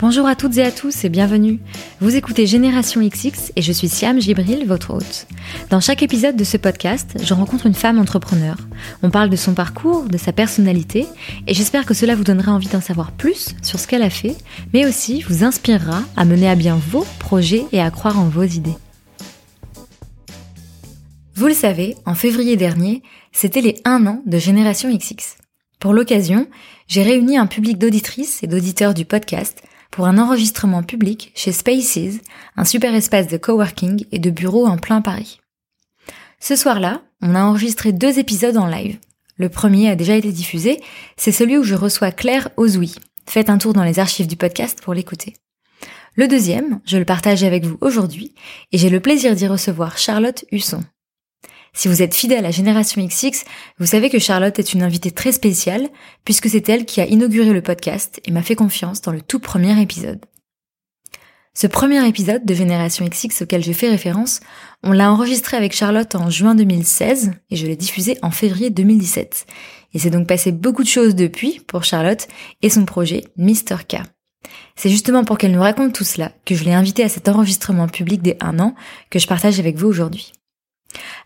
Bonjour 0.00 0.26
à 0.26 0.34
toutes 0.34 0.56
et 0.56 0.62
à 0.62 0.70
tous 0.70 1.04
et 1.04 1.10
bienvenue. 1.10 1.60
Vous 2.00 2.16
écoutez 2.16 2.46
Génération 2.46 3.06
XX 3.06 3.52
et 3.54 3.60
je 3.60 3.70
suis 3.70 3.90
Siam 3.90 4.18
Gibril, 4.18 4.66
votre 4.66 4.94
hôte. 4.94 5.26
Dans 5.68 5.80
chaque 5.80 6.02
épisode 6.02 6.36
de 6.36 6.44
ce 6.44 6.56
podcast, 6.56 7.18
je 7.22 7.34
rencontre 7.34 7.66
une 7.66 7.74
femme 7.74 7.98
entrepreneur. 7.98 8.56
On 9.02 9.10
parle 9.10 9.28
de 9.28 9.36
son 9.36 9.52
parcours, 9.52 10.04
de 10.04 10.16
sa 10.16 10.32
personnalité 10.32 11.06
et 11.46 11.52
j'espère 11.52 11.84
que 11.84 11.92
cela 11.92 12.14
vous 12.14 12.24
donnera 12.24 12.50
envie 12.50 12.68
d'en 12.68 12.80
savoir 12.80 13.12
plus 13.12 13.54
sur 13.60 13.78
ce 13.78 13.86
qu'elle 13.86 14.00
a 14.00 14.08
fait, 14.08 14.36
mais 14.72 14.86
aussi 14.86 15.20
vous 15.20 15.44
inspirera 15.44 16.02
à 16.16 16.24
mener 16.24 16.48
à 16.48 16.54
bien 16.54 16.76
vos 16.76 17.04
projets 17.18 17.66
et 17.70 17.82
à 17.82 17.90
croire 17.90 18.18
en 18.18 18.30
vos 18.30 18.44
idées. 18.44 18.78
Vous 21.34 21.46
le 21.46 21.52
savez, 21.52 21.94
en 22.06 22.14
février 22.14 22.56
dernier, 22.56 23.02
c'était 23.32 23.60
les 23.60 23.76
1 23.84 24.06
an 24.06 24.22
de 24.24 24.38
Génération 24.38 24.88
XX. 24.96 25.36
Pour 25.78 25.92
l'occasion, 25.92 26.46
j'ai 26.88 27.02
réuni 27.02 27.36
un 27.36 27.46
public 27.46 27.76
d'auditrices 27.76 28.42
et 28.42 28.46
d'auditeurs 28.46 28.94
du 28.94 29.04
podcast 29.04 29.62
pour 29.90 30.06
un 30.06 30.18
enregistrement 30.18 30.82
public 30.82 31.32
chez 31.34 31.52
Spaces, 31.52 32.20
un 32.56 32.64
super 32.64 32.94
espace 32.94 33.28
de 33.28 33.36
coworking 33.36 34.04
et 34.12 34.18
de 34.18 34.30
bureaux 34.30 34.66
en 34.66 34.76
plein 34.76 35.00
Paris. 35.00 35.40
Ce 36.40 36.56
soir-là, 36.56 37.02
on 37.20 37.34
a 37.34 37.42
enregistré 37.42 37.92
deux 37.92 38.18
épisodes 38.18 38.56
en 38.56 38.66
live. 38.66 38.98
Le 39.36 39.48
premier 39.48 39.90
a 39.90 39.96
déjà 39.96 40.14
été 40.14 40.32
diffusé, 40.32 40.80
c'est 41.16 41.32
celui 41.32 41.58
où 41.58 41.62
je 41.62 41.74
reçois 41.74 42.12
Claire 42.12 42.50
Ozoui. 42.56 42.94
Faites 43.26 43.50
un 43.50 43.58
tour 43.58 43.72
dans 43.72 43.84
les 43.84 43.98
archives 43.98 44.26
du 44.26 44.36
podcast 44.36 44.80
pour 44.82 44.94
l'écouter. 44.94 45.34
Le 46.14 46.28
deuxième, 46.28 46.80
je 46.84 46.98
le 46.98 47.04
partage 47.04 47.44
avec 47.44 47.64
vous 47.64 47.78
aujourd'hui, 47.80 48.34
et 48.72 48.78
j'ai 48.78 48.90
le 48.90 49.00
plaisir 49.00 49.34
d'y 49.34 49.46
recevoir 49.46 49.96
Charlotte 49.96 50.44
Husson. 50.50 50.82
Si 51.72 51.88
vous 51.88 52.02
êtes 52.02 52.14
fidèle 52.14 52.46
à 52.46 52.50
Génération 52.50 53.04
XX, 53.04 53.44
vous 53.78 53.86
savez 53.86 54.10
que 54.10 54.18
Charlotte 54.18 54.58
est 54.58 54.72
une 54.72 54.82
invitée 54.82 55.12
très 55.12 55.32
spéciale, 55.32 55.88
puisque 56.24 56.48
c'est 56.48 56.68
elle 56.68 56.84
qui 56.84 57.00
a 57.00 57.06
inauguré 57.06 57.52
le 57.52 57.62
podcast 57.62 58.20
et 58.24 58.32
m'a 58.32 58.42
fait 58.42 58.56
confiance 58.56 59.00
dans 59.00 59.12
le 59.12 59.22
tout 59.22 59.38
premier 59.38 59.80
épisode. 59.80 60.20
Ce 61.52 61.66
premier 61.66 62.06
épisode 62.06 62.44
de 62.44 62.54
Génération 62.54 63.06
XX 63.06 63.42
auquel 63.42 63.64
je 63.64 63.72
fais 63.72 63.90
référence, 63.90 64.40
on 64.82 64.92
l'a 64.92 65.12
enregistré 65.12 65.56
avec 65.56 65.74
Charlotte 65.74 66.14
en 66.14 66.30
juin 66.30 66.54
2016 66.54 67.32
et 67.50 67.56
je 67.56 67.66
l'ai 67.66 67.76
diffusé 67.76 68.16
en 68.22 68.30
février 68.30 68.70
2017. 68.70 69.46
Et 69.92 69.98
c'est 69.98 70.10
donc 70.10 70.28
passé 70.28 70.52
beaucoup 70.52 70.84
de 70.84 70.88
choses 70.88 71.16
depuis 71.16 71.60
pour 71.66 71.84
Charlotte 71.84 72.28
et 72.62 72.70
son 72.70 72.84
projet 72.84 73.24
Mr. 73.36 73.84
K. 73.88 73.96
C'est 74.76 74.90
justement 74.90 75.24
pour 75.24 75.38
qu'elle 75.38 75.52
nous 75.52 75.60
raconte 75.60 75.92
tout 75.92 76.04
cela 76.04 76.32
que 76.46 76.54
je 76.54 76.64
l'ai 76.64 76.72
invitée 76.72 77.04
à 77.04 77.08
cet 77.08 77.28
enregistrement 77.28 77.88
public 77.88 78.22
des 78.22 78.36
1 78.40 78.60
an 78.60 78.74
que 79.10 79.18
je 79.18 79.26
partage 79.26 79.58
avec 79.58 79.76
vous 79.76 79.88
aujourd'hui. 79.88 80.32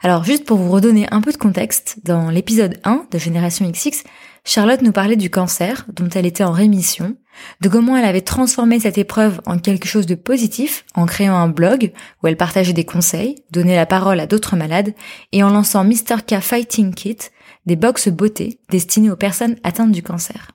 Alors 0.03 0.25
juste 0.25 0.45
pour 0.45 0.59
vous 0.59 0.71
redonner 0.71 1.07
un 1.11 1.21
peu 1.21 1.33
de 1.33 1.37
contexte, 1.37 1.99
dans 2.05 2.31
l'épisode 2.31 2.79
1 2.85 3.07
de 3.11 3.19
Génération 3.19 3.71
XX, 3.71 4.05
Charlotte 4.45 4.83
nous 4.83 4.93
parlait 4.93 5.17
du 5.17 5.31
cancer 5.31 5.87
dont 5.89 6.09
elle 6.11 6.27
était 6.27 6.45
en 6.45 6.53
rémission, 6.53 7.17
de 7.63 7.69
comment 7.69 7.97
elle 7.97 8.05
avait 8.05 8.21
transformé 8.21 8.79
cette 8.79 8.99
épreuve 8.99 9.41
en 9.47 9.59
quelque 9.59 9.89
chose 9.89 10.07
de 10.07 10.15
positif 10.15 10.85
en 10.95 11.07
créant 11.07 11.37
un 11.37 11.49
blog 11.49 11.93
où 12.23 12.27
elle 12.27 12.37
partageait 12.37 12.75
des 12.75 12.85
conseils, 12.85 13.43
donnait 13.51 13.77
la 13.77 13.87
parole 13.87 14.21
à 14.21 14.27
d'autres 14.27 14.57
malades 14.57 14.95
et 15.33 15.43
en 15.43 15.51
lançant 15.51 15.85
Mr. 15.85 16.23
K 16.27 16.41
Fighting 16.41 16.95
Kit, 16.95 17.17
des 17.65 17.77
box 17.77 18.09
beauté 18.09 18.61
destinées 18.69 19.11
aux 19.11 19.17
personnes 19.17 19.57
atteintes 19.63 19.93
du 19.93 20.03
cancer. 20.03 20.51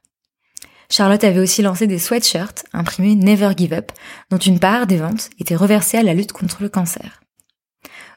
Charlotte 0.91 1.23
avait 1.23 1.39
aussi 1.39 1.61
lancé 1.61 1.87
des 1.87 1.99
sweatshirts 1.99 2.65
imprimés 2.73 3.15
Never 3.15 3.51
Give 3.57 3.73
Up, 3.73 3.91
dont 4.29 4.37
une 4.37 4.59
part 4.59 4.87
des 4.87 4.97
ventes 4.97 5.29
était 5.39 5.55
reversée 5.55 5.97
à 5.97 6.03
la 6.03 6.13
lutte 6.13 6.31
contre 6.31 6.61
le 6.61 6.69
cancer. 6.69 7.21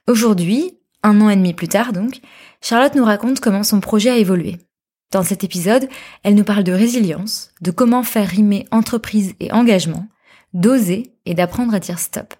Aujourd'hui, 0.08 0.78
un 1.02 1.20
an 1.20 1.30
et 1.30 1.36
demi 1.36 1.54
plus 1.54 1.68
tard 1.68 1.92
donc, 1.92 2.20
Charlotte 2.60 2.94
nous 2.94 3.04
raconte 3.04 3.40
comment 3.40 3.64
son 3.64 3.80
projet 3.80 4.10
a 4.10 4.16
évolué. 4.16 4.58
Dans 5.10 5.22
cet 5.22 5.44
épisode, 5.44 5.88
elle 6.22 6.34
nous 6.34 6.44
parle 6.44 6.64
de 6.64 6.72
résilience, 6.72 7.50
de 7.60 7.70
comment 7.70 8.02
faire 8.02 8.28
rimer 8.28 8.66
entreprise 8.70 9.34
et 9.40 9.52
engagement, 9.52 10.06
d'oser 10.54 11.12
et 11.26 11.34
d'apprendre 11.34 11.74
à 11.74 11.80
dire 11.80 11.98
stop. 11.98 12.34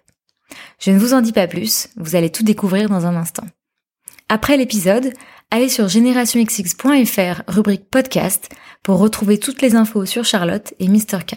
Je 0.79 0.91
ne 0.91 0.97
vous 0.97 1.13
en 1.13 1.21
dis 1.21 1.33
pas 1.33 1.47
plus, 1.47 1.89
vous 1.97 2.15
allez 2.15 2.31
tout 2.31 2.43
découvrir 2.43 2.89
dans 2.89 3.05
un 3.05 3.15
instant. 3.15 3.45
Après 4.29 4.57
l'épisode, 4.57 5.13
allez 5.51 5.69
sur 5.69 5.87
générationxx.fr 5.87 7.43
rubrique 7.47 7.89
podcast 7.89 8.49
pour 8.81 8.97
retrouver 8.97 9.37
toutes 9.37 9.61
les 9.61 9.75
infos 9.75 10.05
sur 10.05 10.25
Charlotte 10.25 10.73
et 10.79 10.87
Mr. 10.87 11.19
K. 11.27 11.35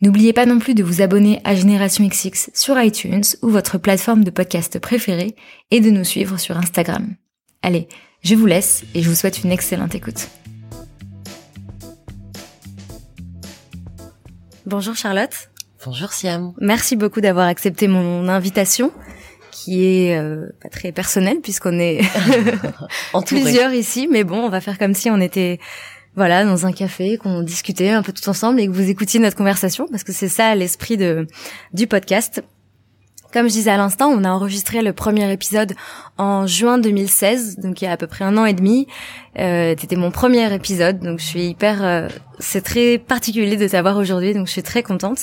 N'oubliez 0.00 0.32
pas 0.32 0.46
non 0.46 0.58
plus 0.58 0.74
de 0.74 0.82
vous 0.82 1.02
abonner 1.02 1.40
à 1.44 1.54
Génération 1.54 2.06
XX 2.06 2.50
sur 2.54 2.80
iTunes 2.80 3.22
ou 3.42 3.48
votre 3.48 3.78
plateforme 3.78 4.24
de 4.24 4.30
podcast 4.30 4.78
préférée 4.78 5.36
et 5.70 5.80
de 5.80 5.90
nous 5.90 6.04
suivre 6.04 6.38
sur 6.38 6.56
Instagram. 6.56 7.14
Allez, 7.62 7.88
je 8.22 8.34
vous 8.34 8.46
laisse 8.46 8.84
et 8.94 9.02
je 9.02 9.08
vous 9.08 9.14
souhaite 9.14 9.44
une 9.44 9.52
excellente 9.52 9.94
écoute. 9.94 10.28
Bonjour 14.66 14.94
Charlotte. 14.94 15.50
Bonjour 15.84 16.12
Siam. 16.12 16.52
Merci 16.60 16.96
beaucoup 16.96 17.20
d'avoir 17.20 17.48
accepté 17.48 17.88
mon 17.88 18.28
invitation 18.28 18.92
qui 19.50 19.84
est 19.84 20.18
euh, 20.18 20.46
pas 20.62 20.68
très 20.68 20.92
personnelle 20.92 21.40
puisqu'on 21.40 21.78
est 21.78 22.00
plusieurs 23.26 23.72
ici, 23.72 24.08
mais 24.10 24.24
bon, 24.24 24.38
on 24.38 24.48
va 24.48 24.60
faire 24.60 24.78
comme 24.78 24.94
si 24.94 25.10
on 25.10 25.20
était 25.20 25.58
voilà, 26.16 26.44
dans 26.44 26.66
un 26.66 26.72
café, 26.72 27.16
qu'on 27.16 27.42
discutait 27.42 27.90
un 27.90 28.02
peu 28.02 28.12
tout 28.12 28.28
ensemble 28.28 28.60
et 28.60 28.66
que 28.66 28.72
vous 28.72 28.90
écoutiez 28.90 29.20
notre 29.20 29.36
conversation, 29.36 29.86
parce 29.90 30.04
que 30.04 30.12
c'est 30.12 30.28
ça 30.28 30.54
l'esprit 30.54 30.96
de 30.96 31.26
du 31.72 31.86
podcast. 31.86 32.42
Comme 33.32 33.48
je 33.48 33.52
disais 33.52 33.70
à 33.70 33.78
l'instant, 33.78 34.08
on 34.08 34.24
a 34.24 34.30
enregistré 34.30 34.82
le 34.82 34.92
premier 34.92 35.32
épisode 35.32 35.72
en 36.18 36.46
juin 36.46 36.76
2016, 36.76 37.60
donc 37.60 37.80
il 37.80 37.86
y 37.86 37.88
a 37.88 37.92
à 37.92 37.96
peu 37.96 38.06
près 38.06 38.26
un 38.26 38.36
an 38.36 38.44
et 38.44 38.52
demi. 38.52 38.86
Euh, 39.38 39.74
C'était 39.80 39.96
mon 39.96 40.10
premier 40.10 40.52
épisode, 40.54 41.00
donc 41.00 41.18
je 41.18 41.24
suis 41.24 41.44
hyper... 41.46 41.82
Euh, 41.82 42.08
c'est 42.40 42.60
très 42.60 42.98
particulier 42.98 43.56
de 43.56 43.66
t'avoir 43.66 43.96
aujourd'hui, 43.96 44.34
donc 44.34 44.48
je 44.48 44.52
suis 44.52 44.62
très 44.62 44.82
contente. 44.82 45.20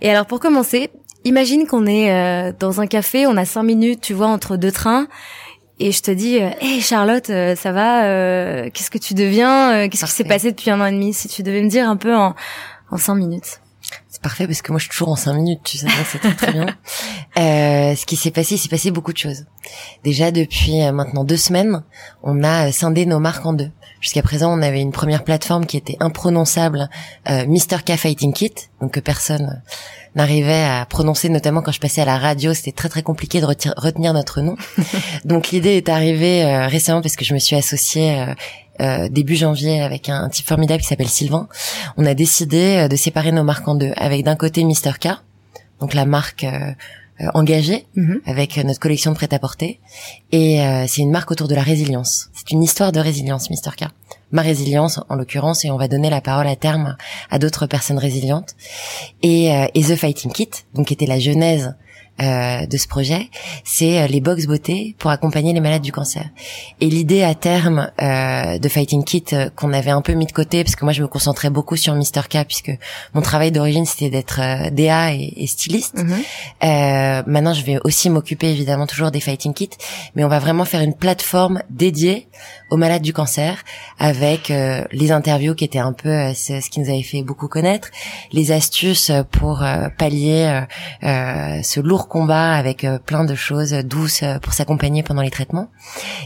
Et 0.00 0.08
alors 0.08 0.26
pour 0.26 0.38
commencer, 0.38 0.90
imagine 1.24 1.66
qu'on 1.66 1.86
est 1.86 2.12
euh, 2.12 2.52
dans 2.56 2.80
un 2.80 2.86
café, 2.86 3.26
on 3.26 3.36
a 3.36 3.44
cinq 3.44 3.64
minutes, 3.64 4.02
tu 4.02 4.14
vois, 4.14 4.28
entre 4.28 4.56
deux 4.56 4.70
trains, 4.70 5.08
et 5.80 5.92
je 5.92 6.02
te 6.02 6.10
dis, 6.10 6.36
hé 6.36 6.44
euh, 6.44 6.80
Charlotte, 6.80 7.30
euh, 7.30 7.54
ça 7.54 7.72
va 7.72 8.04
euh, 8.04 8.68
Qu'est-ce 8.72 8.90
que 8.90 8.98
tu 8.98 9.14
deviens 9.14 9.88
Qu'est-ce 9.88 10.04
qui 10.06 10.10
s'est 10.10 10.24
passé 10.24 10.50
depuis 10.50 10.70
un 10.70 10.80
an 10.80 10.86
et 10.86 10.92
demi? 10.92 11.14
Si 11.14 11.28
tu 11.28 11.42
devais 11.42 11.62
me 11.62 11.68
dire 11.68 11.88
un 11.88 11.96
peu 11.96 12.14
en, 12.14 12.34
en 12.90 12.96
cinq 12.96 13.14
minutes. 13.14 13.60
C'est 14.08 14.22
parfait 14.22 14.46
parce 14.46 14.62
que 14.62 14.72
moi 14.72 14.78
je 14.78 14.84
suis 14.84 14.90
toujours 14.90 15.10
en 15.10 15.16
cinq 15.16 15.34
minutes, 15.34 15.60
tu 15.64 15.78
sais, 15.78 15.86
c'est 16.10 16.18
très 16.18 16.34
très 16.34 16.52
bien. 16.52 16.66
Euh, 17.38 17.94
ce 17.94 18.04
qui 18.04 18.16
s'est 18.16 18.32
passé, 18.32 18.56
il 18.56 18.58
s'est 18.58 18.68
passé 18.68 18.90
beaucoup 18.90 19.12
de 19.12 19.18
choses. 19.18 19.44
Déjà 20.02 20.32
depuis 20.32 20.80
maintenant 20.90 21.22
deux 21.22 21.36
semaines, 21.36 21.84
on 22.24 22.42
a 22.42 22.72
scindé 22.72 23.06
nos 23.06 23.20
marques 23.20 23.46
en 23.46 23.52
deux. 23.52 23.70
Jusqu'à 24.00 24.22
présent, 24.22 24.56
on 24.56 24.62
avait 24.62 24.80
une 24.80 24.92
première 24.92 25.24
plateforme 25.24 25.66
qui 25.66 25.76
était 25.76 25.96
imprononçable, 26.00 26.88
euh, 27.28 27.46
Mr. 27.46 27.82
K 27.84 27.96
Fighting 27.96 28.32
Kit, 28.32 28.54
donc 28.80 28.92
que 28.92 29.00
personne 29.00 29.62
n'arrivait 30.14 30.64
à 30.64 30.86
prononcer, 30.86 31.28
notamment 31.28 31.62
quand 31.62 31.72
je 31.72 31.80
passais 31.80 32.00
à 32.00 32.04
la 32.04 32.18
radio, 32.18 32.54
c'était 32.54 32.72
très 32.72 32.88
très 32.88 33.02
compliqué 33.02 33.40
de 33.40 33.46
retenir 33.46 34.12
notre 34.12 34.40
nom. 34.40 34.56
Donc 35.24 35.50
l'idée 35.50 35.76
est 35.76 35.88
arrivée 35.88 36.44
euh, 36.44 36.66
récemment 36.66 37.02
parce 37.02 37.14
que 37.14 37.24
je 37.24 37.34
me 37.34 37.38
suis 37.38 37.56
associée 37.56 38.24
euh, 38.80 39.04
euh, 39.04 39.08
début 39.08 39.36
janvier 39.36 39.80
avec 39.80 40.08
un, 40.08 40.28
type 40.28 40.46
formidable 40.46 40.82
qui 40.82 40.88
s'appelle 40.88 41.08
Sylvain. 41.08 41.48
On 41.96 42.06
a 42.06 42.14
décidé 42.14 42.88
de 42.88 42.96
séparer 42.96 43.32
nos 43.32 43.44
marques 43.44 43.68
en 43.68 43.74
deux, 43.74 43.92
avec 43.96 44.24
d'un 44.24 44.36
côté 44.36 44.64
Mister 44.64 44.92
K, 45.00 45.08
donc 45.80 45.94
la 45.94 46.04
marque 46.04 46.46
engagée 47.34 47.86
mhm. 47.96 48.20
avec 48.26 48.56
notre 48.58 48.78
collection 48.80 49.12
de 49.12 49.16
prêt-à-porter, 49.16 49.80
et 50.32 50.60
c'est 50.86 51.02
une 51.02 51.10
marque 51.10 51.30
autour 51.30 51.48
de 51.48 51.54
la 51.54 51.62
résilience. 51.62 52.30
C'est 52.34 52.50
une 52.50 52.62
histoire 52.62 52.92
de 52.92 53.00
résilience, 53.00 53.50
Mister 53.50 53.70
K 53.76 53.86
ma 54.30 54.42
résilience 54.42 55.00
en 55.08 55.14
l'occurrence 55.14 55.64
et 55.64 55.70
on 55.70 55.76
va 55.76 55.88
donner 55.88 56.10
la 56.10 56.20
parole 56.20 56.46
à 56.46 56.56
terme 56.56 56.96
à 57.30 57.38
d'autres 57.38 57.66
personnes 57.66 57.98
résilientes 57.98 58.56
et, 59.22 59.52
euh, 59.52 59.66
et 59.74 59.82
The 59.82 59.96
Fighting 59.96 60.32
Kit 60.32 60.50
donc 60.74 60.88
qui 60.88 60.94
était 60.94 61.06
la 61.06 61.18
genèse 61.18 61.74
euh, 62.20 62.66
de 62.66 62.76
ce 62.76 62.88
projet, 62.88 63.28
c'est 63.64 64.00
euh, 64.00 64.06
les 64.08 64.20
box 64.20 64.46
beauté 64.46 64.96
pour 64.98 65.10
accompagner 65.10 65.52
les 65.52 65.60
malades 65.60 65.82
du 65.82 65.92
cancer. 65.92 66.24
Et 66.80 66.86
l'idée 66.86 67.22
à 67.22 67.34
terme 67.34 67.92
euh, 68.02 68.58
de 68.58 68.68
Fighting 68.68 69.04
Kit 69.04 69.24
euh, 69.32 69.50
qu'on 69.54 69.72
avait 69.72 69.90
un 69.90 70.02
peu 70.02 70.14
mis 70.14 70.26
de 70.26 70.32
côté 70.32 70.64
parce 70.64 70.74
que 70.74 70.84
moi 70.84 70.92
je 70.92 71.02
me 71.02 71.06
concentrais 71.06 71.50
beaucoup 71.50 71.76
sur 71.76 71.94
Mister 71.94 72.22
K 72.28 72.44
puisque 72.44 72.72
mon 73.14 73.20
travail 73.20 73.52
d'origine 73.52 73.84
c'était 73.86 74.10
d'être 74.10 74.40
DA 74.72 75.14
et, 75.14 75.32
et 75.36 75.46
styliste. 75.46 75.94
Mhm. 75.96 77.24
maintenant 77.26 77.54
je 77.54 77.64
vais 77.64 77.78
aussi 77.84 78.10
m'occuper 78.10 78.50
évidemment 78.50 78.86
toujours 78.86 79.10
des 79.10 79.20
Fighting 79.20 79.54
Kits, 79.54 79.70
mais 80.14 80.24
on 80.24 80.28
va 80.28 80.38
vraiment 80.40 80.64
faire 80.64 80.80
une 80.80 80.94
plateforme 80.94 81.62
dédiée 81.70 82.28
aux 82.70 82.76
malades 82.76 83.02
du 83.02 83.12
cancer 83.12 83.62
avec 83.98 84.48
les 84.48 85.12
interviews 85.12 85.54
qui 85.54 85.64
étaient 85.64 85.78
un 85.78 85.92
peu 85.92 86.34
ce 86.34 86.68
qui 86.68 86.80
nous 86.80 86.88
avait 86.88 87.02
fait 87.02 87.22
beaucoup 87.22 87.48
connaître, 87.48 87.88
les 88.32 88.52
astuces 88.52 89.10
pour 89.30 89.64
pallier 89.96 90.62
ce 91.02 91.80
lourd 91.80 92.07
combat 92.08 92.52
avec 92.54 92.84
euh, 92.84 92.98
plein 92.98 93.24
de 93.24 93.34
choses 93.34 93.72
douces 93.72 94.22
euh, 94.22 94.38
pour 94.38 94.52
s'accompagner 94.52 95.02
pendant 95.02 95.22
les 95.22 95.30
traitements. 95.30 95.68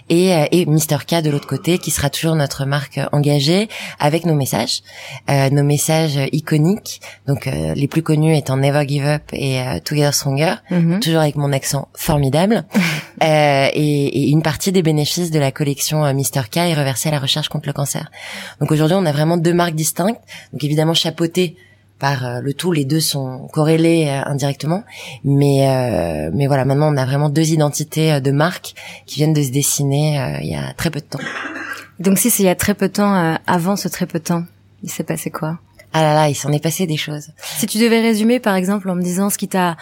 Et, 0.08 0.34
euh, 0.34 0.46
et 0.50 0.66
Mister 0.66 0.96
K 1.06 1.22
de 1.22 1.30
l'autre 1.30 1.46
côté, 1.46 1.78
qui 1.78 1.90
sera 1.90 2.08
toujours 2.08 2.34
notre 2.34 2.64
marque 2.64 3.00
engagée 3.12 3.68
avec 3.98 4.24
nos 4.24 4.34
messages, 4.34 4.82
nos 5.28 5.62
messages 5.62 6.18
iconiques. 6.32 7.00
Donc 7.26 7.46
les 7.46 7.88
plus 7.88 8.02
connus 8.02 8.36
étant 8.36 8.56
Never 8.56 8.86
Give 8.86 9.04
Up 9.04 9.22
et 9.32 9.60
Together 9.84 10.14
Stronger, 10.14 10.54
mhm. 10.70 11.00
toujours 11.00 11.20
avec 11.20 11.36
mon 11.36 11.52
accent 11.52 11.88
formidable. 11.94 12.64
et, 13.20 13.66
et, 13.74 14.30
une 14.30 14.42
partie 14.42 14.72
des 14.72 14.82
bénéfices 14.82 15.30
de 15.30 15.38
la 15.38 15.50
collection 15.50 16.12
Mister 16.14 16.42
K 16.50 16.58
est 16.58 16.74
reversée 16.74 17.08
à 17.08 17.12
la 17.12 17.18
recherche 17.18 17.48
contre 17.48 17.66
le 17.66 17.72
cancer. 17.72 18.10
Donc 18.60 18.70
aujourd'hui, 18.70 18.96
on 18.98 19.06
a 19.06 19.12
vraiment 19.12 19.36
deux 19.36 19.54
marques 19.54 19.74
distinctes. 19.74 20.20
Donc 20.52 20.64
évidemment 20.64 20.94
chapeauté 20.94 21.56
par 22.02 22.42
le 22.42 22.52
tout, 22.52 22.72
les 22.72 22.84
deux 22.84 23.00
sont 23.00 23.48
corrélés 23.52 24.08
indirectement. 24.26 24.82
Mais 25.24 26.30
mais 26.34 26.48
voilà, 26.48 26.64
maintenant 26.64 26.92
on 26.92 26.96
a 26.96 27.06
vraiment 27.06 27.30
deux 27.30 27.52
identités 27.52 28.20
de 28.20 28.30
marque 28.32 28.74
qui 29.06 29.20
viennent 29.20 29.32
de 29.32 29.42
se 29.42 29.52
dessiner 29.52 30.40
il 30.42 30.48
y 30.48 30.56
a 30.56 30.74
très 30.74 30.90
peu 30.90 30.98
de 30.98 31.06
temps. 31.06 31.20
Donc 32.00 32.18
si 32.18 32.28
c'est 32.28 32.42
il 32.42 32.46
y 32.46 32.50
a 32.50 32.56
très 32.56 32.74
peu 32.74 32.88
de 32.88 32.92
temps, 32.92 33.38
avant 33.46 33.76
ce 33.76 33.86
très 33.86 34.06
peu 34.06 34.18
de 34.18 34.24
temps, 34.24 34.44
il 34.82 34.90
s'est 34.90 35.04
passé 35.04 35.30
quoi? 35.30 35.60
Ah 35.92 36.02
là 36.02 36.14
là, 36.14 36.28
il 36.28 36.34
s'en 36.34 36.50
est 36.50 36.62
passé 36.62 36.86
des 36.86 36.96
choses. 36.96 37.28
Si 37.38 37.66
tu 37.66 37.78
devais 37.78 38.00
résumer 38.00 38.40
par 38.40 38.56
exemple 38.56 38.90
en 38.90 38.96
me 38.96 39.02
disant 39.02 39.30
ce 39.30 39.38
qui 39.38 39.46
t'a 39.46 39.76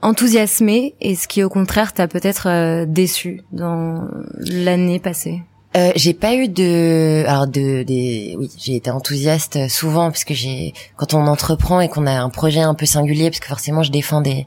enthousiasmé 0.00 0.94
et 1.00 1.16
ce 1.16 1.28
qui 1.28 1.42
au 1.42 1.50
contraire 1.50 1.92
t'a 1.92 2.08
peut-être 2.08 2.48
euh, 2.48 2.86
déçu 2.86 3.42
dans 3.52 4.08
l'année 4.38 5.00
passée? 5.00 5.42
Euh, 5.76 5.92
j'ai 5.96 6.14
pas 6.14 6.34
eu 6.34 6.48
de 6.48 7.24
alors 7.26 7.46
de 7.46 7.82
des 7.82 8.34
oui 8.38 8.50
j'ai 8.56 8.76
été 8.76 8.90
enthousiaste 8.90 9.68
souvent 9.68 10.10
parce 10.10 10.24
que 10.24 10.34
j'ai 10.34 10.72
quand 10.96 11.12
on 11.14 11.26
entreprend 11.26 11.80
et 11.80 11.88
qu'on 11.88 12.06
a 12.06 12.12
un 12.12 12.30
projet 12.30 12.60
un 12.60 12.74
peu 12.74 12.86
singulier 12.86 13.28
parce 13.30 13.40
que 13.40 13.48
forcément 13.48 13.82
je 13.82 13.90
défends 13.90 14.22
des 14.22 14.46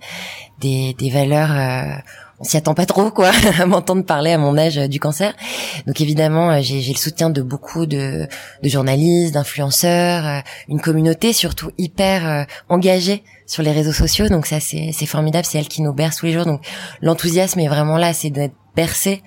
des, 0.59 0.95
des 0.97 1.09
valeurs 1.09 1.51
euh, 1.51 1.95
on 2.41 2.43
s'y 2.43 2.57
attend 2.57 2.73
pas 2.73 2.87
trop 2.87 3.11
quoi 3.11 3.31
à 3.59 3.65
m'entendre 3.67 4.03
parler 4.03 4.31
à 4.31 4.37
mon 4.39 4.57
âge 4.57 4.77
euh, 4.79 4.87
du 4.87 4.99
cancer. 4.99 5.33
Donc 5.85 6.01
évidemment, 6.01 6.49
euh, 6.49 6.59
j'ai 6.61 6.81
le 6.81 6.97
soutien 6.97 7.29
de 7.29 7.41
beaucoup 7.41 7.85
de, 7.85 8.27
de 8.63 8.69
journalistes, 8.69 9.35
d'influenceurs, 9.35 10.25
euh, 10.25 10.39
une 10.67 10.81
communauté 10.81 11.33
surtout 11.33 11.69
hyper 11.77 12.47
engagée 12.67 13.23
sur 13.45 13.61
les 13.61 13.71
réseaux 13.71 13.93
sociaux. 13.93 14.27
Donc 14.27 14.47
ça 14.47 14.59
c'est 14.59 15.05
formidable, 15.05 15.45
c'est 15.45 15.59
elle 15.59 15.67
qui 15.67 15.83
nous 15.83 15.93
berce 15.93 16.17
tous 16.17 16.25
les 16.25 16.31
jours. 16.31 16.45
Donc 16.45 16.65
l'enthousiasme 17.01 17.59
est 17.59 17.67
vraiment 17.67 17.97
là, 17.97 18.11
c'est 18.13 18.31
d'être 18.31 18.55
bercé 18.75 19.21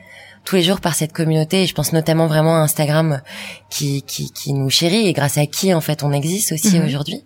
tous 0.44 0.56
les 0.56 0.62
jours 0.62 0.80
par 0.80 0.94
cette 0.94 1.12
communauté 1.12 1.62
et 1.62 1.66
je 1.66 1.74
pense 1.74 1.92
notamment 1.92 2.26
vraiment 2.26 2.56
à 2.56 2.58
Instagram 2.58 3.22
qui, 3.70 4.02
qui, 4.02 4.30
qui 4.30 4.52
nous 4.52 4.70
chérit 4.70 5.08
et 5.08 5.12
grâce 5.12 5.38
à 5.38 5.46
qui 5.46 5.72
en 5.72 5.80
fait 5.80 6.02
on 6.02 6.12
existe 6.12 6.52
aussi 6.52 6.78
mhm. 6.78 6.86
aujourd'hui 6.86 7.24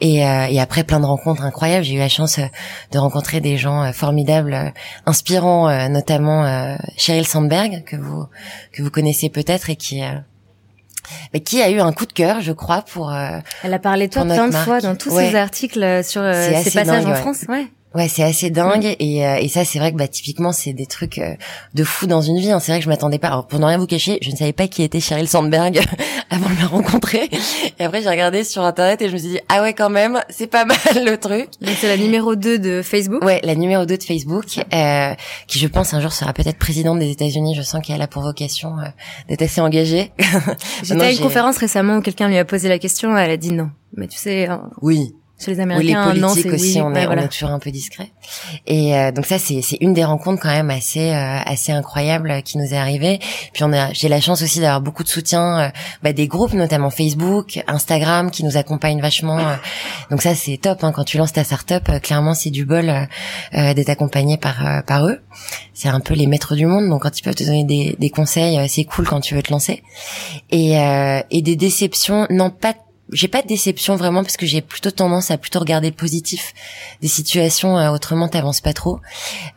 et, 0.00 0.26
euh, 0.26 0.46
et 0.48 0.60
après 0.60 0.84
plein 0.84 1.00
de 1.00 1.04
rencontres 1.04 1.42
incroyables 1.42 1.84
j'ai 1.84 1.94
eu 1.94 1.98
la 1.98 2.08
chance 2.08 2.38
euh, 2.38 2.46
de 2.92 2.98
rencontrer 2.98 3.40
des 3.40 3.56
gens 3.56 3.82
euh, 3.82 3.92
formidables 3.92 4.72
inspirants 5.06 5.88
notamment 5.88 6.76
Sheryl 6.96 7.26
Sandberg 7.26 7.82
que 7.84 7.96
vous 7.96 8.26
que 8.72 8.82
vous 8.82 8.90
connaissez 8.90 9.28
peut-être 9.28 9.70
et 9.70 9.76
qui 9.76 10.02
mais 11.32 11.40
qui 11.40 11.60
a 11.60 11.70
eu 11.70 11.80
un 11.80 11.92
coup 11.92 12.06
de 12.06 12.12
cœur, 12.12 12.40
je 12.40 12.52
crois, 12.52 12.82
pour. 12.82 13.12
Elle 13.64 13.74
a 13.74 13.78
parlé 13.78 14.06
de 14.06 14.12
toi 14.12 14.24
plein 14.24 14.48
de 14.48 14.54
fois 14.54 14.80
dans 14.80 14.94
tous 14.94 15.10
ses 15.10 15.34
articles 15.34 16.04
sur 16.04 16.22
ses 16.22 16.70
passages 16.70 17.06
en 17.06 17.14
France. 17.14 17.44
Ouais. 17.48 17.66
Ouais, 17.94 18.08
c'est 18.08 18.22
assez 18.22 18.50
dingue 18.50 18.84
mm. 18.84 18.96
et, 18.98 19.26
euh, 19.26 19.36
et 19.36 19.48
ça 19.48 19.64
c'est 19.64 19.78
vrai 19.78 19.92
que 19.92 19.98
bah 19.98 20.08
typiquement 20.08 20.52
c'est 20.52 20.72
des 20.72 20.86
trucs 20.86 21.18
euh, 21.18 21.34
de 21.74 21.84
fou 21.84 22.06
dans 22.06 22.22
une 22.22 22.38
vie. 22.38 22.50
Hein. 22.50 22.60
C'est 22.60 22.72
vrai 22.72 22.78
que 22.78 22.84
je 22.84 22.88
m'attendais 22.88 23.18
pas. 23.18 23.28
Alors 23.28 23.46
pour 23.46 23.58
ne 23.58 23.66
rien 23.66 23.78
vous 23.78 23.86
cacher, 23.86 24.18
je 24.22 24.30
ne 24.30 24.36
savais 24.36 24.52
pas 24.52 24.66
qui 24.66 24.82
était 24.82 25.00
Sheryl 25.00 25.28
Sandberg 25.28 25.80
avant 26.30 26.48
de 26.48 26.58
la 26.58 26.66
rencontrer. 26.66 27.28
Et 27.78 27.84
après 27.84 28.02
j'ai 28.02 28.08
regardé 28.08 28.44
sur 28.44 28.62
internet 28.62 29.02
et 29.02 29.08
je 29.08 29.12
me 29.12 29.18
suis 29.18 29.28
dit 29.28 29.40
ah 29.48 29.62
ouais 29.62 29.74
quand 29.74 29.90
même 29.90 30.20
c'est 30.30 30.46
pas 30.46 30.64
mal 30.64 31.04
le 31.04 31.18
truc. 31.18 31.48
C'est 31.80 31.88
la 31.88 31.96
numéro 31.96 32.34
2 32.34 32.58
de 32.58 32.82
Facebook. 32.82 33.22
Ouais, 33.24 33.40
la 33.44 33.54
numéro 33.54 33.84
2 33.84 33.98
de 33.98 34.02
Facebook 34.02 34.46
euh, 34.72 35.14
qui 35.46 35.58
je 35.58 35.66
pense 35.66 35.92
un 35.92 36.00
jour 36.00 36.12
sera 36.12 36.32
peut-être 36.32 36.58
présidente 36.58 36.98
des 36.98 37.10
États-Unis. 37.10 37.54
Je 37.54 37.62
sens 37.62 37.84
qu'elle 37.84 38.00
a 38.00 38.06
pour 38.06 38.22
vocation 38.22 38.78
euh, 38.78 38.84
d'être 39.28 39.42
assez 39.42 39.60
engagée. 39.60 40.12
J'étais 40.82 41.02
à 41.02 41.12
une 41.12 41.18
conférence 41.18 41.58
récemment 41.58 41.96
où 41.98 42.00
quelqu'un 42.00 42.28
lui 42.28 42.38
a 42.38 42.44
posé 42.44 42.68
la 42.68 42.78
question, 42.78 43.16
elle 43.16 43.30
a 43.30 43.36
dit 43.36 43.52
non. 43.52 43.70
Mais 43.96 44.08
tu 44.08 44.16
sais. 44.16 44.48
Oui 44.80 45.14
les 45.50 45.60
Américains, 45.60 46.08
oui, 46.08 46.14
les 46.14 46.20
politiques 46.20 46.52
aussi, 46.52 46.80
on, 46.80 46.94
est, 46.94 47.06
on, 47.06 47.12
est, 47.12 47.28
toujours 47.28 47.50
un 47.50 47.58
peu 47.58 47.70
discret. 47.70 48.10
Et 48.66 48.96
euh, 48.96 49.12
donc 49.12 49.26
ça, 49.26 49.38
c'est 49.38 49.62
une 49.80 49.92
des 49.92 50.04
rencontres 50.04 50.42
quand 50.42 50.50
même 50.50 50.70
assez 50.70 51.10
euh, 51.10 51.38
assez 51.44 51.72
incroyables 51.72 52.42
qui 52.42 52.58
nous 52.58 52.72
est 52.72 52.76
arrivée. 52.76 53.18
Puis 53.52 53.64
on 53.64 53.72
a, 53.72 53.92
j'ai 53.92 54.08
la 54.08 54.20
chance 54.20 54.42
aussi 54.42 54.60
d'avoir 54.60 54.80
beaucoup 54.80 55.02
de 55.02 55.08
soutien 55.08 55.60
euh, 55.60 55.68
bah, 56.02 56.12
des 56.12 56.26
groupes, 56.26 56.52
notamment 56.52 56.90
Facebook, 56.90 57.62
Instagram, 57.66 58.30
qui 58.30 58.44
nous 58.44 58.56
accompagnent 58.56 59.00
vachement. 59.00 59.38
donc 60.10 60.22
ça, 60.22 60.34
c'est 60.34 60.56
top. 60.56 60.84
Hein, 60.84 60.92
quand 60.92 61.04
tu 61.04 61.18
lances 61.18 61.32
ta 61.32 61.44
startup, 61.44 62.00
clairement, 62.02 62.34
c'est 62.34 62.50
du 62.50 62.64
bol 62.64 62.92
d'être 63.52 63.90
accompagné 63.90 64.36
par 64.36 64.82
par 64.84 65.06
eux. 65.06 65.20
C'est 65.74 65.88
un 65.88 66.00
peu 66.00 66.14
les 66.14 66.26
maîtres 66.26 66.54
du 66.54 66.66
monde. 66.66 66.88
Donc 66.88 67.02
quand 67.02 67.18
ils 67.18 67.22
peuvent 67.22 67.34
te 67.34 67.44
donner 67.44 67.64
des, 67.64 67.96
des 67.98 68.10
conseils, 68.10 68.68
c'est 68.68 68.84
cool 68.84 69.06
quand 69.06 69.20
tu 69.20 69.34
veux 69.34 69.42
te 69.42 69.50
lancer. 69.50 69.82
Et, 70.50 70.74
et 71.30 71.42
des 71.42 71.56
déceptions, 71.56 72.26
non 72.30 72.50
pas 72.50 72.74
j'ai 73.12 73.28
pas 73.28 73.42
de 73.42 73.46
déception 73.46 73.96
vraiment 73.96 74.22
parce 74.22 74.36
que 74.36 74.46
j'ai 74.46 74.60
plutôt 74.62 74.90
tendance 74.90 75.30
à 75.30 75.38
plutôt 75.38 75.60
regarder 75.60 75.90
positif 75.90 76.54
des 77.00 77.08
situations 77.08 77.78
euh, 77.78 77.90
autrement 77.90 78.28
t'avances 78.28 78.60
pas 78.60 78.72
trop. 78.72 79.00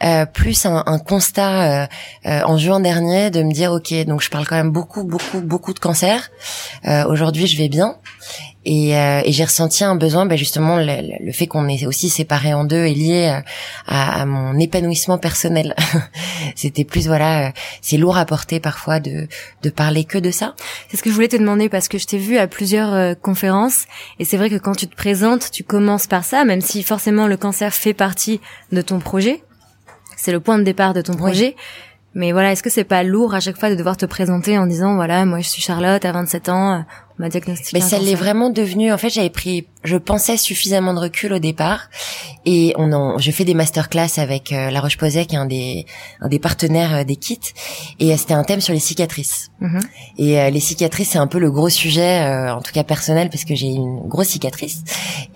Euh, 0.03 0.25
plus 0.25 0.65
un, 0.65 0.83
un 0.85 0.99
constat 0.99 1.83
euh, 1.83 1.87
euh, 2.25 2.41
en 2.45 2.57
juin 2.57 2.79
dernier 2.79 3.31
de 3.31 3.41
me 3.41 3.53
dire 3.53 3.71
ok 3.71 3.93
donc 4.05 4.21
je 4.21 4.29
parle 4.29 4.45
quand 4.45 4.55
même 4.55 4.71
beaucoup 4.71 5.03
beaucoup 5.03 5.41
beaucoup 5.41 5.73
de 5.73 5.79
cancer. 5.79 6.29
Euh, 6.85 7.05
aujourd'hui 7.05 7.47
je 7.47 7.57
vais 7.57 7.69
bien 7.69 7.95
et, 8.65 8.97
euh, 8.97 9.21
et 9.23 9.31
j'ai 9.31 9.43
ressenti 9.43 9.83
un 9.83 9.95
besoin, 9.95 10.25
bah 10.25 10.35
justement, 10.35 10.77
le, 10.77 11.23
le 11.23 11.31
fait 11.31 11.45
qu'on 11.45 11.67
est 11.67 11.85
aussi 11.85 12.09
séparés 12.09 12.53
en 12.53 12.63
deux 12.63 12.85
est 12.85 12.93
lié 12.93 13.31
euh, 13.31 13.41
à, 13.87 14.21
à 14.21 14.25
mon 14.25 14.57
épanouissement 14.57 15.17
personnel. 15.17 15.75
C'était 16.55 16.83
plus, 16.83 17.07
voilà, 17.07 17.47
euh, 17.47 17.51
c'est 17.81 17.97
lourd 17.97 18.17
à 18.17 18.25
porter 18.25 18.59
parfois 18.59 18.99
de, 18.99 19.27
de 19.61 19.69
parler 19.69 20.03
que 20.03 20.17
de 20.17 20.31
ça. 20.31 20.55
C'est 20.89 20.97
ce 20.97 21.03
que 21.03 21.09
je 21.09 21.15
voulais 21.15 21.27
te 21.27 21.35
demander 21.35 21.69
parce 21.69 21.87
que 21.87 21.97
je 21.97 22.07
t'ai 22.07 22.17
vu 22.17 22.37
à 22.37 22.47
plusieurs 22.47 23.19
conférences 23.19 23.85
et 24.19 24.25
c'est 24.25 24.37
vrai 24.37 24.49
que 24.49 24.57
quand 24.57 24.75
tu 24.75 24.87
te 24.87 24.95
présentes, 24.95 25.51
tu 25.51 25.63
commences 25.63 26.07
par 26.07 26.23
ça, 26.23 26.43
même 26.43 26.61
si 26.61 26.81
forcément 26.81 27.27
le 27.27 27.37
cancer 27.37 27.73
fait 27.73 27.93
partie 27.93 28.41
de 28.71 28.81
ton 28.81 28.99
projet. 28.99 29.43
C'est 30.17 30.31
le 30.31 30.39
point 30.39 30.57
de 30.57 30.63
départ 30.63 30.93
de 30.93 31.01
ton 31.01 31.13
projet. 31.13 31.55
Mais 32.15 32.31
voilà, 32.31 32.53
est-ce 32.53 32.63
que 32.63 32.69
c'est 32.69 32.85
pas 32.85 33.03
lourd 33.03 33.35
à 33.35 33.41
chaque 33.41 33.59
fois 33.59 33.69
de 33.69 33.75
devoir 33.75 33.97
te 33.97 34.05
présenter 34.05 34.57
en 34.57 34.65
disant 34.65 34.95
voilà, 34.95 35.25
moi 35.25 35.41
je 35.41 35.49
suis 35.49 35.61
Charlotte 35.61 36.03
à 36.05 36.11
27 36.13 36.47
ans, 36.49 36.85
on 37.17 37.23
m'a 37.23 37.29
diagnostiqué. 37.29 37.71
Mais 37.73 37.81
ça 37.81 37.97
l'est 37.97 38.15
vraiment 38.15 38.49
devenu. 38.49 38.91
En 38.91 38.97
fait, 38.97 39.09
j'avais 39.09 39.29
pris, 39.29 39.67
je 39.83 39.95
pensais 39.97 40.37
suffisamment 40.37 40.93
de 40.93 40.99
recul 40.99 41.31
au 41.33 41.39
départ, 41.39 41.89
et 42.45 42.73
on 42.77 42.91
en, 42.91 43.17
je 43.17 43.31
fais 43.31 43.45
des 43.45 43.53
masterclass 43.53 44.17
avec 44.17 44.51
euh, 44.51 44.69
La 44.69 44.81
Roche-Posay, 44.81 45.25
qui 45.25 45.35
est 45.35 45.37
un 45.37 45.45
des, 45.45 45.85
un 46.19 46.27
des 46.27 46.39
partenaires 46.39 46.93
euh, 46.93 47.03
des 47.03 47.15
kits, 47.15 47.39
et 47.99 48.11
euh, 48.11 48.17
c'était 48.17 48.33
un 48.33 48.43
thème 48.43 48.61
sur 48.61 48.73
les 48.73 48.79
cicatrices. 48.79 49.49
Mm-hmm. 49.61 49.81
Et 50.17 50.51
les 50.51 50.59
cicatrices, 50.59 51.11
c'est 51.11 51.17
un 51.17 51.27
peu 51.27 51.39
le 51.39 51.51
gros 51.51 51.69
sujet, 51.69 52.49
en 52.49 52.61
tout 52.61 52.71
cas 52.71 52.83
personnel, 52.83 53.29
parce 53.29 53.45
que 53.45 53.55
j'ai 53.55 53.67
une 53.67 54.07
grosse 54.07 54.29
cicatrice, 54.29 54.83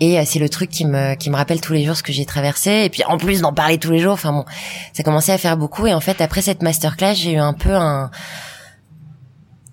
et 0.00 0.22
c'est 0.24 0.38
le 0.38 0.48
truc 0.48 0.70
qui 0.70 0.84
me, 0.84 1.14
qui 1.14 1.30
me 1.30 1.36
rappelle 1.36 1.60
tous 1.60 1.72
les 1.72 1.84
jours 1.84 1.96
ce 1.96 2.02
que 2.02 2.12
j'ai 2.12 2.26
traversé, 2.26 2.84
et 2.84 2.90
puis 2.90 3.04
en 3.04 3.16
plus 3.16 3.40
d'en 3.40 3.52
parler 3.52 3.78
tous 3.78 3.90
les 3.90 3.98
jours, 3.98 4.12
enfin 4.12 4.32
bon, 4.32 4.44
ça 4.92 5.02
commençait 5.02 5.32
à 5.32 5.38
faire 5.38 5.56
beaucoup, 5.56 5.86
et 5.86 5.94
en 5.94 6.00
fait 6.00 6.20
après 6.20 6.42
cette 6.42 6.62
masterclass, 6.62 7.14
j'ai 7.14 7.32
eu 7.32 7.38
un 7.38 7.54
peu 7.54 7.74
un 7.74 8.10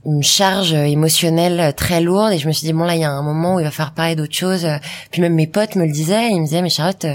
une 0.08 0.24
charge 0.24 0.74
émotionnelle 0.74 1.74
très 1.76 2.00
lourde. 2.00 2.32
Et 2.32 2.38
je 2.40 2.48
me 2.48 2.54
suis 2.54 2.66
dit 2.66 2.74
bon 2.74 2.86
là 2.86 2.96
il 2.96 3.02
y 3.02 3.04
a 3.04 3.12
un 3.12 3.22
moment 3.22 3.56
où 3.56 3.60
il 3.60 3.64
va 3.64 3.72
falloir 3.72 3.94
parler 3.94 4.16
d'autre 4.16 4.34
chose. 4.34 4.66
Puis 5.12 5.22
même 5.22 5.36
mes 5.36 5.48
potes 5.48 5.76
me 5.76 5.86
le 5.86 5.92
disaient. 5.92 6.30
Ils 6.30 6.40
me 6.40 6.46
disaient 6.46 6.62
mais 6.62 6.70
Charlotte 6.70 7.06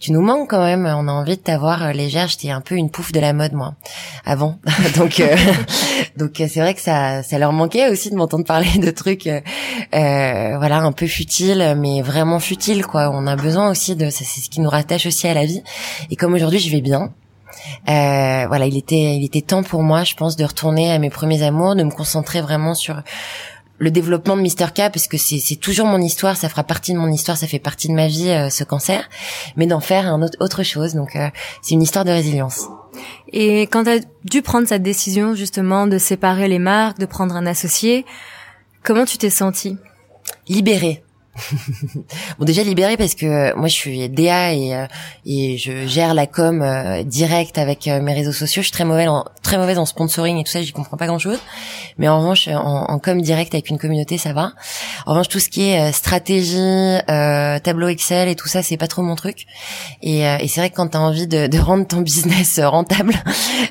tu 0.00 0.10
nous 0.10 0.20
manques 0.20 0.50
quand 0.50 0.62
même. 0.62 0.84
On 0.84 1.06
a 1.06 1.12
envie 1.12 1.36
de 1.36 1.42
t'avoir 1.42 1.92
légère. 1.92 2.26
J'étais 2.26 2.50
un 2.50 2.60
peu 2.60 2.74
une 2.74 2.90
pouffe 2.90 3.12
de 3.12 3.20
la 3.20 3.32
mode 3.32 3.52
moi 3.52 3.74
avant. 4.24 4.58
Donc 4.96 5.20
euh, 5.20 5.36
donc 6.16 6.32
c'est 6.36 6.60
vrai 6.60 6.74
que 6.74 6.80
ça 6.80 7.22
ça 7.22 7.38
leur 7.38 7.52
manquait 7.52 7.88
aussi 7.88 8.10
de 8.10 8.16
m'entendre 8.16 8.44
parler 8.44 8.78
de 8.78 8.90
trucs 8.90 9.28
euh, 9.28 9.40
voilà 9.92 10.78
un 10.78 10.92
peu 10.92 11.06
futiles 11.06 11.74
mais 11.76 12.02
vraiment 12.02 12.40
futiles 12.40 12.84
quoi. 12.84 13.10
On 13.14 13.26
a 13.28 13.36
besoin 13.36 13.70
aussi 13.70 13.94
de 13.94 14.10
c'est 14.10 14.24
ce 14.24 14.50
qui 14.50 14.60
nous 14.60 14.70
rattache 14.70 15.06
aussi 15.06 15.28
à 15.28 15.34
la 15.34 15.44
vie. 15.46 15.62
Et 16.10 16.16
comme 16.16 16.34
aujourd'hui 16.34 16.58
je 16.58 16.70
vais 16.70 16.80
bien 16.80 17.12
euh, 17.88 18.46
voilà, 18.46 18.66
il 18.66 18.76
était, 18.76 19.16
il 19.16 19.24
était 19.24 19.42
temps 19.42 19.62
pour 19.62 19.82
moi, 19.82 20.04
je 20.04 20.14
pense, 20.14 20.36
de 20.36 20.44
retourner 20.44 20.92
à 20.92 20.98
mes 20.98 21.10
premiers 21.10 21.42
amours, 21.42 21.74
de 21.74 21.82
me 21.82 21.90
concentrer 21.90 22.40
vraiment 22.40 22.74
sur 22.74 23.02
le 23.78 23.90
développement 23.90 24.36
de 24.36 24.42
Mister 24.42 24.66
K 24.66 24.92
parce 24.92 25.08
que 25.08 25.16
c'est 25.16 25.56
toujours 25.56 25.86
mon 25.86 26.00
histoire, 26.00 26.36
ça 26.36 26.48
fera 26.48 26.64
partie 26.64 26.92
de 26.92 26.98
mon 26.98 27.10
histoire, 27.10 27.36
ça 27.36 27.46
fait 27.46 27.58
partie 27.58 27.88
de 27.88 27.94
ma 27.94 28.08
vie 28.08 28.28
euh, 28.28 28.50
ce 28.50 28.62
cancer, 28.62 29.08
mais 29.56 29.66
d'en 29.66 29.80
faire 29.80 30.06
un 30.06 30.22
autre, 30.22 30.36
autre 30.40 30.62
chose. 30.62 30.94
Donc 30.94 31.16
euh, 31.16 31.28
c'est 31.62 31.72
une 31.72 31.82
histoire 31.82 32.04
de 32.04 32.10
résilience. 32.10 32.66
Et 33.32 33.62
quand 33.62 33.84
tu 33.84 33.90
as 33.90 34.00
dû 34.24 34.42
prendre 34.42 34.68
cette 34.68 34.82
décision 34.82 35.34
justement 35.34 35.86
de 35.86 35.96
séparer 35.96 36.46
les 36.46 36.58
marques, 36.58 36.98
de 36.98 37.06
prendre 37.06 37.34
un 37.34 37.46
associé, 37.46 38.04
comment 38.82 39.06
tu 39.06 39.16
t'es 39.16 39.30
sentie? 39.30 39.78
Libérée. 40.46 41.02
bon 42.38 42.44
déjà 42.44 42.62
libéré 42.62 42.96
parce 42.96 43.14
que 43.14 43.26
euh, 43.26 43.56
moi 43.56 43.68
je 43.68 43.74
suis 43.74 44.08
DA 44.08 44.52
et 44.52 44.74
euh, 44.74 44.86
et 45.26 45.56
je 45.58 45.86
gère 45.86 46.14
la 46.14 46.26
com 46.26 46.62
euh, 46.62 47.02
direct 47.02 47.58
avec 47.58 47.86
mes 47.86 48.14
réseaux 48.14 48.32
sociaux. 48.32 48.62
Je 48.62 48.66
suis 48.68 48.72
très 48.72 48.84
mauvaise 48.84 49.08
en 49.08 49.24
très 49.42 49.58
mauvaise 49.58 49.78
en 49.78 49.86
sponsoring 49.86 50.38
et 50.38 50.44
tout 50.44 50.50
ça, 50.50 50.62
j'y 50.62 50.72
comprends 50.72 50.96
pas 50.96 51.06
grand 51.06 51.18
chose. 51.18 51.38
Mais 51.98 52.08
en 52.08 52.18
revanche 52.18 52.48
en, 52.48 52.84
en, 52.90 52.98
com 52.98 53.20
direct 53.20 53.54
avec 53.54 53.70
une 53.70 53.78
communauté 53.78 54.18
ça 54.18 54.32
va. 54.32 54.52
En 55.06 55.12
revanche 55.12 55.28
tout 55.28 55.40
ce 55.40 55.48
qui 55.48 55.68
est 55.68 55.92
stratégie, 55.92 56.98
tableau 57.06 57.88
Excel 57.88 58.28
et 58.28 58.34
tout 58.34 58.48
ça 58.48 58.62
c'est 58.62 58.76
pas 58.76 58.88
trop 58.88 59.02
mon 59.02 59.14
truc. 59.14 59.46
Et, 60.02 60.20
et 60.20 60.48
c'est 60.48 60.60
vrai 60.60 60.70
que 60.70 60.76
quand 60.76 60.88
t'as 60.88 60.98
envie 60.98 61.26
de, 61.26 61.46
de, 61.46 61.58
rendre 61.58 61.86
ton 61.86 62.00
business 62.10 62.60
rentable, 62.60 63.14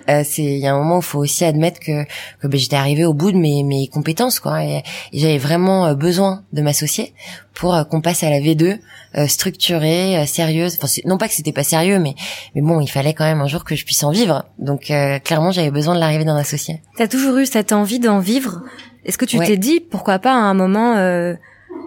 c'est 0.07 0.43
il 0.43 0.59
y 0.59 0.67
a 0.67 0.73
un 0.73 0.77
moment 0.77 0.97
où 0.97 1.01
faut 1.01 1.19
aussi 1.19 1.45
admettre 1.45 1.79
que, 1.79 2.03
que 2.41 2.47
ben, 2.47 2.59
j'étais 2.59 2.75
arrivée 2.75 3.05
au 3.05 3.13
bout 3.13 3.31
de 3.31 3.37
mes, 3.37 3.63
mes 3.63 3.87
compétences 3.87 4.39
quoi 4.39 4.63
et 4.63 4.83
j'avais 5.13 5.37
vraiment 5.37 5.93
besoin 5.93 6.43
de 6.53 6.61
m'associer 6.61 7.13
pour 7.59 7.75
euh, 7.75 7.83
qu'on 7.83 8.01
passe 8.01 8.23
à 8.23 8.29
la 8.29 8.39
V2 8.39 8.79
euh, 9.17 9.27
structurée, 9.27 10.17
euh, 10.17 10.25
sérieuse. 10.25 10.77
Enfin, 10.81 11.01
non 11.05 11.17
pas 11.17 11.27
que 11.27 11.33
c'était 11.33 11.51
pas 11.51 11.63
sérieux, 11.63 11.99
mais 11.99 12.15
mais 12.55 12.61
bon, 12.61 12.79
il 12.79 12.87
fallait 12.87 13.13
quand 13.13 13.25
même 13.25 13.41
un 13.41 13.47
jour 13.47 13.65
que 13.65 13.75
je 13.75 13.85
puisse 13.85 14.03
en 14.03 14.11
vivre. 14.11 14.45
Donc 14.57 14.91
clairement, 15.23 15.51
j'avais 15.51 15.71
besoin 15.71 15.93
de 15.93 15.99
l'arrivée 15.99 16.25
d'un 16.25 16.37
associé. 16.37 16.81
T'as 16.97 17.07
toujours 17.07 17.37
eu 17.37 17.45
cette 17.45 17.73
envie 17.73 17.99
d'en 17.99 18.19
vivre? 18.19 18.61
Est-ce 19.05 19.17
que 19.17 19.25
tu 19.25 19.37
t'es 19.39 19.57
dit 19.57 19.79
pourquoi 19.79 20.19
pas 20.19 20.31
à 20.31 20.37
un 20.37 20.53
moment 20.53 20.95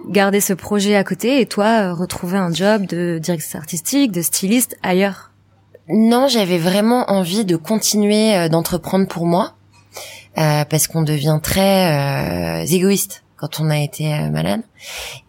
garder 0.08 0.40
ce 0.40 0.52
projet 0.52 0.96
à 0.96 1.04
côté 1.04 1.40
et 1.40 1.46
toi 1.46 1.92
retrouver 1.92 2.36
un 2.36 2.52
job 2.52 2.86
de 2.86 3.18
directrice 3.18 3.54
artistique, 3.54 4.12
de 4.12 4.22
styliste 4.22 4.76
ailleurs? 4.82 5.30
Non, 5.88 6.28
j'avais 6.28 6.58
vraiment 6.58 7.10
envie 7.10 7.44
de 7.44 7.56
continuer 7.56 8.48
d'entreprendre 8.48 9.06
pour 9.06 9.26
moi 9.26 9.54
parce 10.34 10.86
qu'on 10.86 11.02
devient 11.02 11.40
très 11.42 12.64
égoïste 12.72 13.22
quand 13.42 13.58
on 13.58 13.70
a 13.70 13.78
été 13.80 14.14
euh, 14.14 14.30
malade. 14.30 14.62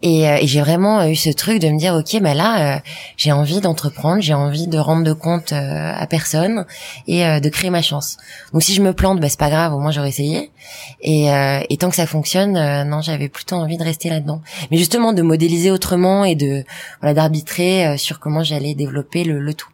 Et, 0.00 0.28
euh, 0.28 0.38
et 0.40 0.46
j'ai 0.46 0.60
vraiment 0.60 1.00
euh, 1.00 1.08
eu 1.08 1.16
ce 1.16 1.30
truc 1.30 1.58
de 1.58 1.68
me 1.68 1.76
dire, 1.76 1.94
ok, 1.94 2.22
bah 2.22 2.32
là, 2.32 2.80
j'ai 3.16 3.32
envie 3.32 3.60
d'entreprendre, 3.60 4.22
j'ai 4.22 4.34
envie 4.34 4.68
de 4.68 4.78
rendre 4.78 5.02
de 5.02 5.12
compte 5.12 5.52
à 5.52 6.06
personne 6.06 6.64
et 7.08 7.24
de 7.40 7.48
créer 7.48 7.70
ma 7.70 7.82
chance. 7.82 8.16
Donc 8.52 8.62
si 8.62 8.72
je 8.72 8.82
me 8.82 8.92
plante, 8.92 9.20
bah 9.20 9.28
c'est 9.28 9.38
pas 9.38 9.50
grave, 9.50 9.74
au 9.74 9.80
moins 9.80 9.90
j'aurais 9.90 10.10
essayé. 10.10 10.52
Et, 11.00 11.26
et 11.70 11.76
tant 11.76 11.90
que 11.90 11.96
ça 11.96 12.06
fonctionne, 12.06 12.52
non, 12.88 13.00
j'avais 13.00 13.28
plutôt 13.28 13.56
envie 13.56 13.76
de 13.76 13.84
rester 13.84 14.10
là-dedans. 14.10 14.42
Mais 14.70 14.76
justement 14.76 15.12
de 15.12 15.22
modéliser 15.22 15.70
autrement 15.70 16.24
et 16.24 16.34
de 16.34 16.64
voilà 17.00 17.14
d'arbitrer 17.14 17.98
sur 17.98 18.20
comment 18.20 18.44
j'allais 18.44 18.74
développer 18.74 19.24
le, 19.24 19.40
le 19.40 19.54
tout. 19.54 19.68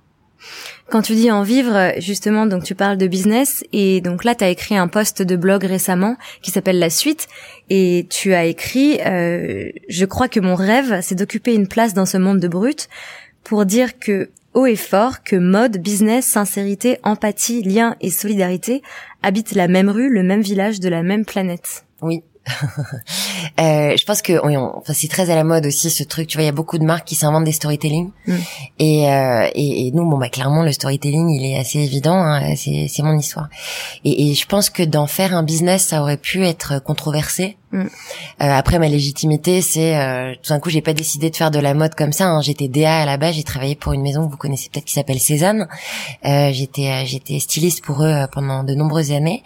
Quand 0.91 1.03
tu 1.03 1.15
dis 1.15 1.31
en 1.31 1.45
vivre, 1.45 1.93
justement, 1.99 2.47
donc 2.47 2.65
tu 2.65 2.75
parles 2.75 2.99
de 2.99 3.07
business 3.07 3.65
et 3.73 4.01
donc 4.01 4.25
là 4.25 4.35
tu 4.35 4.43
as 4.43 4.49
écrit 4.49 4.77
un 4.77 4.89
post 4.89 5.23
de 5.23 5.37
blog 5.37 5.63
récemment 5.63 6.17
qui 6.43 6.51
s'appelle 6.51 6.81
La 6.81 6.91
Suite 6.91 7.29
et 7.69 8.09
tu 8.11 8.35
as 8.35 8.45
écrit 8.47 8.99
euh, 9.07 9.71
je 9.89 10.05
crois 10.05 10.27
que 10.27 10.41
mon 10.41 10.57
rêve 10.57 10.99
c'est 11.01 11.15
d'occuper 11.15 11.55
une 11.55 11.69
place 11.69 11.95
dans 11.95 12.07
ce 12.07 12.19
monde 12.19 12.41
de 12.41 12.49
brut 12.49 12.89
pour 13.45 13.67
dire 13.67 14.01
que 14.01 14.31
haut 14.53 14.67
et 14.67 14.75
fort 14.75 15.23
que 15.23 15.37
mode, 15.37 15.79
business, 15.79 16.27
sincérité, 16.27 16.99
empathie, 17.05 17.63
lien 17.63 17.95
et 18.01 18.11
solidarité 18.11 18.83
habitent 19.23 19.55
la 19.55 19.69
même 19.69 19.91
rue, 19.91 20.11
le 20.11 20.25
même 20.25 20.43
village 20.43 20.81
de 20.81 20.89
la 20.89 21.05
même 21.05 21.25
planète. 21.25 21.85
Oui, 22.03 22.25
euh, 23.61 23.97
je 23.97 24.05
pense 24.05 24.23
que 24.23 24.33
enfin, 24.45 24.93
c'est 24.93 25.09
très 25.09 25.31
à 25.31 25.35
la 25.35 25.45
mode 25.45 25.67
aussi 25.67 25.91
ce 25.91 26.03
truc. 26.03 26.27
Tu 26.29 26.37
vois, 26.37 26.43
il 26.43 26.47
y 26.47 26.49
a 26.51 26.53
beaucoup 26.53 26.79
de 26.79 26.85
marques 26.85 27.07
qui 27.07 27.15
s'inventent 27.15 27.45
des 27.45 27.53
storytelling. 27.53 28.11
Mm. 28.27 28.35
Et, 28.79 29.11
euh, 29.11 29.49
et, 29.55 29.87
et, 29.87 29.91
nous, 29.93 30.09
bon 30.09 30.19
bah 30.19 30.29
clairement, 30.29 30.63
le 30.63 30.73
storytelling, 30.73 31.29
il 31.31 31.45
est 31.45 31.59
assez 31.59 31.79
évident. 31.79 32.17
Hein, 32.17 32.57
c'est, 32.57 32.89
c'est 32.89 33.03
mon 33.03 33.17
histoire. 33.19 33.49
Et, 34.05 34.31
et 34.31 34.35
je 34.35 34.47
pense 34.47 34.71
que 34.71 34.83
d'en 34.83 35.07
faire 35.07 35.35
un 35.35 35.43
business, 35.43 35.87
ça 35.87 36.03
aurait 36.03 36.17
pu 36.17 36.45
être 36.47 36.83
controversé. 36.83 37.57
Mm. 37.73 37.83
Euh, 37.83 37.87
après 38.39 38.79
ma 38.79 38.89
légitimité, 38.89 39.63
c'est 39.63 39.97
euh, 39.97 40.35
tout 40.43 40.53
d'un 40.53 40.59
coup 40.59 40.71
j'ai 40.71 40.83
pas 40.83 40.93
décidé 40.93 41.31
de 41.31 41.37
faire 41.37 41.51
de 41.51 41.59
la 41.59 41.75
mode 41.75 41.95
comme 41.95 42.13
ça. 42.13 42.29
Hein. 42.29 42.41
J'étais 42.41 42.69
DA 42.69 43.03
à 43.03 43.07
la 43.07 43.17
base, 43.17 43.35
j'ai 43.35 43.45
travaillé 43.45 43.77
pour 43.77 43.93
une 43.93 44.03
maison 44.03 44.27
que 44.27 44.31
vous 44.33 44.37
connaissez 44.37 44.69
peut-être 44.71 44.87
qui 44.87 44.95
s'appelle 44.95 45.21
Cézanne. 45.21 45.69
Euh, 46.25 46.51
j'étais 46.53 46.89
euh, 46.89 47.05
j'étais 47.05 47.39
styliste 47.39 47.85
pour 47.85 48.03
eux 48.03 48.09
euh, 48.09 48.27
pendant 48.27 48.65
de 48.65 48.75
nombreuses 48.75 49.13
années 49.13 49.43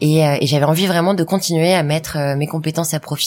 et, 0.00 0.20
et 0.20 0.46
j'avais 0.46 0.64
envie 0.64 0.86
vraiment 0.86 1.14
de 1.14 1.24
continuer 1.24 1.74
à 1.74 1.82
mettre 1.82 2.36
mes 2.36 2.46
compétences 2.46 2.94
à 2.94 3.00
profit 3.00 3.24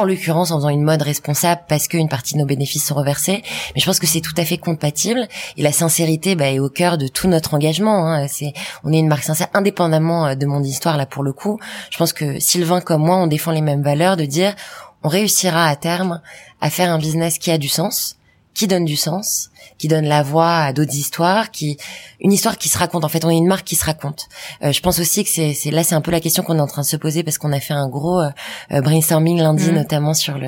en 0.00 0.04
l'occurrence 0.04 0.50
en 0.50 0.56
faisant 0.56 0.68
une 0.68 0.82
mode 0.82 1.02
responsable 1.02 1.62
parce 1.68 1.88
qu'une 1.88 2.08
partie 2.08 2.34
de 2.34 2.40
nos 2.40 2.46
bénéfices 2.46 2.86
sont 2.86 2.94
reversés. 2.94 3.42
Mais 3.74 3.80
je 3.80 3.86
pense 3.86 3.98
que 3.98 4.06
c'est 4.06 4.20
tout 4.20 4.34
à 4.36 4.44
fait 4.44 4.58
compatible 4.58 5.28
et 5.56 5.62
la 5.62 5.72
sincérité 5.72 6.34
bah, 6.34 6.50
est 6.50 6.58
au 6.58 6.68
cœur 6.68 6.98
de 6.98 7.08
tout 7.08 7.28
notre 7.28 7.54
engagement. 7.54 8.08
Hein. 8.08 8.26
C'est, 8.28 8.52
on 8.84 8.92
est 8.92 8.98
une 8.98 9.08
marque 9.08 9.24
sincère, 9.24 9.48
indépendamment 9.54 10.26
euh, 10.26 10.34
de 10.34 10.46
mon 10.46 10.62
histoire 10.62 10.96
là 10.96 11.06
pour 11.06 11.22
le 11.22 11.32
coup. 11.32 11.58
Je 11.90 11.98
pense 11.98 12.12
que 12.12 12.40
Sylvain 12.40 12.80
comme 12.80 13.02
moi, 13.02 13.16
on 13.16 13.26
défend 13.26 13.52
les 13.52 13.60
mêmes 13.60 13.82
valeurs 13.82 14.16
de 14.16 14.24
dire 14.24 14.54
on 15.02 15.08
réussira 15.08 15.66
à 15.66 15.76
terme 15.76 16.20
à 16.60 16.70
faire 16.70 16.90
un 16.90 16.98
business 16.98 17.38
qui 17.38 17.50
a 17.50 17.58
du 17.58 17.68
sens 17.68 18.16
qui 18.54 18.66
donne 18.66 18.84
du 18.84 18.96
sens, 18.96 19.50
qui 19.80 19.88
donne 19.88 20.04
la 20.04 20.22
voix 20.22 20.56
à 20.56 20.72
d'autres 20.74 20.94
histoires, 20.94 21.50
qui 21.50 21.78
une 22.20 22.32
histoire 22.32 22.58
qui 22.58 22.68
se 22.68 22.76
raconte. 22.76 23.02
En 23.02 23.08
fait, 23.08 23.24
on 23.24 23.30
est 23.30 23.36
une 23.38 23.46
marque 23.46 23.66
qui 23.66 23.76
se 23.76 23.86
raconte. 23.86 24.28
Euh, 24.62 24.72
je 24.72 24.80
pense 24.82 24.98
aussi 24.98 25.24
que 25.24 25.30
c'est, 25.30 25.70
là, 25.70 25.82
c'est 25.82 25.94
un 25.94 26.02
peu 26.02 26.10
la 26.10 26.20
question 26.20 26.42
qu'on 26.42 26.58
est 26.58 26.60
en 26.60 26.66
train 26.66 26.82
de 26.82 26.86
se 26.86 26.98
poser 26.98 27.22
parce 27.22 27.38
qu'on 27.38 27.50
a 27.50 27.60
fait 27.60 27.72
un 27.72 27.88
gros 27.88 28.20
euh, 28.20 28.28
euh, 28.72 28.82
brainstorming 28.82 29.38
lundi, 29.38 29.70
mmh. 29.70 29.74
notamment 29.74 30.12
sur 30.12 30.38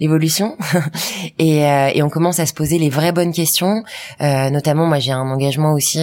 l'évolution, 0.00 0.56
et, 1.38 1.58
et 1.60 2.02
on 2.02 2.08
commence 2.08 2.40
à 2.40 2.46
se 2.46 2.54
poser 2.54 2.80
les 2.80 2.90
vraies 2.90 3.12
bonnes 3.12 3.32
questions. 3.32 3.84
notamment, 4.20 4.86
moi, 4.86 4.98
j'ai 4.98 5.12
un 5.12 5.30
engagement 5.30 5.74
aussi. 5.74 6.00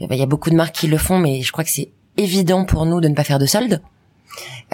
Il 0.00 0.14
y 0.14 0.22
a 0.22 0.26
beaucoup 0.26 0.50
de 0.50 0.54
marques 0.54 0.74
qui 0.74 0.86
le 0.86 0.98
font, 0.98 1.18
mais 1.18 1.40
je 1.40 1.50
crois 1.50 1.64
que 1.64 1.70
c'est 1.70 1.88
évident 2.18 2.66
pour 2.66 2.84
nous 2.84 3.00
de 3.00 3.08
ne 3.08 3.14
pas 3.14 3.24
faire 3.24 3.38
de 3.38 3.46
soldes. 3.46 3.80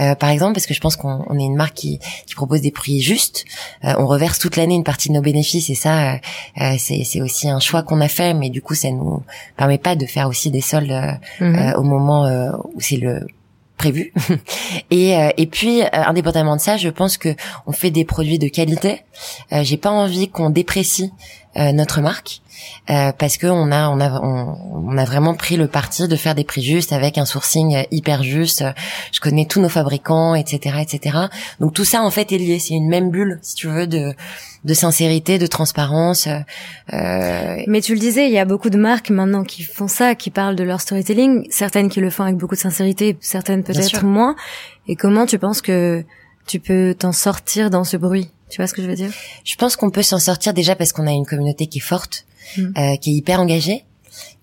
Euh, 0.01 0.15
par 0.15 0.31
exemple, 0.31 0.55
parce 0.55 0.67
que 0.67 0.75
je 0.75 0.81
pense 0.81 0.97
qu'on 0.97 1.39
est 1.39 1.45
une 1.45 1.57
marque 1.57 1.75
qui, 1.75 2.01
qui 2.27 2.35
propose 2.35 2.61
des 2.61 2.71
prix 2.71 3.01
justes. 3.01 3.45
Euh, 3.85 3.95
on 3.99 4.07
reverse 4.07 4.39
toute 4.39 4.57
l'année 4.57 4.75
une 4.75 4.85
partie 4.85 5.09
de 5.09 5.15
nos 5.15 5.23
bénéfices 5.23 5.71
et 5.71 5.75
ça, 5.75 6.15
euh, 6.61 6.75
c'est 6.79 7.21
aussi 7.21 7.49
un 7.49 7.61
choix 7.61 7.83
qu'on 7.83 8.01
a 8.01 8.09
fait, 8.09 8.35
mais 8.35 8.51
du 8.51 8.63
coup, 8.63 8.75
ça 8.75 8.91
nous 8.91 9.23
permet 9.57 9.79
pas 9.79 9.97
de 9.97 10.07
faire 10.07 10.29
aussi 10.29 10.51
des 10.51 10.61
soldes 10.61 11.19
mhm. 11.41 11.75
au 11.77 11.83
moment 11.83 12.29
où 12.75 12.81
c'est 12.81 12.97
le 12.97 13.27
prévu. 13.77 14.13
et, 14.91 15.15
et 15.37 15.47
puis, 15.47 15.83
indépendamment 15.93 16.57
de 16.57 16.61
ça, 16.61 16.77
je 16.77 16.89
pense 16.89 17.19
que 17.19 17.35
on 17.67 17.73
fait 17.73 17.91
des 17.91 18.05
produits 18.05 18.39
de 18.39 18.49
qualité. 18.49 19.03
J'ai 19.51 19.77
pas 19.77 19.91
envie 19.91 20.29
qu'on 20.29 20.51
déprécie 20.51 21.13
notre 21.57 22.01
marque. 22.01 22.41
Euh, 22.91 23.13
parce 23.17 23.37
que 23.37 23.47
on 23.47 23.73
a 23.73 23.89
on 23.89 24.01
a 24.01 24.21
on, 24.21 24.97
a 24.97 25.05
vraiment 25.05 25.35
pris 25.35 25.57
le 25.57 25.67
parti 25.67 26.07
de 26.07 26.17
faire 26.17 26.35
des 26.35 26.45
prix 26.45 26.63
justes 26.63 26.93
avec 26.93 27.19
un 27.19 27.25
sourcing 27.25 27.85
hyper 27.91 28.23
juste. 28.23 28.65
Je 29.13 29.21
connais 29.21 29.47
tous 29.47 29.61
nos 29.61 29.69
fabricants, 29.69 30.35
etc., 30.35 30.77
etc. 30.81 31.19
Donc 31.61 31.73
tout 31.73 31.85
ça 31.85 32.03
en 32.03 32.11
fait 32.11 32.31
est 32.33 32.39
lié. 32.39 32.59
C'est 32.59 32.75
une 32.75 32.89
même 32.89 33.11
bulle, 33.11 33.39
si 33.43 33.55
tu 33.55 33.69
veux, 33.69 33.87
de 33.87 34.15
de 34.65 34.75
sincérité, 34.75 35.39
de 35.39 35.47
transparence. 35.47 36.27
Euh... 36.93 37.57
Mais 37.67 37.81
tu 37.83 37.95
le 37.95 38.01
disais, 38.01 38.27
il 38.27 38.33
y 38.33 38.39
a 38.39 38.47
beaucoup 38.47 38.71
de 38.71 38.79
marques 38.79 39.11
maintenant 39.11 39.45
qui 39.45 39.63
font 39.63 39.89
ça, 39.89 40.15
qui 40.15 40.31
parlent 40.31 40.57
de 40.57 40.65
leur 40.65 40.81
storytelling. 40.81 41.47
Certaines 41.51 41.91
qui 41.91 42.01
le 42.01 42.09
font 42.09 42.25
avec 42.25 42.37
beaucoup 42.37 42.55
de 42.55 42.61
sincérité, 42.61 43.17
certaines 43.21 43.63
peut-être 43.63 44.05
moins. 44.05 44.37
Et 44.89 44.97
comment 44.97 45.27
tu 45.27 45.39
penses 45.39 45.61
que 45.61 46.05
tu 46.47 46.61
peux 46.61 46.95
t'en 46.99 47.13
sortir 47.13 47.71
dans 47.71 47.85
ce 47.85 47.97
bruit. 47.97 48.31
Tu 48.51 48.61
vois 48.61 48.67
ce 48.67 48.75
que 48.75 48.83
je 48.83 48.89
veux 48.89 48.95
dire? 48.95 49.11
Je 49.45 49.57
pense 49.57 49.77
qu'on 49.77 49.91
peut 49.91 50.03
s'en 50.03 50.19
sortir 50.19 50.55
déjà 50.55 50.77
parce 50.77 50.93
qu'on 50.93 51.07
a 51.07 51.13
une 51.13 51.27
communauté 51.27 51.67
qui 51.67 51.79
est 51.79 51.83
forte 51.83 52.25
Mm. 52.57 52.73
Euh, 52.79 52.97
qui 52.97 53.11
est 53.11 53.15
hyper 53.15 53.41
engagé 53.41 53.85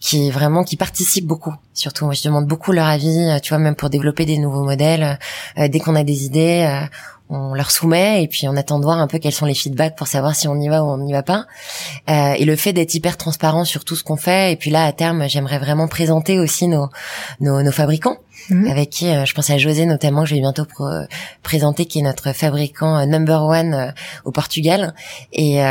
qui 0.02 0.28
est 0.28 0.32
vraiment 0.32 0.64
qui 0.66 0.76
participe 0.76 1.26
beaucoup 1.26 1.54
surtout. 1.74 2.06
Moi 2.06 2.14
je 2.14 2.24
demande 2.24 2.46
beaucoup 2.46 2.72
leur 2.72 2.88
avis 2.88 3.30
euh, 3.30 3.40
tu 3.40 3.50
vois 3.50 3.60
même 3.60 3.76
pour 3.76 3.90
développer 3.90 4.26
des 4.26 4.38
nouveaux 4.38 4.64
modèles 4.64 5.18
euh, 5.58 5.68
dès 5.70 5.80
qu'on 5.80 5.96
a 5.96 6.04
des 6.04 6.26
idées 6.26 6.86
on 7.32 7.54
leur 7.54 7.72
soumet 7.72 8.24
et 8.24 8.28
puis 8.28 8.48
on 8.48 8.56
attend 8.56 8.78
de 8.78 8.84
voir 8.84 9.00
un 9.00 9.08
peu 9.08 9.18
quels 9.18 9.34
sont 9.34 9.46
les 9.46 9.56
feedbacks 9.56 9.96
pour 9.96 10.08
savoir 10.08 10.36
si 10.36 10.48
on 10.48 10.60
y 10.60 10.70
va 10.70 10.84
ou 10.84 10.88
on 10.88 10.98
n'y 10.98 11.14
va 11.14 11.24
pas 11.24 11.46
et 12.08 12.46
le 12.46 12.56
fait 12.56 12.74
d'être 12.74 12.94
hyper 12.94 13.18
transparent 13.18 13.66
sur 13.66 13.86
tout 13.86 13.96
ce 13.96 14.04
qu'on 14.04 14.18
fait 14.18 14.52
et 14.52 14.56
puis 14.56 14.70
là 14.70 14.86
à 14.86 14.92
terme 14.92 15.28
j'aimerais 15.28 15.58
vraiment 15.58 15.88
présenter 15.88 16.40
aussi 16.40 16.68
nos 16.68 16.90
nos, 17.40 17.64
nos 17.64 17.72
fabricants 17.72 18.18
mm. 18.50 18.68
avec 18.68 18.90
qui 18.90 19.06
je 19.06 19.34
pense 19.34 19.50
à 19.50 19.58
José 19.58 19.86
notamment 19.86 20.24
que 20.24 20.30
je 20.30 20.36
vais 20.36 20.42
bientôt 20.42 20.66
présenter 21.42 21.86
qui 21.86 22.00
est 22.00 22.04
notre 22.04 22.34
fabricant 22.34 23.06
number 23.06 23.44
one 23.44 23.94
au 24.26 24.32
Portugal 24.32 24.94
et 25.32 25.62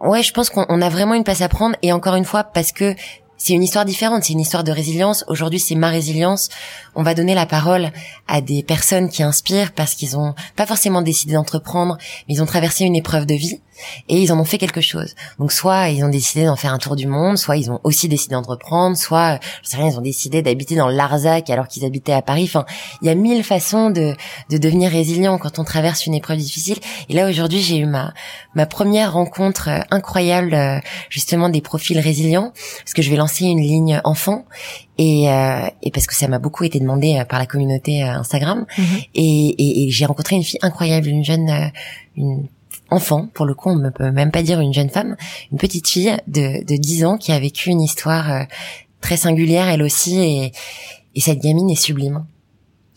Ouais, 0.00 0.22
je 0.22 0.32
pense 0.32 0.48
qu'on 0.48 0.80
a 0.80 0.88
vraiment 0.88 1.14
une 1.14 1.24
place 1.24 1.42
à 1.42 1.48
prendre 1.48 1.76
et 1.82 1.92
encore 1.92 2.14
une 2.14 2.24
fois 2.24 2.42
parce 2.44 2.72
que 2.72 2.94
c'est 3.36 3.54
une 3.54 3.62
histoire 3.62 3.86
différente, 3.86 4.24
c'est 4.24 4.34
une 4.34 4.40
histoire 4.40 4.64
de 4.64 4.72
résilience. 4.72 5.24
Aujourd'hui, 5.26 5.58
c'est 5.58 5.74
ma 5.74 5.88
résilience. 5.88 6.50
On 7.00 7.02
va 7.02 7.14
donner 7.14 7.34
la 7.34 7.46
parole 7.46 7.92
à 8.28 8.42
des 8.42 8.62
personnes 8.62 9.08
qui 9.08 9.22
inspirent 9.22 9.72
parce 9.72 9.94
qu'ils 9.94 10.18
ont 10.18 10.34
pas 10.54 10.66
forcément 10.66 11.00
décidé 11.00 11.32
d'entreprendre, 11.32 11.96
mais 12.28 12.34
ils 12.34 12.42
ont 12.42 12.46
traversé 12.46 12.84
une 12.84 12.94
épreuve 12.94 13.24
de 13.24 13.32
vie 13.32 13.58
et 14.10 14.20
ils 14.20 14.32
en 14.32 14.38
ont 14.38 14.44
fait 14.44 14.58
quelque 14.58 14.82
chose. 14.82 15.14
Donc 15.38 15.50
soit 15.50 15.88
ils 15.88 16.04
ont 16.04 16.10
décidé 16.10 16.44
d'en 16.44 16.56
faire 16.56 16.74
un 16.74 16.78
tour 16.78 16.96
du 16.96 17.06
monde, 17.06 17.38
soit 17.38 17.56
ils 17.56 17.70
ont 17.70 17.80
aussi 17.84 18.06
décidé 18.06 18.34
d'entreprendre, 18.34 18.98
soit 18.98 19.38
je 19.62 19.70
sais 19.70 19.78
rien, 19.78 19.88
ils 19.88 19.96
ont 19.96 20.02
décidé 20.02 20.42
d'habiter 20.42 20.76
dans 20.76 20.88
Larzac 20.88 21.48
alors 21.48 21.68
qu'ils 21.68 21.86
habitaient 21.86 22.12
à 22.12 22.20
Paris. 22.20 22.44
Enfin, 22.44 22.66
il 23.00 23.08
y 23.08 23.10
a 23.10 23.14
mille 23.14 23.44
façons 23.44 23.88
de 23.88 24.14
de 24.50 24.58
devenir 24.58 24.90
résilient 24.90 25.38
quand 25.38 25.58
on 25.58 25.64
traverse 25.64 26.04
une 26.04 26.14
épreuve 26.14 26.36
difficile. 26.36 26.78
Et 27.08 27.14
là 27.14 27.30
aujourd'hui, 27.30 27.62
j'ai 27.62 27.78
eu 27.78 27.86
ma 27.86 28.12
ma 28.54 28.66
première 28.66 29.14
rencontre 29.14 29.68
euh, 29.68 29.80
incroyable 29.90 30.52
euh, 30.52 30.78
justement 31.08 31.48
des 31.48 31.62
profils 31.62 31.98
résilients 31.98 32.52
parce 32.80 32.92
que 32.92 33.00
je 33.00 33.08
vais 33.08 33.16
lancer 33.16 33.46
une 33.46 33.60
ligne 33.60 34.02
enfant 34.04 34.44
et, 35.00 35.30
euh, 35.30 35.66
et 35.82 35.90
parce 35.90 36.06
que 36.06 36.14
ça 36.14 36.28
m'a 36.28 36.38
beaucoup 36.38 36.62
été 36.62 36.78
demandé 36.78 37.18
euh, 37.18 37.24
par 37.24 37.38
la 37.38 37.46
communauté 37.46 38.04
euh, 38.04 38.08
Instagram 38.08 38.66
mhm. 38.76 38.84
et, 39.14 39.86
et, 39.86 39.90
j'ai 39.90 40.04
rencontré 40.04 40.36
une 40.36 40.44
fille 40.44 40.58
incroyable, 40.60 41.08
une 41.08 41.24
jeune, 41.24 41.72
une 42.18 42.46
enfant 42.90 43.26
pour 43.32 43.46
le 43.46 43.54
coup 43.54 43.70
on 43.70 43.76
ne 43.76 43.88
peut 43.88 44.10
même 44.10 44.30
pas 44.30 44.42
dire 44.42 44.60
une 44.60 44.74
jeune 44.74 44.90
femme, 44.90 45.16
une 45.52 45.58
petite 45.58 45.88
fille 45.88 46.14
de, 46.26 46.62
de 46.64 46.76
10 46.76 47.06
ans 47.06 47.16
qui 47.16 47.32
a 47.32 47.40
vécu 47.40 47.70
une 47.70 47.80
histoire 47.80 48.46
très 49.00 49.16
singulière 49.16 49.68
elle 49.68 49.82
aussi 49.82 50.20
et, 50.20 50.52
et 51.14 51.20
cette 51.20 51.40
gamine 51.40 51.70
est 51.70 51.82
sublime. 51.82 52.26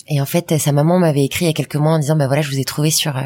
Et 0.08 0.20
en 0.20 0.26
fait, 0.26 0.58
sa 0.58 0.72
maman 0.72 1.00
m'avait 1.00 1.24
écrit 1.24 1.46
il 1.46 1.48
y 1.48 1.52
a 1.52 1.54
quelques 1.54 1.76
mois 1.76 1.94
en 1.94 2.00
disant, 2.00 2.16
bah 2.16 2.28
voilà, 2.28 2.42
je 2.42 2.50
vous 2.50 2.60
ai 2.60 2.66
trouvé 2.66 2.92
sur 2.92 3.18
euh, 3.18 3.22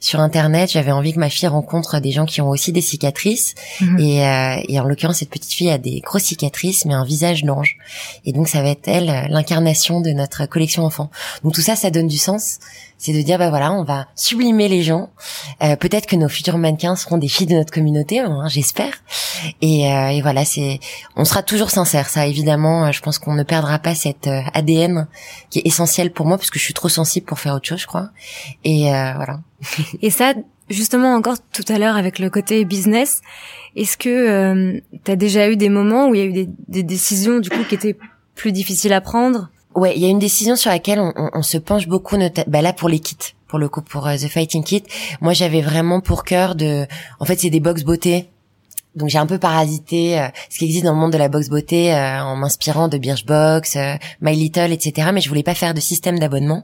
sur 0.00 0.20
internet. 0.20 0.70
J'avais 0.70 0.90
envie 0.90 1.12
que 1.12 1.18
ma 1.18 1.28
fille 1.28 1.48
rencontre 1.48 2.00
des 2.00 2.10
gens 2.10 2.24
qui 2.24 2.40
ont 2.40 2.48
aussi 2.48 2.72
des 2.72 2.80
cicatrices. 2.80 3.54
Mhm. 3.80 3.98
Et, 3.98 4.26
euh, 4.26 4.56
et, 4.68 4.80
en 4.80 4.84
l'occurrence, 4.84 5.18
cette 5.18 5.30
petite 5.30 5.52
fille 5.52 5.70
a 5.70 5.78
des 5.78 6.00
grosses 6.00 6.24
cicatrices, 6.24 6.84
mais 6.84 6.94
un 6.94 7.04
visage 7.04 7.44
d'ange. 7.44 7.76
Et 8.24 8.32
donc, 8.32 8.48
ça 8.48 8.62
va 8.62 8.70
être 8.70 8.88
elle 8.88 9.26
l'incarnation 9.30 10.00
de 10.00 10.10
notre 10.10 10.46
collection 10.46 10.84
enfant. 10.84 11.10
Donc 11.44 11.54
tout 11.54 11.60
ça, 11.60 11.76
ça 11.76 11.90
donne 11.90 12.08
du 12.08 12.18
sens 12.18 12.58
c'est 13.02 13.12
de 13.12 13.20
dire 13.20 13.36
bah 13.36 13.50
voilà, 13.50 13.72
on 13.72 13.82
va 13.82 14.06
sublimer 14.14 14.68
les 14.68 14.84
gens. 14.84 15.10
Euh, 15.60 15.74
peut-être 15.74 16.06
que 16.06 16.14
nos 16.14 16.28
futurs 16.28 16.56
mannequins 16.56 16.94
seront 16.94 17.18
des 17.18 17.26
filles 17.26 17.48
de 17.48 17.56
notre 17.56 17.72
communauté, 17.72 18.20
hein, 18.20 18.44
j'espère. 18.46 18.92
Et, 19.60 19.92
euh, 19.92 20.10
et, 20.10 20.22
voilà, 20.22 20.44
c'est, 20.44 20.78
on 21.16 21.24
sera 21.24 21.42
toujours 21.42 21.70
sincère. 21.70 22.08
Ça, 22.08 22.28
évidemment, 22.28 22.92
je 22.92 23.00
pense 23.00 23.18
qu'on 23.18 23.34
ne 23.34 23.42
perdra 23.42 23.80
pas 23.80 23.96
cet 23.96 24.28
ADN 24.54 25.08
qui 25.50 25.58
est 25.58 25.66
essentiel 25.66 26.12
pour 26.12 26.26
moi 26.26 26.38
parce 26.38 26.50
que 26.50 26.60
je 26.60 26.64
suis 26.64 26.74
trop 26.74 26.88
sensible 26.88 27.26
pour 27.26 27.40
faire 27.40 27.56
autre 27.56 27.66
chose, 27.66 27.80
je 27.80 27.88
crois. 27.88 28.10
Et 28.62 28.84
voilà. 28.84 29.40
et 30.00 30.10
ça, 30.10 30.34
justement, 30.70 31.12
encore 31.16 31.38
tout 31.52 31.64
à 31.66 31.78
l'heure 31.78 31.96
avec 31.96 32.20
le 32.20 32.30
côté 32.30 32.64
business, 32.64 33.20
est-ce 33.74 33.96
que 33.96 34.80
tu 35.04 35.10
as 35.10 35.16
déjà 35.16 35.50
eu 35.50 35.56
des 35.56 35.70
moments 35.70 36.06
où 36.06 36.14
il 36.14 36.18
y 36.18 36.22
a 36.22 36.26
eu 36.26 36.32
des, 36.32 36.48
des 36.68 36.84
décisions 36.84 37.40
du 37.40 37.50
coup 37.50 37.64
qui 37.68 37.74
étaient 37.74 37.96
plus 38.36 38.52
difficiles 38.52 38.92
à 38.92 39.00
prendre? 39.00 39.48
Ouais, 39.74 39.94
il 39.96 40.02
y 40.02 40.06
a 40.06 40.08
une 40.08 40.18
décision 40.18 40.56
sur 40.56 40.70
laquelle 40.70 41.00
on, 41.00 41.42
se 41.42 41.58
penche 41.58 41.88
beaucoup, 41.88 42.16
bah 42.46 42.62
là 42.62 42.72
pour 42.72 42.88
les 42.88 42.98
kits, 42.98 43.34
pour 43.48 43.58
le 43.58 43.68
coup 43.68 43.82
pour 43.82 44.08
uh, 44.08 44.18
The 44.18 44.28
Fighting 44.28 44.64
Kit. 44.64 44.84
Moi, 45.20 45.32
j'avais 45.32 45.62
vraiment 45.62 46.00
pour 46.00 46.24
cœur 46.24 46.54
de, 46.54 46.86
en 47.20 47.24
fait, 47.24 47.40
c'est 47.40 47.50
des 47.50 47.60
box 47.60 47.82
beauté 47.82 48.28
donc 48.94 49.08
j'ai 49.08 49.18
un 49.18 49.26
peu 49.26 49.38
parasité 49.38 50.20
euh, 50.20 50.28
ce 50.50 50.58
qui 50.58 50.66
existe 50.66 50.84
dans 50.84 50.92
le 50.92 50.98
monde 50.98 51.12
de 51.12 51.18
la 51.18 51.28
box 51.28 51.48
beauté 51.48 51.94
euh, 51.94 52.22
en 52.22 52.36
m'inspirant 52.36 52.88
de 52.88 52.98
Birchbox, 52.98 53.76
euh, 53.76 53.94
My 54.20 54.36
Little, 54.36 54.70
etc. 54.70 55.08
Mais 55.14 55.20
je 55.20 55.28
voulais 55.28 55.42
pas 55.42 55.54
faire 55.54 55.72
de 55.72 55.80
système 55.80 56.18
d'abonnement 56.18 56.62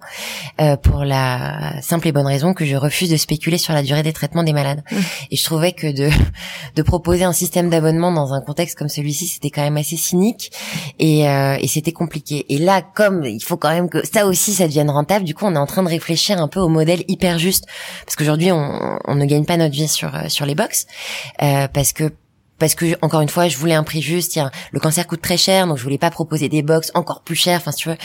pour 0.83 1.05
la 1.05 1.81
simple 1.83 2.09
et 2.09 2.13
bonne 2.13 2.27
raison 2.27 2.53
que 2.53 2.65
je 2.65 2.77
refuse 2.77 3.11
de 3.11 3.17
spéculer 3.17 3.59
sur 3.59 3.73
la 3.73 3.83
durée 3.83 4.03
des 4.03 4.13
traitements 4.13 4.43
des 4.43 4.53
malades. 4.53 4.83
Mmh. 4.91 4.97
Et 5.31 5.37
je 5.37 5.45
trouvais 5.45 5.73
que 5.73 5.87
de 5.91 6.11
de 6.77 6.83
proposer 6.83 7.25
un 7.25 7.33
système 7.33 7.71
d'abonnement 7.71 8.13
dans 8.13 8.33
un 8.33 8.41
contexte 8.41 8.77
comme 8.77 8.89
celui-ci, 8.89 9.27
c'était 9.27 9.51
quand 9.51 9.63
même 9.63 9.77
assez 9.77 9.97
cynique 9.97 10.53
et, 10.99 11.21
et 11.23 11.69
c'était 11.69 11.93
compliqué. 11.93 12.47
Et 12.49 12.59
là, 12.59 12.83
comme 12.83 13.25
il 13.25 13.43
faut 13.43 13.57
quand 13.57 13.71
même 13.71 13.89
que 13.89 14.07
ça 14.07 14.27
aussi 14.27 14.53
ça 14.53 14.67
devienne 14.67 14.91
rentable, 14.91 15.25
du 15.25 15.35
coup 15.35 15.47
on 15.47 15.55
est 15.55 15.59
en 15.59 15.67
train 15.67 15.83
de 15.83 15.89
réfléchir 15.89 16.41
un 16.41 16.49
peu 16.49 16.61
au 16.61 16.69
modèle 16.69 17.05
hyper 17.09 17.39
juste 17.39 17.67
parce 18.05 18.17
qu'aujourd'hui 18.17 18.53
on, 18.53 18.99
on 19.05 19.15
ne 19.15 19.25
gagne 19.25 19.45
pas 19.45 19.57
notre 19.57 19.75
vie 19.75 19.89
sur 19.89 20.13
sur 20.29 20.47
les 20.47 20.55
box 20.55 20.87
parce 21.39 21.93
que 21.93 22.13
parce 22.59 22.75
que 22.75 22.87
encore 23.03 23.21
une 23.21 23.29
fois, 23.29 23.49
je 23.49 23.57
voulais 23.57 23.75
un 23.75 23.85
prix 23.85 24.03
juste. 24.03 24.33
Tiens, 24.33 24.51
le 24.73 24.81
cancer 24.81 25.07
coûte 25.07 25.23
très 25.23 25.37
cher, 25.37 25.67
donc 25.67 25.79
je 25.79 25.83
voulais 25.83 25.99
pas 25.99 26.11
proposer 26.11 26.49
des 26.49 26.63
box 26.63 26.91
encore 26.95 27.23
plus 27.23 27.37
chères. 27.37 27.59
Enfin, 27.59 27.73
tu 27.73 27.89
veux, 27.89 27.97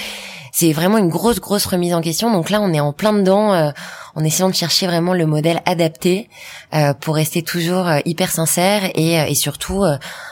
c'est 0.52 0.72
vraiment 0.72 0.98
une 0.98 1.10
grosse 1.10 1.40
grosse 1.40 1.66
remise 1.66 1.94
en 1.94 2.02
question. 2.02 2.32
Donc 2.32 2.50
là, 2.50 2.62
on 2.62 2.72
est 2.74 2.80
en 2.80 2.94
plein 2.94 3.14
dedans, 3.14 3.54
euh, 3.54 3.72
en 4.16 4.24
essayant 4.24 4.50
de 4.50 4.56
chercher 4.56 4.86
vraiment 4.88 5.14
le 5.14 5.26
modèle 5.26 5.62
adapté 5.66 6.30
euh, 6.74 6.94
pour 6.94 7.16
rester 7.16 7.42
toujours 7.42 7.88
euh, 7.88 8.00
hyper 8.06 8.30
sincère 8.30 8.84
et, 8.94 9.16
et 9.16 9.36
surtout 9.36 9.84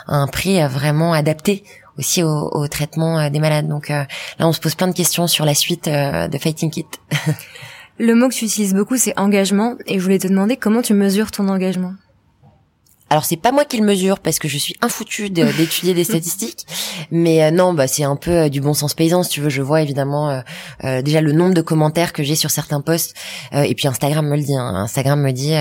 un 0.08 0.28
prix 0.28 0.62
vraiment 0.68 1.14
adapté 1.14 1.64
aussi 1.98 2.24
au, 2.24 2.50
au 2.52 2.68
traitement 2.68 3.30
des 3.30 3.40
malades. 3.40 3.68
Donc 3.68 3.90
là, 3.90 4.08
on 4.40 4.54
se 4.54 4.60
pose 4.60 4.76
plein 4.76 4.88
de 4.88 4.94
questions 4.94 5.28
sur 5.28 5.46
la 5.46 5.56
suite 5.56 5.86
de 5.90 6.38
Fighting 6.38 6.70
Kit. 6.72 6.86
le 8.00 8.16
mot 8.16 8.30
que 8.30 8.34
tu 8.34 8.46
utilises 8.46 8.74
beaucoup, 8.74 8.98
c'est 8.98 9.18
engagement, 9.20 9.76
et 9.86 10.00
je 10.00 10.04
voulais 10.04 10.20
te 10.20 10.28
demander 10.28 10.58
comment 10.58 10.82
tu 10.82 10.94
mesures 10.94 11.32
ton 11.32 11.48
engagement. 11.50 11.94
Alors 13.12 13.26
c'est 13.26 13.36
pas 13.36 13.52
moi 13.52 13.66
qui 13.66 13.78
le 13.78 13.86
mesure 13.86 14.20
parce 14.20 14.40
que 14.40 14.48
je 14.48 14.58
suis 14.58 14.78
infoutu 14.82 15.30
d'étudier 15.30 15.94
des 15.94 16.06
statistiques, 16.06 16.66
mais 17.12 17.44
euh, 17.44 17.52
non, 17.52 17.74
bah 17.74 17.86
c'est 17.86 18.06
un 18.06 18.16
peu 18.16 18.32
euh, 18.32 18.50
du 18.50 18.62
bon 18.62 18.74
sens 18.74 18.94
paysan 18.94 19.22
si 19.22 19.32
tu 19.32 19.42
veux. 19.42 19.50
Je 19.50 19.62
vois 19.62 19.82
évidemment 19.82 20.42
euh, 20.86 21.02
déjà 21.02 21.20
le 21.20 21.34
nombre 21.34 21.54
de 21.54 21.62
commentaires 21.62 22.14
que 22.14 22.24
j'ai 22.24 22.36
sur 22.36 22.50
certains 22.50 22.80
posts, 22.80 23.14
et 23.52 23.76
puis 23.76 23.90
Instagram 23.90 24.26
me 24.26 24.38
le 24.38 24.44
dit. 24.44 24.56
Hein. 24.56 24.76
Instagram 24.76 25.22
me 25.22 25.32
dit 25.32 25.54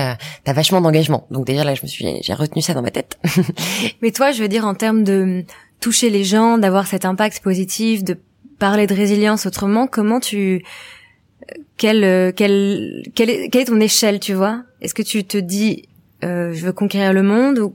t'as 0.45 0.53
vachement 0.53 0.79
d'engagement. 0.79 1.27
Donc 1.29 1.45
déjà 1.45 1.65
là 1.65 1.75
je 1.75 1.81
me 1.83 1.87
suis 1.87 2.05
j'ai 2.21 2.33
retenu 2.33 2.61
ça 2.61 2.73
dans 2.73 2.81
ma 2.81 2.91
tête. 2.91 3.19
mais 4.01 4.11
toi 4.11 4.31
je 4.31 4.41
veux 4.41 4.47
dire 4.47 4.65
en 4.65 4.73
termes 4.73 5.03
de 5.03 5.43
toucher 5.81 6.09
les 6.09 6.23
gens, 6.23 6.57
d'avoir 6.57 6.87
cet 6.87 7.03
impact 7.03 7.43
positif, 7.43 8.05
de 8.05 8.17
parler 8.59 8.87
de 8.87 8.93
résilience 8.95 9.45
autrement, 9.45 9.87
comment 9.87 10.21
tu 10.21 10.63
quelle 11.75 12.33
quelle 12.33 13.03
quelle 13.13 13.29
est, 13.29 13.49
quelle 13.49 13.63
est 13.63 13.65
ton 13.65 13.81
échelle, 13.81 14.21
tu 14.21 14.33
vois? 14.35 14.63
Est-ce 14.79 14.93
que 14.93 15.01
tu 15.01 15.25
te 15.25 15.37
dis 15.37 15.89
euh, 16.23 16.53
je 16.53 16.65
veux 16.65 16.73
conquérir 16.73 17.13
le 17.13 17.23
monde 17.23 17.59
ou 17.59 17.73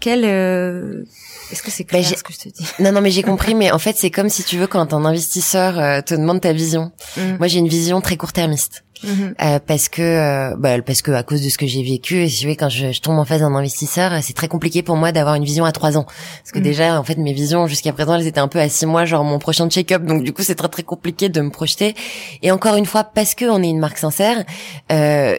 quel 0.00 0.24
euh, 0.24 1.04
est-ce 1.52 1.62
que 1.62 1.70
c'est 1.70 1.84
bah, 1.84 2.00
clair 2.00 2.18
ce 2.18 2.22
que 2.22 2.32
je 2.32 2.38
te 2.38 2.48
dis? 2.48 2.66
Non 2.80 2.92
non 2.92 3.00
mais 3.00 3.10
j'ai 3.10 3.22
compris 3.22 3.54
mais 3.54 3.70
en 3.70 3.78
fait 3.78 3.96
c'est 3.96 4.10
comme 4.10 4.28
si 4.28 4.42
tu 4.42 4.58
veux 4.58 4.66
quand 4.66 4.92
un 4.92 5.04
investisseur 5.04 5.78
euh, 5.78 6.00
te 6.00 6.14
demande 6.14 6.40
ta 6.40 6.52
vision. 6.52 6.92
Mm. 7.16 7.36
Moi 7.38 7.46
j'ai 7.48 7.58
une 7.58 7.68
vision 7.68 8.00
très 8.00 8.16
court-termiste. 8.16 8.84
Mm-hmm. 9.02 9.60
parce 9.66 9.90
que 9.90 10.54
bah, 10.56 10.80
parce 10.80 11.02
que 11.02 11.10
à 11.10 11.22
cause 11.22 11.42
de 11.42 11.50
ce 11.50 11.58
que 11.58 11.66
j'ai 11.66 11.82
vécu 11.82 12.22
et 12.22 12.28
si 12.28 12.40
tu 12.40 12.46
veux 12.46 12.54
quand 12.54 12.70
je, 12.70 12.90
je 12.90 13.02
tombe 13.02 13.18
en 13.18 13.26
face 13.26 13.40
d'un 13.40 13.54
investisseur 13.54 14.12
c'est 14.22 14.32
très 14.32 14.48
compliqué 14.48 14.82
pour 14.82 14.96
moi 14.96 15.12
d'avoir 15.12 15.34
une 15.34 15.44
vision 15.44 15.66
à 15.66 15.72
trois 15.72 15.98
ans 15.98 16.04
parce 16.04 16.52
que 16.52 16.58
mm. 16.58 16.62
déjà 16.62 16.98
en 16.98 17.04
fait 17.04 17.18
mes 17.18 17.34
visions 17.34 17.66
jusqu'à 17.66 17.92
présent 17.92 18.14
elles 18.14 18.26
étaient 18.26 18.40
un 18.40 18.48
peu 18.48 18.60
à 18.60 18.68
six 18.70 18.86
mois 18.86 19.04
genre 19.04 19.22
mon 19.22 19.38
prochain 19.38 19.68
check-up 19.68 20.04
donc 20.04 20.22
du 20.22 20.32
coup 20.32 20.42
c'est 20.42 20.54
très 20.54 20.68
très 20.68 20.84
compliqué 20.84 21.28
de 21.28 21.38
me 21.42 21.50
projeter 21.50 21.94
et 22.40 22.50
encore 22.50 22.76
une 22.76 22.86
fois 22.86 23.04
parce 23.04 23.34
que 23.34 23.44
on 23.44 23.62
est 23.62 23.68
une 23.68 23.80
marque 23.80 23.98
sincère 23.98 24.42
euh, 24.90 25.36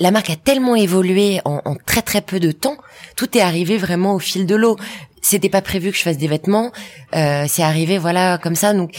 la 0.00 0.10
marque 0.10 0.30
a 0.30 0.36
tellement 0.36 0.74
évolué 0.74 1.40
en, 1.44 1.76
très 1.86 2.02
très 2.02 2.22
peu 2.22 2.40
de 2.40 2.50
temps. 2.50 2.76
Tout 3.16 3.36
est 3.36 3.42
arrivé 3.42 3.76
vraiment 3.76 4.14
au 4.14 4.18
fil 4.18 4.46
de 4.46 4.56
l'eau. 4.56 4.76
C'était 5.20 5.50
pas 5.50 5.60
prévu 5.60 5.92
que 5.92 5.96
je 5.96 6.02
fasse 6.02 6.16
des 6.16 6.26
vêtements. 6.26 6.72
Euh, 7.14 7.44
c'est 7.46 7.62
arrivé 7.62 7.98
voilà 7.98 8.38
comme 8.38 8.54
ça. 8.54 8.72
Donc 8.72 8.92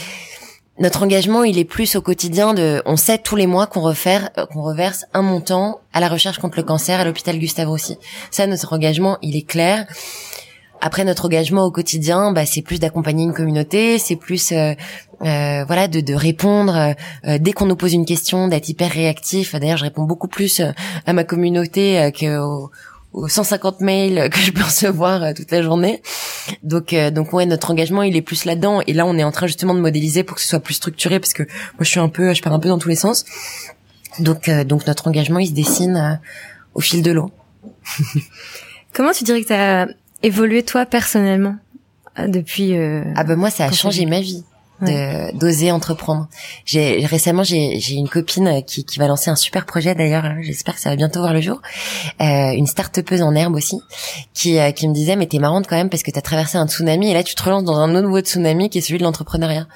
notre 0.78 1.02
engagement, 1.02 1.42
il 1.42 1.58
est 1.58 1.64
plus 1.64 1.96
au 1.96 2.02
quotidien 2.02 2.54
de. 2.54 2.82
On 2.86 2.96
sait 2.96 3.18
tous 3.18 3.36
les 3.36 3.48
mois 3.48 3.66
qu'on 3.66 3.82
refaire, 3.82 4.30
euh, 4.38 4.46
qu'on 4.46 4.62
reverse 4.62 5.04
un 5.12 5.22
montant 5.22 5.80
à 5.92 5.98
la 5.98 6.08
recherche 6.08 6.38
contre 6.38 6.56
le 6.56 6.62
cancer 6.62 7.00
à 7.00 7.04
l'hôpital 7.04 7.36
Gustave 7.36 7.68
Roussy. 7.68 7.98
Ça, 8.30 8.46
notre 8.46 8.72
engagement, 8.72 9.18
il 9.22 9.36
est 9.36 9.46
clair. 9.46 9.86
Après 10.84 11.04
notre 11.04 11.26
engagement 11.26 11.64
au 11.64 11.70
quotidien, 11.70 12.32
bah, 12.32 12.44
c'est 12.44 12.60
plus 12.60 12.80
d'accompagner 12.80 13.22
une 13.22 13.32
communauté, 13.32 14.00
c'est 14.00 14.16
plus 14.16 14.50
euh, 14.50 14.74
euh, 15.24 15.64
voilà 15.64 15.86
de, 15.86 16.00
de 16.00 16.12
répondre 16.12 16.92
euh, 17.24 17.38
dès 17.38 17.52
qu'on 17.52 17.66
nous 17.66 17.76
pose 17.76 17.92
une 17.92 18.04
question, 18.04 18.48
d'être 18.48 18.68
hyper 18.68 18.90
réactif. 18.90 19.54
D'ailleurs, 19.54 19.76
je 19.76 19.84
réponds 19.84 20.02
beaucoup 20.02 20.26
plus 20.26 20.60
à 21.06 21.12
ma 21.12 21.22
communauté 21.22 22.10
que 22.18 22.36
aux 23.12 23.28
150 23.28 23.80
mails 23.80 24.28
que 24.28 24.40
je 24.40 24.50
peux 24.50 24.62
recevoir 24.64 25.32
toute 25.34 25.52
la 25.52 25.62
journée. 25.62 26.02
Donc 26.64 26.92
donc 27.12 27.32
ouais, 27.32 27.46
notre 27.46 27.70
engagement, 27.70 28.02
il 28.02 28.16
est 28.16 28.22
plus 28.22 28.44
là-dedans 28.44 28.80
et 28.84 28.92
là 28.92 29.06
on 29.06 29.16
est 29.16 29.24
en 29.24 29.30
train 29.30 29.46
justement 29.46 29.74
de 29.74 29.80
modéliser 29.80 30.24
pour 30.24 30.34
que 30.34 30.42
ce 30.42 30.48
soit 30.48 30.58
plus 30.58 30.74
structuré 30.74 31.20
parce 31.20 31.32
que 31.32 31.44
moi 31.44 31.82
je 31.82 31.90
suis 31.90 32.00
un 32.00 32.08
peu 32.08 32.34
je 32.34 32.42
pars 32.42 32.52
un 32.52 32.58
peu 32.58 32.68
dans 32.68 32.78
tous 32.78 32.88
les 32.88 32.96
sens. 32.96 33.24
Donc 34.18 34.50
donc 34.50 34.88
notre 34.88 35.06
engagement, 35.06 35.38
il 35.38 35.46
se 35.46 35.52
dessine 35.52 36.20
au 36.74 36.80
fil 36.80 37.02
de 37.02 37.12
l'eau. 37.12 37.30
Comment 38.92 39.12
tu 39.12 39.22
dirais 39.22 39.42
que 39.42 39.86
tu 39.86 39.94
évolué 40.22 40.62
toi 40.62 40.86
personnellement 40.86 41.56
euh, 42.18 42.28
depuis 42.28 42.76
euh, 42.76 43.04
Ah 43.16 43.24
ben 43.24 43.36
moi 43.36 43.50
ça 43.50 43.66
a 43.66 43.72
changé 43.72 44.06
ma 44.06 44.20
vie 44.20 44.44
de 44.82 45.36
d'oser 45.36 45.70
entreprendre. 45.72 46.28
J'ai 46.64 47.04
récemment 47.06 47.42
j'ai 47.42 47.80
j'ai 47.80 47.94
une 47.94 48.08
copine 48.08 48.62
qui 48.66 48.84
qui 48.84 48.98
va 48.98 49.06
lancer 49.06 49.30
un 49.30 49.36
super 49.36 49.66
projet 49.66 49.94
d'ailleurs, 49.94 50.24
hein, 50.24 50.36
j'espère 50.40 50.74
que 50.74 50.80
ça 50.80 50.90
va 50.90 50.96
bientôt 50.96 51.20
voir 51.20 51.32
le 51.32 51.40
jour. 51.40 51.60
Euh, 52.20 52.50
une 52.52 52.66
start-upeuse 52.66 53.22
en 53.22 53.34
herbe 53.34 53.54
aussi 53.54 53.80
qui 54.34 54.58
euh, 54.58 54.72
qui 54.72 54.88
me 54.88 54.94
disait 54.94 55.16
mais 55.16 55.26
t'es 55.26 55.38
marrante 55.38 55.66
quand 55.66 55.76
même 55.76 55.90
parce 55.90 56.02
que 56.02 56.10
t'as 56.10 56.20
traversé 56.20 56.58
un 56.58 56.66
tsunami 56.66 57.10
et 57.10 57.14
là 57.14 57.22
tu 57.22 57.34
te 57.34 57.42
relances 57.42 57.64
dans 57.64 57.76
un 57.76 57.94
autre 57.94 58.06
nouveau 58.06 58.20
tsunami 58.20 58.70
qui 58.70 58.78
est 58.78 58.82
celui 58.82 58.98
de 58.98 59.04
l'entrepreneuriat. 59.04 59.66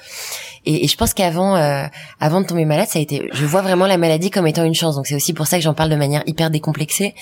Et, 0.65 0.83
et, 0.83 0.87
je 0.87 0.97
pense 0.97 1.13
qu'avant 1.13 1.55
euh, 1.55 1.85
avant 2.19 2.41
de 2.41 2.45
tomber 2.45 2.65
malade, 2.65 2.87
ça 2.89 2.99
a 2.99 3.01
été 3.01 3.29
je 3.31 3.45
vois 3.45 3.61
vraiment 3.61 3.87
la 3.87 3.97
maladie 3.97 4.29
comme 4.29 4.47
étant 4.47 4.65
une 4.65 4.75
chance. 4.75 4.95
Donc 4.95 5.07
c'est 5.07 5.15
aussi 5.15 5.33
pour 5.33 5.47
ça 5.47 5.57
que 5.57 5.63
j'en 5.63 5.73
parle 5.73 5.89
de 5.89 5.95
manière 5.95 6.23
hyper 6.25 6.49
décomplexée 6.49 7.15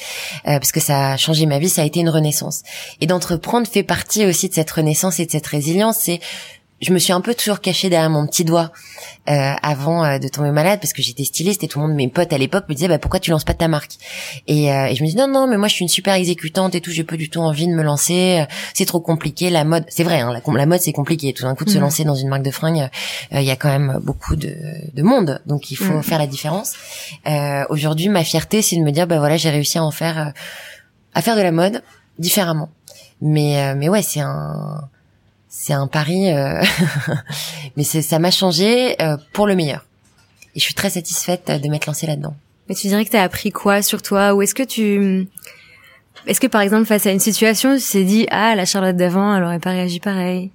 euh, 0.47 0.57
parce 0.57 0.71
que 0.71 0.79
ça 0.79 1.11
a 1.11 1.17
changé 1.17 1.45
ma 1.45 1.59
vie, 1.59 1.69
ça 1.69 1.83
a 1.83 1.85
été 1.85 1.99
une 1.99 2.09
renaissance. 2.09 2.63
Et 3.01 3.05
d'entreprendre 3.05 3.67
fait 3.67 3.83
partie 3.83 4.25
aussi 4.25 4.49
de 4.49 4.53
cette 4.53 4.71
renaissance 4.71 5.19
et 5.19 5.27
de 5.27 5.31
cette 5.31 5.45
résilience, 5.45 5.97
c'est 5.99 6.19
je 6.81 6.91
me 6.91 6.99
suis 6.99 7.13
un 7.13 7.21
peu 7.21 7.33
toujours 7.33 7.61
cachée 7.61 7.89
derrière 7.89 8.09
mon 8.09 8.27
petit 8.27 8.43
doigt 8.43 8.71
euh, 9.29 9.53
avant 9.61 10.03
euh, 10.03 10.19
de 10.19 10.27
tomber 10.27 10.51
malade 10.51 10.79
parce 10.81 10.91
que 10.91 11.01
j'étais 11.01 11.23
styliste 11.23 11.63
et 11.63 11.67
tout 11.67 11.79
le 11.79 11.87
monde 11.87 11.95
mes 11.95 12.09
potes 12.09 12.33
à 12.33 12.37
l'époque 12.37 12.65
me 12.67 12.75
disaient 12.75 12.89
bah 12.89 12.99
pourquoi 12.99 13.19
tu 13.19 13.31
lances 13.31 13.45
pas 13.45 13.53
ta 13.53 13.67
marque? 13.67 13.93
Et, 14.47 14.71
euh, 14.71 14.87
et, 14.87 14.95
je 14.95 15.03
me 15.03 15.07
dis 15.07 15.15
non 15.15 15.27
non 15.27 15.47
mais 15.47 15.57
moi 15.57 15.69
je 15.69 15.75
suis 15.75 15.83
une 15.83 15.89
super 15.89 16.13
exécutante 16.15 16.75
et 16.75 16.81
tout 16.81 16.91
j'ai 16.91 17.05
pas 17.05 17.15
du 17.15 17.29
tout 17.29 17.39
envie 17.39 17.67
de 17.67 17.73
me 17.73 17.81
lancer 17.81 18.41
euh, 18.41 18.45
c'est 18.73 18.85
trop 18.85 18.99
compliqué 18.99 19.49
la 19.49 19.63
mode 19.63 19.85
c'est 19.87 20.03
vrai 20.03 20.19
hein, 20.19 20.33
la, 20.33 20.41
la, 20.53 20.65
mode 20.65 20.81
c'est 20.81 20.91
compliqué 20.91 21.31
tout 21.33 21.43
d'un 21.43 21.55
coup 21.55 21.63
de 21.63 21.69
se 21.69 21.77
mhm. 21.77 21.81
lancer 21.81 22.03
dans 22.03 22.15
une 22.15 22.27
marque 22.27 22.43
de 22.43 22.51
fringues 22.51 22.89
il 23.31 23.43
y 23.43 23.51
a 23.51 23.55
quand 23.55 23.69
même 23.69 23.99
beaucoup 24.03 24.35
de, 24.35 24.55
de 24.93 25.01
monde 25.01 25.41
donc 25.45 25.71
il 25.71 25.75
faut 25.75 25.93
mhm. 25.93 26.03
faire 26.03 26.19
la 26.19 26.27
différence 26.27 26.73
aujourd'hui 27.69 28.09
ma 28.09 28.23
fierté 28.23 28.61
c'est 28.61 28.75
de 28.75 28.81
me 28.81 28.91
dire 28.91 29.07
bah 29.07 29.19
voilà 29.19 29.37
j'ai 29.37 29.49
réussi 29.49 29.77
à 29.77 29.83
en 29.83 29.91
faire 29.91 30.33
à 31.13 31.21
faire 31.21 31.37
de 31.37 31.41
la 31.41 31.51
mode 31.51 31.81
différemment 32.19 32.69
mais 33.21 33.73
mais 33.75 33.87
ouais 33.87 34.01
c'est 34.01 34.19
un 34.19 34.89
c'est 35.57 35.71
un 35.71 35.87
pari, 35.87 36.31
euh, 36.31 36.61
mais 37.77 37.83
ça 37.85 38.19
m'a 38.19 38.29
changé 38.29 39.01
euh, 39.01 39.15
pour 39.31 39.47
le 39.47 39.55
meilleur. 39.55 39.85
Et 40.53 40.59
je 40.59 40.63
suis 40.65 40.73
très 40.73 40.89
satisfaite 40.89 41.49
de 41.49 41.69
m'être 41.69 41.85
lancée 41.85 42.05
là-dedans. 42.05 42.35
Mais 42.67 42.75
tu 42.75 42.87
dirais 42.87 43.05
que 43.05 43.09
tu 43.09 43.15
as 43.15 43.23
appris 43.23 43.51
quoi 43.51 43.81
sur 43.81 44.01
toi 44.01 44.33
Ou 44.33 44.41
est-ce 44.41 44.53
que 44.53 44.63
tu... 44.63 45.29
Est-ce 46.27 46.41
que 46.41 46.47
par 46.47 46.59
exemple 46.59 46.85
face 46.85 47.05
à 47.05 47.11
une 47.11 47.19
situation, 47.21 47.77
tu 47.77 47.83
t'es 47.89 48.03
dit 48.03 48.27
ah 48.31 48.53
la 48.55 48.65
Charlotte 48.65 48.97
d'avant, 48.97 49.35
elle 49.35 49.43
aurait 49.43 49.59
pas 49.59 49.69
réagi 49.69 50.01
pareil? 50.01 50.51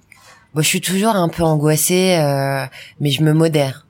Bon, 0.53 0.61
je 0.61 0.67
suis 0.67 0.81
toujours 0.81 1.15
un 1.15 1.29
peu 1.29 1.43
angoissée, 1.43 2.17
euh, 2.19 2.65
mais 2.99 3.09
je 3.09 3.23
me 3.23 3.33
modère. 3.33 3.87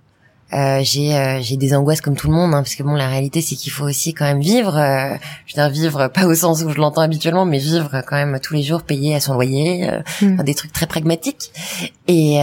Euh, 0.53 0.81
j'ai 0.83 1.15
euh, 1.15 1.39
j'ai 1.41 1.55
des 1.55 1.73
angoisses 1.73 2.01
comme 2.01 2.15
tout 2.15 2.27
le 2.27 2.33
monde 2.33 2.53
hein, 2.53 2.61
parce 2.61 2.75
que 2.75 2.83
bon 2.83 2.93
la 2.93 3.07
réalité 3.07 3.41
c'est 3.41 3.55
qu'il 3.55 3.71
faut 3.71 3.85
aussi 3.85 4.13
quand 4.13 4.25
même 4.25 4.41
vivre 4.41 4.77
euh, 4.77 5.15
je 5.45 5.55
veux 5.55 5.61
dire 5.61 5.69
vivre 5.69 6.07
pas 6.09 6.25
au 6.25 6.35
sens 6.35 6.61
où 6.63 6.69
je 6.69 6.77
l'entends 6.77 7.01
habituellement 7.01 7.45
mais 7.45 7.57
vivre 7.57 8.03
quand 8.05 8.17
même 8.17 8.37
tous 8.41 8.53
les 8.53 8.63
jours 8.63 8.81
payer 8.81 9.15
à 9.15 9.21
son 9.21 9.35
loyer 9.35 9.89
mm. 10.21 10.43
des 10.43 10.53
trucs 10.53 10.73
très 10.73 10.87
pragmatiques 10.87 11.51
et 12.09 12.39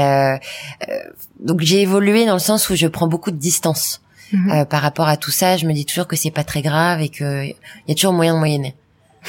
donc 1.39 1.61
j'ai 1.61 1.83
évolué 1.83 2.25
dans 2.25 2.33
le 2.33 2.39
sens 2.39 2.71
où 2.71 2.77
je 2.77 2.87
prends 2.87 3.09
beaucoup 3.09 3.31
de 3.31 3.37
distance 3.37 4.01
Mhm. 4.33 4.67
par 4.67 4.83
rapport 4.83 5.09
à 5.09 5.17
tout 5.17 5.31
ça, 5.31 5.57
je 5.57 5.67
me 5.67 5.73
dis 5.73 5.87
toujours 5.87 6.07
que 6.07 6.17
c'est 6.17 6.31
pas 6.31 6.45
très 6.45 6.61
grave 6.61 7.01
et 7.01 7.09
que 7.09 7.45
il 7.45 7.55
y 7.89 7.93
a 7.93 7.95
toujours 7.95 8.13
moyen 8.13 8.35
de 8.35 8.39
moyenner. 8.39 8.75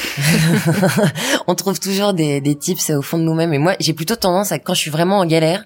on 1.48 1.56
trouve 1.56 1.80
toujours 1.80 2.14
des, 2.14 2.42
des 2.42 2.56
tips 2.56 2.90
au 2.92 3.02
fond 3.02 3.18
de 3.18 3.24
nous-mêmes. 3.24 3.54
Et 3.54 3.58
moi, 3.58 3.76
j'ai 3.80 3.94
plutôt 3.94 4.16
tendance 4.16 4.52
à, 4.52 4.60
quand 4.60 4.74
je 4.74 4.80
suis 4.80 4.92
vraiment 4.92 5.20
en 5.20 5.26
galère, 5.26 5.66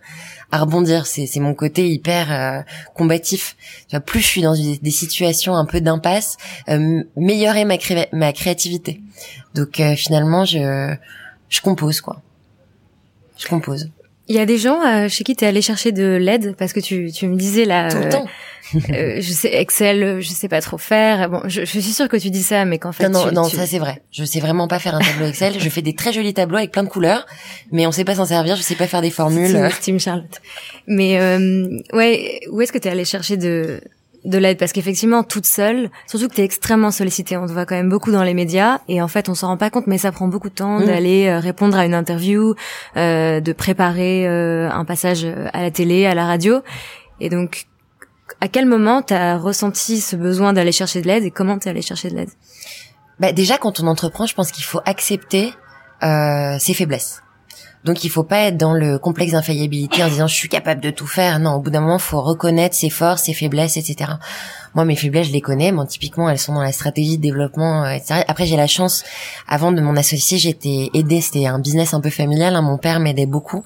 à 0.52 0.60
rebondir. 0.60 1.06
C'est, 1.08 1.40
mon 1.40 1.54
côté 1.54 1.90
hyper 1.90 2.32
euh, 2.32 2.62
combatif. 2.94 3.56
Tu 3.88 3.96
vois, 3.96 4.00
plus 4.00 4.22
je 4.22 4.28
suis 4.28 4.42
dans 4.42 4.54
des, 4.54 4.92
situations 4.92 5.56
un 5.56 5.66
peu 5.66 5.82
d'impasse, 5.82 6.38
euh, 6.70 7.04
meilleure 7.18 7.58
est 7.58 7.66
ma, 7.66 7.78
ma 8.12 8.34
créativité. 8.34 9.02
Donc 9.56 9.80
euh, 9.80 9.96
finalement, 9.96 10.46
je, 10.46 10.96
je 11.50 11.62
compose 11.62 12.02
quoi. 12.02 12.22
Je 13.38 13.48
compose. 13.48 13.90
Il 14.28 14.36
y 14.36 14.40
a 14.40 14.46
des 14.46 14.58
gens 14.58 14.82
euh, 14.82 15.10
chez 15.10 15.24
qui 15.24 15.36
tu 15.36 15.44
es 15.44 15.48
allé 15.48 15.62
chercher 15.62 15.92
de 15.92 16.16
l'aide 16.16 16.56
parce 16.58 16.72
que 16.74 16.80
tu, 16.80 17.12
tu 17.12 17.28
me 17.28 17.36
disais 17.36 17.66
là 17.66 17.90
tout 17.90 17.98
le 17.98 18.10
temps 18.10 18.26
euh, 18.90 19.18
je 19.20 19.32
sais 19.32 19.54
Excel, 19.54 20.22
je 20.22 20.30
sais 20.30 20.48
pas 20.48 20.62
trop 20.62 20.78
faire. 20.78 21.30
Bon, 21.30 21.42
je, 21.46 21.62
je, 21.62 21.80
suis 21.80 21.92
sûre 21.92 22.08
que 22.08 22.18
tu 22.18 22.30
dis 22.30 22.42
ça, 22.42 22.66
mais 22.66 22.80
qu'en 22.80 22.92
fait 22.92 23.10
non, 23.10 23.26
non, 23.26 23.32
non 23.32 23.44
ça 23.44 23.68
c'est 23.68 23.78
vrai. 23.78 24.02
Je 24.12 24.24
sais 24.24 24.40
vraiment 24.40 24.68
pas 24.68 24.80
faire 24.80 24.96
un 24.96 25.00
tableau 25.00 25.28
Excel. 25.28 25.60
je 25.60 25.70
fais 25.70 25.82
des 25.82 25.94
très 25.94 26.14
jolis 26.14 26.34
tableaux 26.34 26.58
avec 26.58 26.72
plein 26.72 26.84
de 26.84 26.90
couleurs, 26.90 27.26
mais 27.72 27.86
on 27.86 27.92
sait 27.92 28.06
pas 28.06 28.16
s'en 28.16 28.26
servir. 28.26 28.56
Je 28.56 28.62
sais 28.62 28.76
pas 28.76 28.88
faire 28.88 29.02
des 29.02 29.12
formules. 29.12 29.70
Team 29.82 30.00
Charlotte. 30.00 30.42
Mais 30.88 31.20
euh, 31.20 31.78
ouais, 31.92 32.40
où 32.52 32.62
est-ce 32.62 32.72
que 32.72 32.78
tu 32.78 32.88
es 32.88 32.92
allé 32.92 33.06
chercher 33.06 33.38
de 33.38 33.82
de 34.26 34.38
l'aide 34.38 34.58
parce 34.58 34.72
qu'effectivement 34.72 35.24
toute 35.24 35.46
seule 35.46 35.90
surtout 36.08 36.30
que 36.30 36.36
tu 36.36 36.42
es 36.42 36.46
extrêmement 36.46 36.92
sollicité 36.92 37.36
on 37.38 37.46
te 37.46 37.52
voit 37.52 37.66
quand 37.66 37.76
même 37.76 37.90
beaucoup 37.90 38.12
dans 38.12 38.24
les 38.24 38.34
médias 38.34 38.80
et 38.88 39.02
en 39.02 39.08
fait 39.08 39.30
on 39.30 39.36
s'en 39.36 39.48
rend 39.48 39.58
pas 39.58 39.70
compte 39.70 39.88
mais 39.88 39.98
ça 39.98 40.12
prend 40.12 40.28
beaucoup 40.28 40.50
de 40.50 40.56
temps 40.56 40.80
mm. 40.80 40.86
d'aller 40.86 41.28
euh, 41.28 41.40
répondre 41.40 41.78
à 41.78 41.86
une 41.86 41.94
interview 41.94 42.56
euh, 42.96 43.40
de 43.42 43.54
préparer 43.54 44.28
euh, 44.28 44.70
un 44.72 44.86
passage 44.86 45.26
à 45.26 45.62
la 45.62 45.72
télé 45.72 46.06
à 46.06 46.16
la 46.16 46.26
radio 46.26 46.62
et 47.20 47.30
donc 47.30 47.66
à 48.42 48.48
quel 48.48 48.66
moment 48.66 49.02
tu 49.02 49.14
as 49.14 49.38
ressenti 49.38 50.00
ce 50.00 50.16
besoin 50.16 50.54
d'aller 50.54 50.72
chercher 50.72 51.02
de 51.02 51.08
l'aide 51.08 51.24
et 51.24 51.32
comment 51.32 51.58
tu 51.60 51.68
es 51.68 51.72
allé 51.72 51.82
chercher 51.82 52.10
de 52.10 52.16
l'aide? 52.16 52.30
Bah, 53.20 53.32
Déjà, 53.32 53.58
quand 53.58 53.80
on 53.80 53.88
entreprend, 53.88 54.26
je 54.26 54.34
pense 54.34 54.52
qu'il 54.52 54.64
faut 54.64 54.82
accepter 54.86 55.54
euh, 56.04 56.58
ses 56.60 56.74
faiblesses. 56.74 57.22
Donc 57.84 58.04
il 58.04 58.10
faut 58.10 58.24
pas 58.24 58.40
être 58.40 58.58
dans 58.58 58.74
le 58.74 58.98
complexe 58.98 59.34
d'infaillibilité 59.34 60.04
en 60.04 60.08
disant 60.08 60.28
je 60.28 60.36
suis 60.36 60.50
capable 60.50 60.82
de 60.82 60.90
tout 60.90 61.08
faire. 61.08 61.40
Non, 61.40 61.56
au 61.56 61.60
bout 61.60 61.70
d'un 61.70 61.82
moment, 61.82 62.00
faut 62.00 62.22
reconnaître 62.22 62.76
ses 62.76 62.90
forces, 62.90 63.24
ses 63.24 63.34
faiblesses, 63.34 63.78
etc. 63.78 64.12
Moi, 64.74 64.86
mes 64.86 64.96
faiblesses, 64.96 65.28
je 65.28 65.34
les 65.34 65.42
connais. 65.42 65.72
Bon, 65.72 65.86
typiquement, 65.86 66.30
elles 66.30 66.40
sont 66.40 66.54
dans 66.54 66.62
la 66.62 66.72
stratégie 66.72 67.18
de 67.18 67.22
développement, 67.22 67.84
euh, 67.84 67.92
etc. 67.92 68.24
Après, 68.28 68.46
j'ai 68.46 68.56
la 68.56 68.68
chance. 68.68 69.04
Avant 69.48 69.72
de 69.72 69.82
mon 69.82 69.96
associé, 69.96 70.38
j'étais 70.38 70.90
aidée. 70.94 71.22
C'était 71.22 71.46
un 71.46 71.60
business 71.60 71.94
un 71.94 72.02
peu 72.02 72.10
familial. 72.10 72.56
Hein. 72.56 72.62
Mon 72.62 72.78
père 72.78 73.00
m'aidait 73.00 73.26
beaucoup, 73.26 73.64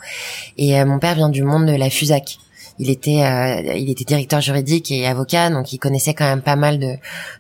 et 0.57 0.79
euh, 0.79 0.85
mon 0.85 0.99
père 0.99 1.15
vient 1.15 1.29
du 1.29 1.43
monde 1.43 1.65
de 1.65 1.75
la 1.75 1.89
Fusac 1.89 2.39
il 2.79 2.89
était 2.89 3.23
euh, 3.23 3.73
il 3.75 3.89
était 3.89 4.03
directeur 4.03 4.41
juridique 4.41 4.91
et 4.91 5.07
avocat 5.07 5.49
donc 5.49 5.73
il 5.73 5.77
connaissait 5.77 6.13
quand 6.13 6.25
même 6.25 6.41
pas 6.41 6.55
mal 6.55 6.79
de 6.79 6.95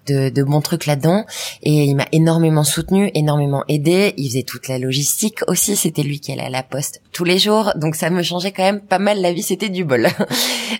de, 0.07 0.29
de 0.29 0.43
bons 0.43 0.61
trucs 0.61 0.85
là-dedans. 0.85 1.25
Et 1.63 1.85
il 1.85 1.95
m'a 1.95 2.07
énormément 2.11 2.63
soutenu 2.63 3.11
énormément 3.13 3.63
aidé. 3.67 4.13
Il 4.17 4.29
faisait 4.29 4.43
toute 4.43 4.67
la 4.67 4.79
logistique 4.79 5.39
aussi. 5.47 5.75
C'était 5.75 6.03
lui 6.03 6.19
qui 6.19 6.31
allait 6.31 6.43
à 6.43 6.49
la 6.49 6.63
poste 6.63 7.01
tous 7.11 7.23
les 7.23 7.39
jours. 7.39 7.71
Donc 7.75 7.95
ça 7.95 8.09
me 8.09 8.23
changeait 8.23 8.51
quand 8.51 8.63
même 8.63 8.81
pas 8.81 8.99
mal 8.99 9.21
la 9.21 9.33
vie. 9.33 9.43
C'était 9.43 9.69
du 9.69 9.83
bol. 9.83 10.07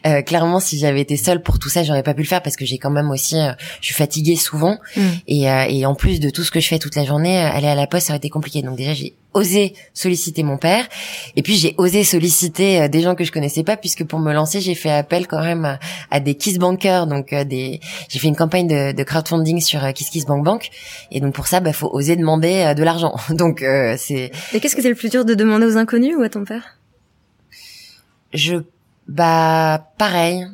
Euh, 0.05 0.21
clairement 0.21 0.59
si 0.59 0.77
j'avais 0.77 1.01
été 1.01 1.17
seule 1.17 1.41
pour 1.41 1.59
tout 1.59 1.69
ça 1.69 1.83
j'aurais 1.83 2.03
pas 2.03 2.13
pu 2.13 2.21
le 2.21 2.27
faire 2.27 2.43
parce 2.43 2.55
que 2.55 2.65
j'ai 2.65 2.77
quand 2.77 2.91
même 2.91 3.09
aussi 3.09 3.35
euh, 3.35 3.51
je 3.81 3.87
suis 3.87 3.95
fatiguée 3.95 4.35
souvent. 4.35 4.77
Mm. 4.95 5.01
et, 5.27 5.43
et 5.69 5.85
en 5.85 5.95
plus 5.95 6.19
de 6.19 6.29
tout 6.29 6.43
ce 6.43 6.51
que 6.51 6.59
je 6.59 6.67
fais 6.67 6.77
toute 6.77 6.95
la 6.95 7.03
journée 7.03 7.37
aller 7.37 7.67
à 7.67 7.75
la 7.75 7.87
poste 7.87 8.07
ça 8.07 8.13
aurait 8.13 8.17
été 8.17 8.29
compliqué. 8.29 8.61
Donc 8.61 8.77
déjà 8.77 8.93
j'ai 8.93 9.15
osé 9.37 9.73
solliciter 9.93 10.43
mon 10.43 10.57
père. 10.57 10.87
Et 11.35 11.43
puis 11.43 11.55
j'ai 11.55 11.75
osé 11.77 12.03
solliciter 12.03 12.81
euh, 12.81 12.87
des 12.87 13.01
gens 13.01 13.15
que 13.15 13.23
je 13.23 13.31
connaissais 13.31 13.63
pas 13.63 13.77
puisque 13.77 14.03
pour 14.03 14.19
me 14.19 14.33
lancer 14.33 14.46
j'ai 14.47 14.75
fait 14.75 14.91
appel 14.91 15.27
quand 15.27 15.41
même 15.41 15.77
à, 16.11 16.19
des 16.19 16.35
kiss 16.35 16.57
bankers 16.57 17.07
donc 17.07 17.33
euh, 17.33 17.43
des 17.43 17.79
j'ai 18.09 18.19
fait 18.19 18.27
une 18.27 18.35
campagne 18.35 18.67
de, 18.67 18.91
de 18.91 19.03
crowdfunding 19.03 19.61
sur 19.61 19.83
euh, 19.83 19.91
Kiss 19.91 20.09
Kiss 20.09 20.25
Bank. 20.25 20.43
Bank 20.43 20.69
et 21.11 21.19
donc 21.19 21.33
pour 21.33 21.47
ça 21.47 21.59
bah 21.59 21.73
faut 21.73 21.89
oser 21.91 22.15
demander 22.15 22.73
de 22.75 22.83
l'argent. 22.83 23.15
Donc 23.29 23.59
c'est 23.97 24.31
et 24.53 24.59
qu'est-ce 24.59 24.75
que 24.75 24.81
c'est 24.81 24.89
le 24.89 24.95
plus 24.95 25.09
dur 25.09 25.25
de 25.25 25.33
demander 25.33 25.65
aux 25.65 25.77
inconnus 25.77 26.15
ou 26.17 26.21
à 26.21 26.29
ton 26.29 26.43
père? 26.45 26.77
Je 28.33 28.57
bah 29.07 29.87
pareil 29.97 30.45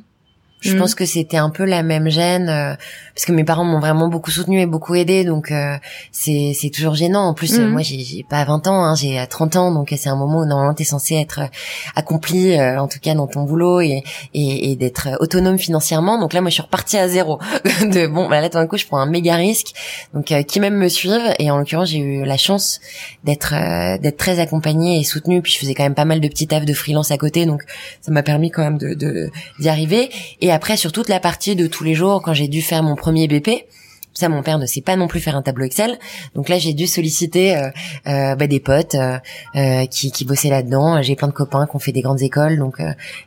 je 0.63 0.75
mm. 0.75 0.79
pense 0.79 0.95
que 0.95 1.05
c'était 1.05 1.37
un 1.37 1.49
peu 1.49 1.65
la 1.65 1.83
même 1.83 2.09
gêne 2.09 2.47
euh, 2.49 2.75
parce 3.13 3.25
que 3.25 3.31
mes 3.33 3.43
parents 3.43 3.65
m'ont 3.65 3.79
vraiment 3.79 4.07
beaucoup 4.07 4.31
soutenu 4.31 4.61
et 4.61 4.65
beaucoup 4.65 4.95
aidé 4.95 5.25
donc 5.25 5.51
euh, 5.51 5.75
c'est 6.11 6.53
c'est 6.59 6.69
toujours 6.69 6.95
gênant. 6.95 7.27
En 7.27 7.33
plus 7.33 7.59
mm. 7.59 7.67
moi 7.67 7.81
j'ai 7.81 7.99
j'ai 7.99 8.23
pas 8.23 8.43
20 8.45 8.67
ans, 8.67 8.83
hein, 8.83 8.95
j'ai 8.95 9.23
30 9.29 9.55
ans 9.57 9.71
donc 9.71 9.93
c'est 9.95 10.09
un 10.09 10.15
moment 10.15 10.39
où 10.39 10.45
normalement 10.45 10.73
t'es 10.73 10.85
censé 10.85 11.15
être 11.15 11.41
euh, 11.41 11.47
accompli 11.95 12.59
en 12.59 12.87
tout 12.87 12.99
cas 12.99 13.13
dans 13.13 13.27
ton 13.27 13.43
boulot 13.43 13.81
et 13.81 14.03
et, 14.33 14.71
et 14.71 14.75
d'être 14.75 15.09
autonome 15.19 15.57
financièrement. 15.59 16.17
Donc 16.17 16.33
là 16.33 16.39
moi 16.39 16.49
je 16.49 16.55
suis 16.55 16.63
repartie 16.63 16.97
à 16.97 17.07
zéro. 17.07 17.39
de 17.83 18.07
bon 18.07 18.29
bah 18.29 18.39
là 18.39 18.49
tout 18.49 18.57
d'un 18.57 18.67
coup 18.67 18.77
je 18.77 18.85
prends 18.85 18.99
un 18.99 19.05
méga 19.05 19.35
risque 19.35 19.73
donc 20.13 20.33
qui 20.47 20.59
même 20.59 20.77
me 20.77 20.87
suivent 20.87 21.33
et 21.39 21.51
en 21.51 21.57
l'occurrence 21.57 21.89
j'ai 21.89 21.99
eu 21.99 22.23
la 22.23 22.37
chance 22.37 22.79
d'être 23.23 23.53
d'être 23.99 24.17
très 24.17 24.39
accompagnée 24.39 24.99
et 24.99 25.03
soutenue 25.03 25.41
puis 25.41 25.51
je 25.51 25.59
faisais 25.59 25.73
quand 25.73 25.83
même 25.83 25.95
pas 25.95 26.05
mal 26.05 26.21
de 26.21 26.27
petits 26.27 26.47
tafs 26.47 26.65
de 26.65 26.73
freelance 26.73 27.11
à 27.11 27.17
côté 27.17 27.45
donc 27.45 27.63
ça 28.01 28.11
m'a 28.11 28.23
permis 28.23 28.51
quand 28.51 28.63
même 28.63 28.77
de 28.77 29.29
d'y 29.59 29.69
arriver 29.69 30.09
et 30.41 30.52
après, 30.53 30.77
sur 30.77 30.91
toute 30.91 31.09
la 31.09 31.19
partie 31.19 31.55
de 31.55 31.67
tous 31.67 31.83
les 31.83 31.95
jours, 31.95 32.21
quand 32.21 32.33
j'ai 32.33 32.47
dû 32.47 32.61
faire 32.61 32.83
mon 32.83 32.95
premier 32.95 33.27
BP, 33.27 33.65
ça 34.13 34.29
mon 34.29 34.43
père 34.43 34.59
ne 34.59 34.65
sait 34.65 34.81
pas 34.81 34.95
non 34.95 35.07
plus 35.07 35.19
faire 35.19 35.35
un 35.35 35.41
tableau 35.41 35.65
Excel. 35.65 35.97
Donc 36.35 36.49
là 36.49 36.59
j'ai 36.59 36.73
dû 36.73 36.87
solliciter 36.87 37.55
euh, 37.55 37.69
euh, 38.07 38.35
bah, 38.35 38.47
des 38.47 38.59
potes 38.59 38.95
euh, 38.95 39.85
qui, 39.87 40.11
qui 40.11 40.25
bossaient 40.25 40.49
là-dedans. 40.49 41.01
J'ai 41.01 41.15
plein 41.15 41.27
de 41.27 41.33
copains 41.33 41.65
qui 41.65 41.75
ont 41.75 41.79
fait 41.79 41.91
des 41.91 42.01
grandes 42.01 42.21
écoles 42.21 42.59
donc 42.59 42.77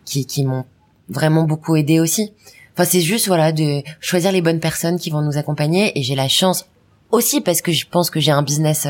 qui, 0.04 0.26
qui 0.26 0.44
m'ont 0.44 0.64
vraiment 1.08 1.42
beaucoup 1.42 1.76
aidé 1.76 2.00
aussi. 2.00 2.32
Enfin 2.74 2.84
c'est 2.84 3.00
juste 3.00 3.26
voilà 3.26 3.52
de 3.52 3.82
choisir 4.00 4.32
les 4.32 4.42
bonnes 4.42 4.60
personnes 4.60 4.98
qui 4.98 5.10
vont 5.10 5.22
nous 5.22 5.38
accompagner 5.38 5.98
et 5.98 6.02
j'ai 6.02 6.14
la 6.14 6.28
chance 6.28 6.66
aussi 7.10 7.40
parce 7.40 7.62
que 7.62 7.72
je 7.72 7.86
pense 7.86 8.10
que 8.10 8.20
j'ai 8.20 8.32
un 8.32 8.42
business 8.42 8.86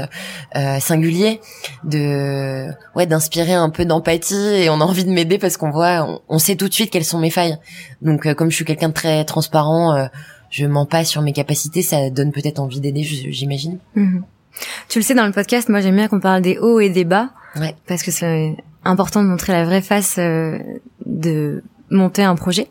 euh, 0.56 0.80
singulier 0.80 1.40
de 1.84 2.68
ouais 2.94 3.06
d'inspirer 3.06 3.52
un 3.52 3.70
peu 3.70 3.84
d'empathie 3.84 4.34
et 4.34 4.70
on 4.70 4.80
a 4.80 4.84
envie 4.84 5.04
de 5.04 5.10
m'aider 5.10 5.38
parce 5.38 5.56
qu'on 5.56 5.70
voit 5.70 6.22
on, 6.28 6.38
sait 6.38 6.56
tout 6.56 6.68
de 6.68 6.74
suite 6.74 6.90
quelles 6.90 7.04
sont 7.04 7.18
mes 7.18 7.30
failles 7.30 7.58
donc 8.02 8.26
euh, 8.26 8.34
comme 8.34 8.50
je 8.50 8.56
suis 8.56 8.64
quelqu'un 8.64 8.88
de 8.88 8.94
très 8.94 9.24
transparent 9.24 9.94
euh, 9.94 10.06
je 10.50 10.66
mens 10.66 10.86
pas 10.86 11.04
sur 11.04 11.22
mes 11.22 11.32
capacités 11.32 11.82
ça 11.82 12.08
donne 12.10 12.32
peut-être 12.32 12.58
envie 12.58 12.80
d'aider 12.80 13.02
j'imagine 13.02 13.78
mhm. 13.94 14.24
tu 14.88 14.98
le 14.98 15.04
sais 15.04 15.14
dans 15.14 15.26
le 15.26 15.32
podcast 15.32 15.68
moi 15.68 15.80
j'aime 15.80 15.96
bien 15.96 16.08
qu'on 16.08 16.20
parle 16.20 16.40
des 16.40 16.58
hauts 16.58 16.80
et 16.80 16.88
des 16.88 17.04
bas 17.04 17.30
ouais. 17.56 17.74
parce 17.86 18.02
que 18.02 18.10
c'est 18.10 18.56
important 18.84 19.22
de 19.22 19.28
montrer 19.28 19.52
la 19.52 19.64
vraie 19.64 19.82
face 19.82 20.18
de 20.18 21.62
monter 21.90 22.22
un 22.22 22.34
projet 22.34 22.68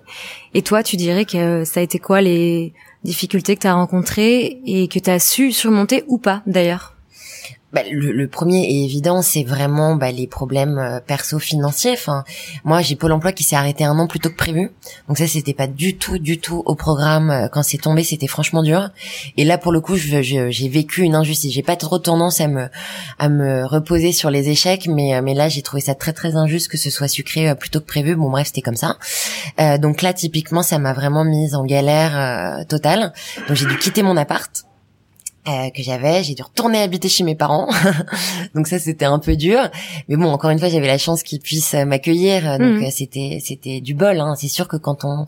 et 0.53 0.63
toi 0.63 0.81
tu 0.81 0.95
dirais 0.95 1.25
que 1.25 1.63
ça 1.65 1.81
a 1.81 1.83
été 1.83 1.99
quoi 1.99 2.21
les 2.21 2.73
difficultés 3.05 3.55
que 3.55 3.61
tu 3.61 3.67
as 3.67 3.73
rencontrées 3.73 4.59
et 4.65 4.89
que 4.89 4.99
tu 4.99 5.09
as 5.09 5.19
su 5.19 5.53
surmonter 5.53 6.03
ou 6.07 6.17
pas 6.17 6.41
d'ailleurs 6.45 6.94
bah, 7.75 7.81
le, 7.91 8.13
le, 8.13 8.27
premier 8.29 8.63
est 8.63 8.85
évident, 8.85 9.21
c'est 9.21 9.43
vraiment 9.43 9.97
bah, 9.97 10.09
les 10.09 10.27
problèmes 10.27 10.77
euh, 10.77 11.01
perso-financiers. 11.05 11.91
Enfin, 11.91 12.23
moi, 12.63 12.81
j'ai 12.81 12.95
Pôle 12.95 13.11
Emploi 13.11 13.33
qui 13.33 13.43
s'est 13.43 13.57
arrêté 13.57 13.83
un 13.83 13.99
an 13.99 14.07
plus 14.07 14.21
tôt 14.21 14.29
que 14.29 14.37
prévu, 14.37 14.71
donc 15.09 15.17
ça, 15.17 15.27
c'était 15.27 15.53
pas 15.53 15.67
du 15.67 15.97
tout, 15.97 16.17
du 16.17 16.39
tout 16.39 16.63
au 16.65 16.75
programme. 16.75 17.29
Euh, 17.29 17.47
quand 17.49 17.63
c'est 17.63 17.77
tombé, 17.77 18.05
c'était 18.05 18.27
franchement 18.27 18.63
dur. 18.63 18.91
Et 19.35 19.43
là, 19.43 19.57
pour 19.57 19.73
le 19.73 19.81
coup, 19.81 19.97
j'ai 19.97 20.69
vécu 20.69 21.01
une 21.01 21.15
injustice. 21.15 21.51
J'ai 21.53 21.63
pas 21.63 21.75
trop 21.75 21.99
tendance 21.99 22.39
à 22.39 22.47
me 22.47 22.67
à 23.19 23.27
me 23.27 23.65
reposer 23.65 24.13
sur 24.13 24.29
les 24.29 24.47
échecs, 24.47 24.87
mais 24.87 25.13
euh, 25.13 25.21
mais 25.21 25.33
là, 25.33 25.49
j'ai 25.49 25.61
trouvé 25.61 25.81
ça 25.81 25.95
très 25.95 26.13
très 26.13 26.37
injuste 26.37 26.69
que 26.69 26.77
ce 26.77 26.89
soit 26.89 27.09
sucré 27.09 27.53
plus 27.55 27.69
tôt 27.69 27.81
que 27.81 27.87
prévu. 27.87 28.15
Bon, 28.15 28.29
bref, 28.29 28.47
c'était 28.47 28.61
comme 28.61 28.77
ça. 28.77 28.97
Euh, 29.59 29.77
donc 29.77 30.01
là, 30.01 30.13
typiquement, 30.13 30.63
ça 30.63 30.79
m'a 30.79 30.93
vraiment 30.93 31.25
mise 31.25 31.55
en 31.55 31.65
galère 31.65 32.65
totale. 32.67 33.11
Donc 33.49 33.57
j'ai 33.57 33.65
dû 33.65 33.77
quitter 33.77 34.01
mon 34.01 34.15
appart. 34.15 34.65
Euh, 35.47 35.69
que 35.69 35.83
j'avais, 35.83 36.23
j'ai 36.23 36.33
dû 36.33 36.41
retourner 36.41 36.81
habiter 36.81 37.07
chez 37.07 37.23
mes 37.23 37.35
parents, 37.35 37.69
donc 38.55 38.65
ça 38.65 38.79
c'était 38.79 39.05
un 39.05 39.19
peu 39.19 39.35
dur, 39.35 39.59
mais 40.09 40.15
bon 40.15 40.31
encore 40.31 40.49
une 40.49 40.57
fois 40.57 40.69
j'avais 40.69 40.87
la 40.87 40.97
chance 40.97 41.21
qu'ils 41.21 41.39
puissent 41.39 41.75
m'accueillir, 41.75 42.57
donc 42.57 42.81
mmh. 42.81 42.89
c'était 42.89 43.37
c'était 43.43 43.79
du 43.79 43.93
bol. 43.93 44.19
Hein. 44.19 44.33
C'est 44.39 44.47
sûr 44.47 44.67
que 44.67 44.75
quand 44.75 45.05
on 45.05 45.27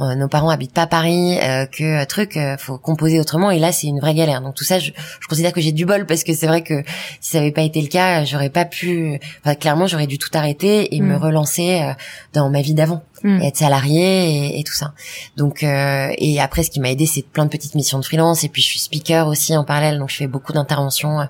euh, 0.00 0.14
nos 0.14 0.28
parents 0.28 0.48
habitent 0.48 0.72
pas 0.72 0.86
Paris, 0.86 1.38
euh, 1.42 1.66
que 1.66 2.02
truc, 2.06 2.38
faut 2.56 2.78
composer 2.78 3.20
autrement, 3.20 3.50
et 3.50 3.58
là 3.58 3.70
c'est 3.70 3.86
une 3.86 4.00
vraie 4.00 4.14
galère. 4.14 4.40
Donc 4.40 4.54
tout 4.54 4.64
ça, 4.64 4.78
je, 4.78 4.92
je 5.20 5.28
considère 5.28 5.52
que 5.52 5.60
j'ai 5.60 5.72
du 5.72 5.84
bol 5.84 6.06
parce 6.06 6.24
que 6.24 6.32
c'est 6.32 6.46
vrai 6.46 6.62
que 6.62 6.82
si 7.20 7.32
ça 7.32 7.38
avait 7.38 7.52
pas 7.52 7.60
été 7.60 7.82
le 7.82 7.88
cas, 7.88 8.24
j'aurais 8.24 8.48
pas 8.48 8.64
pu, 8.64 9.20
enfin, 9.44 9.54
clairement 9.56 9.86
j'aurais 9.86 10.06
dû 10.06 10.16
tout 10.16 10.30
arrêter 10.32 10.94
et 10.96 11.02
me 11.02 11.18
mmh. 11.18 11.22
relancer 11.22 11.92
dans 12.32 12.48
ma 12.48 12.62
vie 12.62 12.72
d'avant. 12.72 13.02
Mm. 13.22 13.42
être 13.42 13.56
salarié 13.56 14.58
et, 14.58 14.64
tout 14.64 14.72
ça. 14.72 14.94
Donc 15.36 15.62
euh, 15.62 16.08
et 16.16 16.40
après 16.40 16.62
ce 16.62 16.70
qui 16.70 16.80
m'a 16.80 16.90
aidé 16.90 17.04
c'est 17.04 17.22
plein 17.22 17.44
de 17.44 17.50
petites 17.50 17.74
missions 17.74 17.98
de 17.98 18.04
freelance 18.04 18.44
et 18.44 18.48
puis 18.48 18.62
je 18.62 18.68
suis 18.68 18.78
speaker 18.78 19.26
aussi 19.26 19.54
en 19.56 19.64
parallèle 19.64 19.98
donc 19.98 20.08
je 20.08 20.16
fais 20.16 20.26
beaucoup 20.26 20.52
d'interventions 20.52 21.20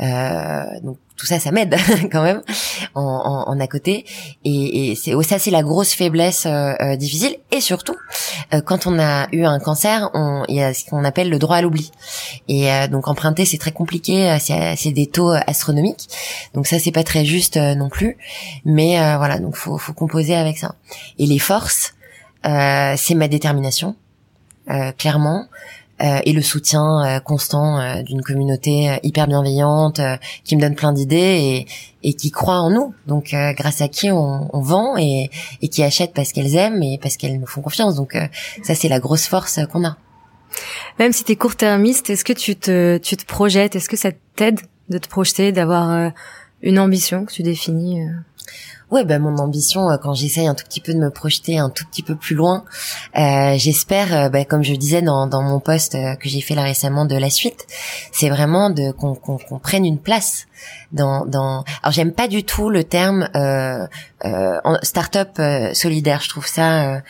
euh, 0.00 0.64
donc 0.82 0.98
tout 1.16 1.26
ça, 1.26 1.38
ça 1.40 1.50
m'aide 1.50 1.76
quand 2.12 2.22
même 2.22 2.42
en, 2.94 3.44
en, 3.46 3.60
à 3.60 3.66
côté. 3.66 4.04
Et, 4.44 4.90
et 4.90 4.94
c'est 4.94 5.12
ça, 5.22 5.38
c'est 5.38 5.50
la 5.50 5.62
grosse 5.62 5.94
faiblesse 5.94 6.46
euh, 6.46 6.74
euh 6.80 6.96
difficile. 6.96 7.36
Et 7.50 7.60
surtout, 7.60 7.96
euh, 8.52 8.60
quand 8.60 8.86
on 8.86 8.98
a 8.98 9.28
eu 9.32 9.44
un 9.44 9.58
cancer, 9.58 10.10
on, 10.14 10.44
il 10.48 10.56
y 10.56 10.62
a 10.62 10.74
ce 10.74 10.84
qu'on 10.84 11.04
appelle 11.04 11.30
le 11.30 11.38
droit 11.38 11.56
à 11.56 11.62
l'oubli. 11.62 11.90
Et 12.48 12.70
euh, 12.70 12.86
donc 12.86 13.08
emprunter, 13.08 13.44
c'est 13.44 13.58
très 13.58 13.72
compliqué. 13.72 14.36
C'est 14.38 14.92
des 14.92 15.06
taux 15.06 15.30
astronomiques. 15.46 16.08
Donc 16.54 16.66
ça, 16.66 16.78
c'est 16.78 16.92
pas 16.92 17.04
très 17.04 17.24
juste 17.24 17.56
non 17.56 17.88
plus. 17.88 18.16
Mais 18.64 18.96
voilà, 19.16 19.38
donc 19.38 19.56
faut, 19.56 19.78
faut 19.78 19.92
composer 19.92 20.34
avec 20.34 20.58
ça. 20.58 20.74
Et 21.18 21.26
les 21.26 21.38
forces, 21.38 21.94
c'est 22.44 23.14
ma 23.14 23.28
détermination 23.28 23.96
clairement. 24.98 25.46
Et 25.98 26.32
le 26.32 26.42
soutien 26.42 27.20
constant 27.24 28.02
d'une 28.02 28.20
communauté 28.20 28.98
hyper 29.02 29.26
bienveillante 29.26 30.00
qui 30.44 30.56
me 30.56 30.60
donne 30.60 30.74
plein 30.74 30.92
d'idées 30.92 31.66
et, 32.02 32.14
qui 32.14 32.30
croit 32.30 32.60
en 32.60 32.70
nous. 32.70 32.94
Donc 33.06 33.34
grâce 33.56 33.80
à 33.80 33.88
qui 33.88 34.10
on, 34.10 34.48
vend 34.52 34.96
et, 34.98 35.30
qui 35.70 35.82
achète 35.82 36.12
parce 36.12 36.32
qu'elles 36.32 36.54
aiment 36.54 36.82
et 36.82 36.98
parce 37.00 37.16
qu'elles 37.16 37.40
nous 37.40 37.46
font 37.46 37.62
confiance. 37.62 37.94
Donc 37.94 38.16
ça 38.62 38.74
c'est 38.74 38.88
la 38.88 39.00
grosse 39.00 39.26
force 39.26 39.58
qu'on 39.72 39.86
a. 39.86 39.96
Même 40.98 41.12
si 41.12 41.24
tu 41.24 41.32
es 41.32 41.36
court-termiste, 41.36 42.10
est-ce 42.10 42.24
que 42.24 42.32
tu 42.32 42.56
te, 42.56 42.98
tu 42.98 43.16
te 43.16 43.24
projettes? 43.24 43.76
Est-ce 43.76 43.88
que 43.88 43.96
ça 43.96 44.10
t'aide 44.34 44.60
de 44.88 44.98
te 44.98 45.08
projeter, 45.08 45.52
d'avoir 45.52 45.90
euh, 45.90 46.10
une 46.62 46.78
ambition 46.78 47.24
que 47.24 47.32
tu 47.32 47.42
définis 47.42 48.02
euh? 48.02 48.12
Ouais, 48.90 49.04
ben 49.04 49.20
mon 49.20 49.36
ambition 49.38 49.90
euh, 49.90 49.96
quand 49.96 50.14
j'essaye 50.14 50.46
un 50.46 50.54
tout 50.54 50.64
petit 50.64 50.80
peu 50.80 50.94
de 50.94 50.98
me 50.98 51.10
projeter 51.10 51.58
un 51.58 51.70
tout 51.70 51.84
petit 51.86 52.04
peu 52.04 52.14
plus 52.14 52.36
loin, 52.36 52.64
euh, 53.18 53.54
j'espère, 53.56 54.30
ben, 54.30 54.44
comme 54.44 54.62
je 54.62 54.74
disais 54.74 55.02
dans, 55.02 55.26
dans 55.26 55.42
mon 55.42 55.58
post 55.58 55.92
que 55.92 56.28
j'ai 56.28 56.40
fait 56.40 56.54
là 56.54 56.62
récemment 56.62 57.04
de 57.04 57.16
la 57.16 57.28
suite, 57.28 57.66
c'est 58.12 58.28
vraiment 58.28 58.70
de 58.70 58.92
qu'on 58.92 59.14
qu'on 59.14 59.58
prenne 59.58 59.84
une 59.84 59.98
place 59.98 60.46
dans 60.92 61.26
dans. 61.26 61.64
Alors 61.82 61.92
j'aime 61.92 62.12
pas 62.12 62.28
du 62.28 62.44
tout 62.44 62.70
le 62.70 62.84
terme 62.84 63.28
euh, 63.34 63.86
euh, 64.24 64.60
start-up 64.82 65.40
solidaire. 65.74 66.20
Je 66.20 66.28
trouve 66.28 66.46
ça 66.46 67.02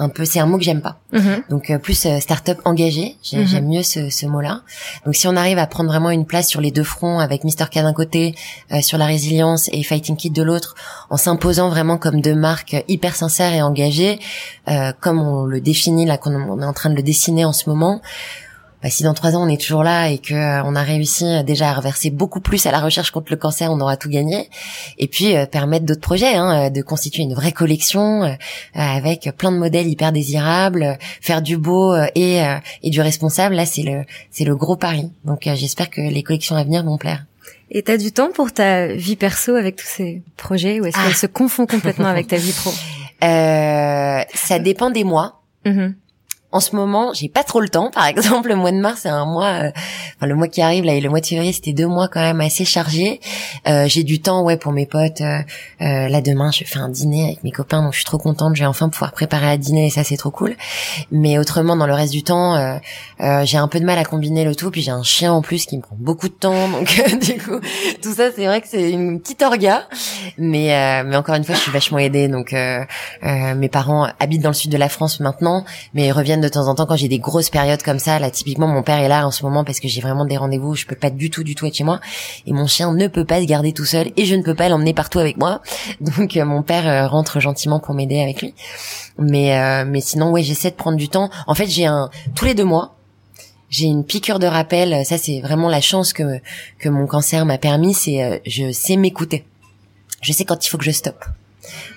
un 0.00 0.08
peu 0.08 0.24
c'est 0.24 0.40
un 0.40 0.46
mot 0.46 0.56
que 0.56 0.64
j'aime 0.64 0.80
pas 0.80 0.98
mhm. 1.12 1.42
donc 1.50 1.70
euh, 1.70 1.78
plus 1.78 2.06
euh, 2.06 2.18
start-up 2.20 2.58
engagé 2.64 3.16
mhm. 3.32 3.46
j'aime 3.46 3.68
mieux 3.68 3.82
ce, 3.82 4.08
ce 4.08 4.26
mot-là 4.26 4.62
donc 5.04 5.14
si 5.14 5.28
on 5.28 5.36
arrive 5.36 5.58
à 5.58 5.66
prendre 5.66 5.90
vraiment 5.90 6.10
une 6.10 6.24
place 6.24 6.48
sur 6.48 6.60
les 6.60 6.70
deux 6.70 6.84
fronts 6.84 7.20
avec 7.20 7.44
Mister 7.44 7.66
K 7.70 7.76
d'un 7.76 7.92
côté 7.92 8.34
euh, 8.72 8.80
sur 8.80 8.98
la 8.98 9.04
résilience 9.04 9.68
et 9.72 9.82
Fighting 9.82 10.16
Kid 10.16 10.32
de 10.32 10.42
l'autre 10.42 10.74
en 11.10 11.16
s'imposant 11.16 11.68
vraiment 11.68 11.98
comme 11.98 12.20
deux 12.20 12.34
marques 12.34 12.76
hyper 12.88 13.14
sincères 13.14 13.52
et 13.52 13.62
engagées 13.62 14.18
comme 15.00 15.20
on 15.20 15.44
le 15.44 15.60
définit 15.60 16.06
là 16.06 16.16
qu'on 16.16 16.60
est 16.60 16.64
en 16.64 16.72
train 16.72 16.90
de 16.90 16.94
le 16.94 17.02
dessiner 17.02 17.44
en 17.44 17.52
ce 17.52 17.68
moment 17.68 18.00
bah, 18.82 18.90
si 18.90 19.02
dans 19.02 19.14
trois 19.14 19.36
ans 19.36 19.44
on 19.44 19.48
est 19.48 19.60
toujours 19.60 19.82
là 19.82 20.08
et 20.08 20.18
que 20.18 20.34
euh, 20.34 20.62
on 20.64 20.74
a 20.74 20.82
réussi 20.82 21.24
euh, 21.24 21.42
déjà 21.42 21.70
à 21.70 21.74
reverser 21.74 22.10
beaucoup 22.10 22.40
plus 22.40 22.64
à 22.66 22.70
la 22.70 22.80
recherche 22.80 23.10
contre 23.10 23.30
le 23.30 23.36
cancer, 23.36 23.70
on 23.70 23.80
aura 23.80 23.96
tout 23.96 24.08
gagné. 24.08 24.48
Et 24.98 25.06
puis 25.06 25.36
euh, 25.36 25.46
permettre 25.46 25.84
d'autres 25.84 26.00
projets, 26.00 26.34
hein, 26.34 26.70
de 26.70 26.82
constituer 26.82 27.22
une 27.22 27.34
vraie 27.34 27.52
collection 27.52 28.36
avec 28.74 29.30
plein 29.36 29.52
de 29.52 29.58
modèles 29.58 29.86
hyper 29.86 30.12
désirables, 30.12 30.98
faire 31.20 31.42
du 31.42 31.56
beau 31.56 31.94
et, 32.14 32.42
et 32.82 32.90
du 32.90 33.00
responsable. 33.00 33.54
Là, 33.54 33.66
c'est 33.66 33.82
le 33.82 34.04
c'est 34.30 34.44
le 34.44 34.56
gros 34.56 34.76
pari. 34.76 35.10
Donc 35.24 35.42
j'espère 35.44 35.90
que 35.90 36.00
les 36.00 36.22
collections 36.22 36.56
à 36.56 36.64
venir 36.64 36.84
vont 36.84 36.98
plaire. 36.98 37.24
Et 37.70 37.82
t'as 37.82 37.96
du 37.96 38.12
temps 38.12 38.30
pour 38.32 38.52
ta 38.52 38.88
vie 38.88 39.16
perso 39.16 39.54
avec 39.54 39.76
tous 39.76 39.86
ces 39.86 40.22
projets 40.36 40.80
ou 40.80 40.86
est-ce 40.86 40.96
qu'elle 40.96 41.12
ah. 41.12 41.14
se 41.14 41.26
confond 41.26 41.66
complètement 41.66 42.08
avec 42.08 42.26
ta 42.28 42.36
vie 42.36 42.52
pro? 42.52 42.70
Euh, 43.22 44.22
Ça 44.32 44.58
dépend 44.58 44.88
des 44.88 45.04
mois. 45.04 45.42
Mm-hmm 45.66 45.92
en 46.52 46.58
ce 46.60 46.74
moment, 46.74 47.12
j'ai 47.14 47.28
pas 47.28 47.44
trop 47.44 47.60
le 47.60 47.68
temps. 47.68 47.90
Par 47.92 48.06
exemple, 48.06 48.48
le 48.48 48.56
mois 48.56 48.72
de 48.72 48.78
mars, 48.78 49.00
c'est 49.02 49.08
un 49.08 49.24
mois, 49.24 49.64
euh, 49.64 49.70
enfin 50.16 50.26
le 50.26 50.34
mois 50.34 50.48
qui 50.48 50.60
arrive 50.62 50.84
là, 50.84 50.94
et 50.94 51.00
le 51.00 51.08
mois 51.08 51.20
de 51.20 51.26
février, 51.26 51.52
c'était 51.52 51.72
deux 51.72 51.86
mois 51.86 52.08
quand 52.08 52.20
même 52.20 52.40
assez 52.40 52.64
chargés. 52.64 53.20
Euh, 53.68 53.86
j'ai 53.86 54.02
du 54.02 54.20
temps, 54.20 54.42
ouais, 54.42 54.56
pour 54.56 54.72
mes 54.72 54.86
potes. 54.86 55.20
Euh, 55.20 55.38
euh, 55.80 56.08
là 56.08 56.20
demain, 56.20 56.50
je 56.50 56.64
fais 56.64 56.78
un 56.78 56.88
dîner 56.88 57.24
avec 57.26 57.44
mes 57.44 57.52
copains, 57.52 57.82
donc 57.82 57.92
je 57.92 57.98
suis 57.98 58.04
trop 58.04 58.18
contente. 58.18 58.56
Je 58.56 58.62
vais 58.62 58.66
enfin 58.66 58.88
pouvoir 58.88 59.12
préparer 59.12 59.48
à 59.48 59.56
dîner, 59.56 59.86
et 59.86 59.90
ça 59.90 60.02
c'est 60.02 60.16
trop 60.16 60.30
cool. 60.30 60.56
Mais 61.12 61.38
autrement, 61.38 61.76
dans 61.76 61.86
le 61.86 61.94
reste 61.94 62.12
du 62.12 62.24
temps, 62.24 62.56
euh, 62.56 63.44
j'ai 63.44 63.58
un 63.58 63.68
peu 63.68 63.78
de 63.78 63.84
mal 63.84 63.98
à 63.98 64.04
combiner 64.04 64.44
le 64.44 64.56
tout. 64.56 64.72
Puis 64.72 64.82
j'ai 64.82 64.90
un 64.90 65.04
chien 65.04 65.32
en 65.32 65.42
plus 65.42 65.66
qui 65.66 65.76
me 65.76 65.82
prend 65.82 65.96
beaucoup 65.98 66.28
de 66.28 66.34
temps, 66.34 66.68
donc 66.68 66.88
du 67.20 67.38
coup, 67.40 67.60
tout 68.02 68.12
ça, 68.12 68.30
c'est 68.34 68.46
vrai 68.46 68.60
que 68.60 68.66
c'est 68.68 68.90
une 68.90 69.20
petite 69.20 69.42
orga. 69.42 69.86
Mais 70.36 71.04
mais 71.04 71.16
encore 71.16 71.36
une 71.36 71.44
fois, 71.44 71.54
je 71.54 71.60
suis 71.60 71.72
vachement 71.72 71.98
aidée. 71.98 72.26
Donc 72.26 72.52
mes 73.22 73.68
parents 73.68 74.08
habitent 74.18 74.42
dans 74.42 74.50
le 74.50 74.54
sud 74.54 74.72
de 74.72 74.76
la 74.76 74.88
France 74.88 75.20
maintenant, 75.20 75.64
mais 75.94 76.06
ils 76.06 76.12
reviennent 76.12 76.39
de 76.40 76.48
temps 76.48 76.68
en 76.68 76.74
temps 76.74 76.86
quand 76.86 76.96
j'ai 76.96 77.08
des 77.08 77.18
grosses 77.18 77.50
périodes 77.50 77.82
comme 77.82 77.98
ça. 77.98 78.18
Là, 78.18 78.30
typiquement, 78.30 78.66
mon 78.66 78.82
père 78.82 78.98
est 78.98 79.08
là 79.08 79.26
en 79.26 79.30
ce 79.30 79.44
moment 79.44 79.64
parce 79.64 79.80
que 79.80 79.88
j'ai 79.88 80.00
vraiment 80.00 80.24
des 80.24 80.36
rendez-vous. 80.36 80.74
Je 80.74 80.86
peux 80.86 80.96
pas 80.96 81.10
du 81.10 81.30
tout, 81.30 81.44
du 81.44 81.54
tout 81.54 81.66
être 81.66 81.74
chez 81.74 81.84
moi. 81.84 82.00
Et 82.46 82.52
mon 82.52 82.66
chien 82.66 82.92
ne 82.92 83.06
peut 83.06 83.24
pas 83.24 83.40
se 83.40 83.46
garder 83.46 83.72
tout 83.72 83.84
seul 83.84 84.10
et 84.16 84.24
je 84.24 84.34
ne 84.34 84.42
peux 84.42 84.54
pas 84.54 84.68
l'emmener 84.68 84.94
partout 84.94 85.18
avec 85.18 85.36
moi. 85.36 85.62
Donc, 86.00 86.36
euh, 86.36 86.44
mon 86.44 86.62
père 86.62 86.86
euh, 86.86 87.08
rentre 87.08 87.40
gentiment 87.40 87.80
pour 87.80 87.94
m'aider 87.94 88.20
avec 88.20 88.42
lui. 88.42 88.54
Mais, 89.18 89.58
euh, 89.58 89.84
mais 89.86 90.00
sinon, 90.00 90.30
ouais, 90.30 90.42
j'essaie 90.42 90.70
de 90.70 90.76
prendre 90.76 90.96
du 90.96 91.08
temps. 91.08 91.30
En 91.46 91.54
fait, 91.54 91.66
j'ai 91.66 91.86
un 91.86 92.10
tous 92.34 92.44
les 92.44 92.54
deux 92.54 92.64
mois. 92.64 92.96
J'ai 93.68 93.86
une 93.86 94.04
piqûre 94.04 94.40
de 94.40 94.46
rappel. 94.46 95.04
Ça, 95.06 95.16
c'est 95.16 95.40
vraiment 95.40 95.68
la 95.68 95.80
chance 95.80 96.12
que 96.12 96.40
que 96.78 96.88
mon 96.88 97.06
cancer 97.06 97.46
m'a 97.46 97.58
permis. 97.58 97.94
C'est 97.94 98.42
je 98.44 98.72
sais 98.72 98.96
m'écouter. 98.96 99.44
Je 100.22 100.32
sais 100.32 100.44
quand 100.44 100.66
il 100.66 100.68
faut 100.68 100.76
que 100.78 100.84
je 100.84 100.90
stoppe. 100.90 101.24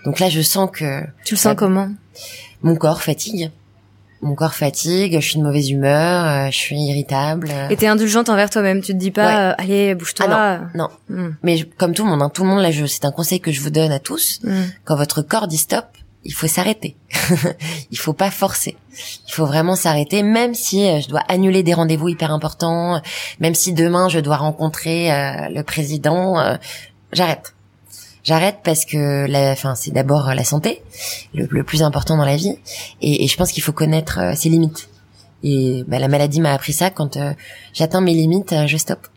Donc 0.06 0.20
là, 0.20 0.30
je 0.30 0.42
sens 0.42 0.70
que. 0.72 1.02
Tu 1.26 1.34
le 1.34 1.40
sens 1.40 1.56
comment? 1.58 1.90
Mon 2.62 2.76
corps 2.76 3.02
fatigue 3.02 3.52
mon 4.24 4.36
corps 4.36 4.54
fatigue, 4.54 5.20
je 5.20 5.28
suis 5.28 5.38
de 5.38 5.44
mauvaise 5.44 5.70
humeur, 5.70 6.26
euh, 6.26 6.52
je 6.52 6.58
suis 6.58 6.80
irritable. 6.80 7.52
Et 7.70 7.76
t'es 7.76 7.88
indulgente 7.88 8.30
envers 8.30 8.50
toi-même, 8.50 8.82
tu 8.82 8.94
te 8.94 8.98
dis 8.98 9.12
pas, 9.12 9.52
euh, 9.52 9.56
allez, 9.58 9.96
bouge-toi. 9.96 10.26
Ah 10.30 10.62
non, 10.74 10.88
non. 11.10 11.16
Hmm. 11.16 11.36
Mais 11.44 11.64
comme 11.78 11.94
tout 11.94 12.04
le 12.04 12.10
monde, 12.10 12.22
hein, 12.22 12.30
tout 12.34 12.44
le 12.44 12.50
monde 12.50 12.62
là, 12.62 12.70
c'est 12.88 13.06
un 13.06 13.12
conseil 13.12 13.40
que 13.40 13.52
je 13.52 13.62
vous 13.62 13.70
donne 13.70 13.92
à 13.92 14.00
tous. 14.00 14.40
Hmm. 14.44 14.64
Quand 14.86 14.96
votre 14.96 15.22
corps 15.22 15.48
dit 15.48 15.58
stop, 15.58 15.86
il 16.24 16.34
faut 16.34 16.48
s'arrêter. 16.48 16.96
il 17.92 17.98
faut 17.98 18.14
pas 18.14 18.32
forcer. 18.32 18.78
Il 19.28 19.34
faut 19.34 19.46
vraiment 19.46 19.76
s'arrêter, 19.76 20.24
même 20.24 20.54
si 20.54 20.88
euh, 20.88 21.02
je 21.02 21.10
dois 21.10 21.22
annuler 21.28 21.64
des 21.64 21.74
rendez-vous 21.74 22.10
hyper 22.10 22.32
importants, 22.32 23.02
même 23.40 23.56
si 23.56 23.74
demain 23.74 24.10
je 24.10 24.20
dois 24.20 24.38
rencontrer 24.38 25.10
le 25.50 25.62
président, 25.64 26.58
j'arrête 27.12 27.54
j'arrête 28.24 28.60
parce 28.64 28.86
que 28.86 29.26
la, 29.28 29.52
enfin 29.52 29.76
c'est 29.76 29.92
d'abord 29.92 30.34
la 30.34 30.44
santé, 30.44 30.82
le, 31.34 31.64
plus 31.64 31.84
important 31.84 32.18
dans 32.18 32.26
la 32.26 32.36
vie, 32.36 32.58
et, 33.02 33.28
je 33.28 33.38
pense 33.38 33.52
qu'il 33.52 33.64
faut 33.64 33.72
connaître 33.74 34.20
euh, 34.20 34.34
ses 34.36 34.50
limites. 34.50 34.90
Et 35.44 35.84
bah, 35.88 36.00
la 36.00 36.08
maladie 36.08 36.40
m'a 36.40 36.54
appris 36.54 36.74
ça. 36.74 36.90
Quand 36.90 37.18
euh, 37.18 37.34
j'atteins 37.74 38.00
mes 38.00 38.14
limites, 38.14 38.54
euh, 38.54 38.66
je 38.66 38.78
stoppe. 38.78 39.08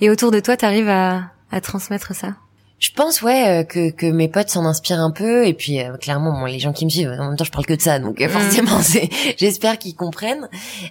Et 0.00 0.10
autour 0.10 0.32
de 0.32 0.40
toi, 0.40 0.56
t'arrives 0.56 0.88
à, 0.88 1.30
à 1.52 1.60
transmettre 1.60 2.14
ça? 2.14 2.34
Je 2.78 2.90
pense 2.90 3.22
ouais 3.22 3.60
euh, 3.60 3.64
que, 3.64 3.90
que 3.90 4.04
mes 4.04 4.28
potes 4.28 4.50
s'en 4.50 4.66
inspirent 4.66 5.00
un 5.00 5.10
peu 5.10 5.46
et 5.46 5.54
puis 5.54 5.80
euh, 5.80 5.96
clairement 5.96 6.32
bon, 6.32 6.44
les 6.44 6.58
gens 6.58 6.74
qui 6.74 6.84
me 6.84 6.90
suivent 6.90 7.08
en 7.18 7.28
même 7.28 7.36
temps 7.36 7.44
je 7.44 7.50
parle 7.50 7.64
que 7.64 7.72
de 7.72 7.80
ça 7.80 7.98
donc 7.98 8.20
euh, 8.20 8.26
mm. 8.26 8.30
forcément 8.30 8.78
c'est 8.82 9.08
j'espère 9.38 9.78
qu'ils 9.78 9.94
comprennent 9.94 10.48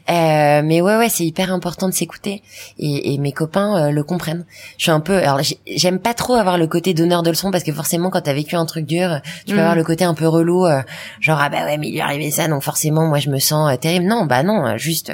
mais 0.08 0.82
ouais 0.82 0.98
ouais 0.98 1.10
c'est 1.10 1.26
hyper 1.26 1.54
important 1.54 1.88
de 1.88 1.93
s'écouter 1.93 2.41
et, 2.80 3.13
et, 3.13 3.17
mes 3.19 3.32
copains 3.32 3.91
le 3.91 4.04
comprennent 4.04 4.45
je 4.78 4.84
suis 4.84 4.91
un 4.91 5.00
peu 5.00 5.17
alors 5.17 5.41
j'aime 5.67 6.00
pas 6.00 6.15
trop 6.15 6.34
avoir 6.34 6.58
le 6.58 6.65
côté 6.65 6.93
donneur 6.95 7.21
de 7.21 7.30
leçons 7.30 7.52
parce 7.52 7.63
que 7.63 7.71
forcément 7.71 8.10
quand 8.10 8.21
t'as 8.21 8.34
vécu 8.34 8.56
un 8.56 8.65
truc 8.65 8.86
dur 8.86 9.21
tu 9.45 9.54
peux 9.54 9.58
mm. 9.58 9.60
avoir 9.60 9.76
le 9.76 9.84
côté 9.84 10.06
un 10.06 10.15
peu 10.15 10.28
relou 10.28 10.65
genre 11.19 11.39
ah 11.39 11.50
bah 11.50 11.65
ouais 11.65 11.78
mais 11.78 11.88
il 11.88 11.91
lui 11.91 12.00
est 12.00 12.02
arrivé 12.02 12.32
ça 12.32 12.48
donc 12.48 12.63
forcément 12.63 13.06
moi 13.06 13.19
je 13.19 13.30
me 13.30 13.38
sens 13.38 13.78
terrible 13.80 14.06
non 14.06 14.26
bah 14.26 14.41
non 14.41 14.78
juste 14.78 15.12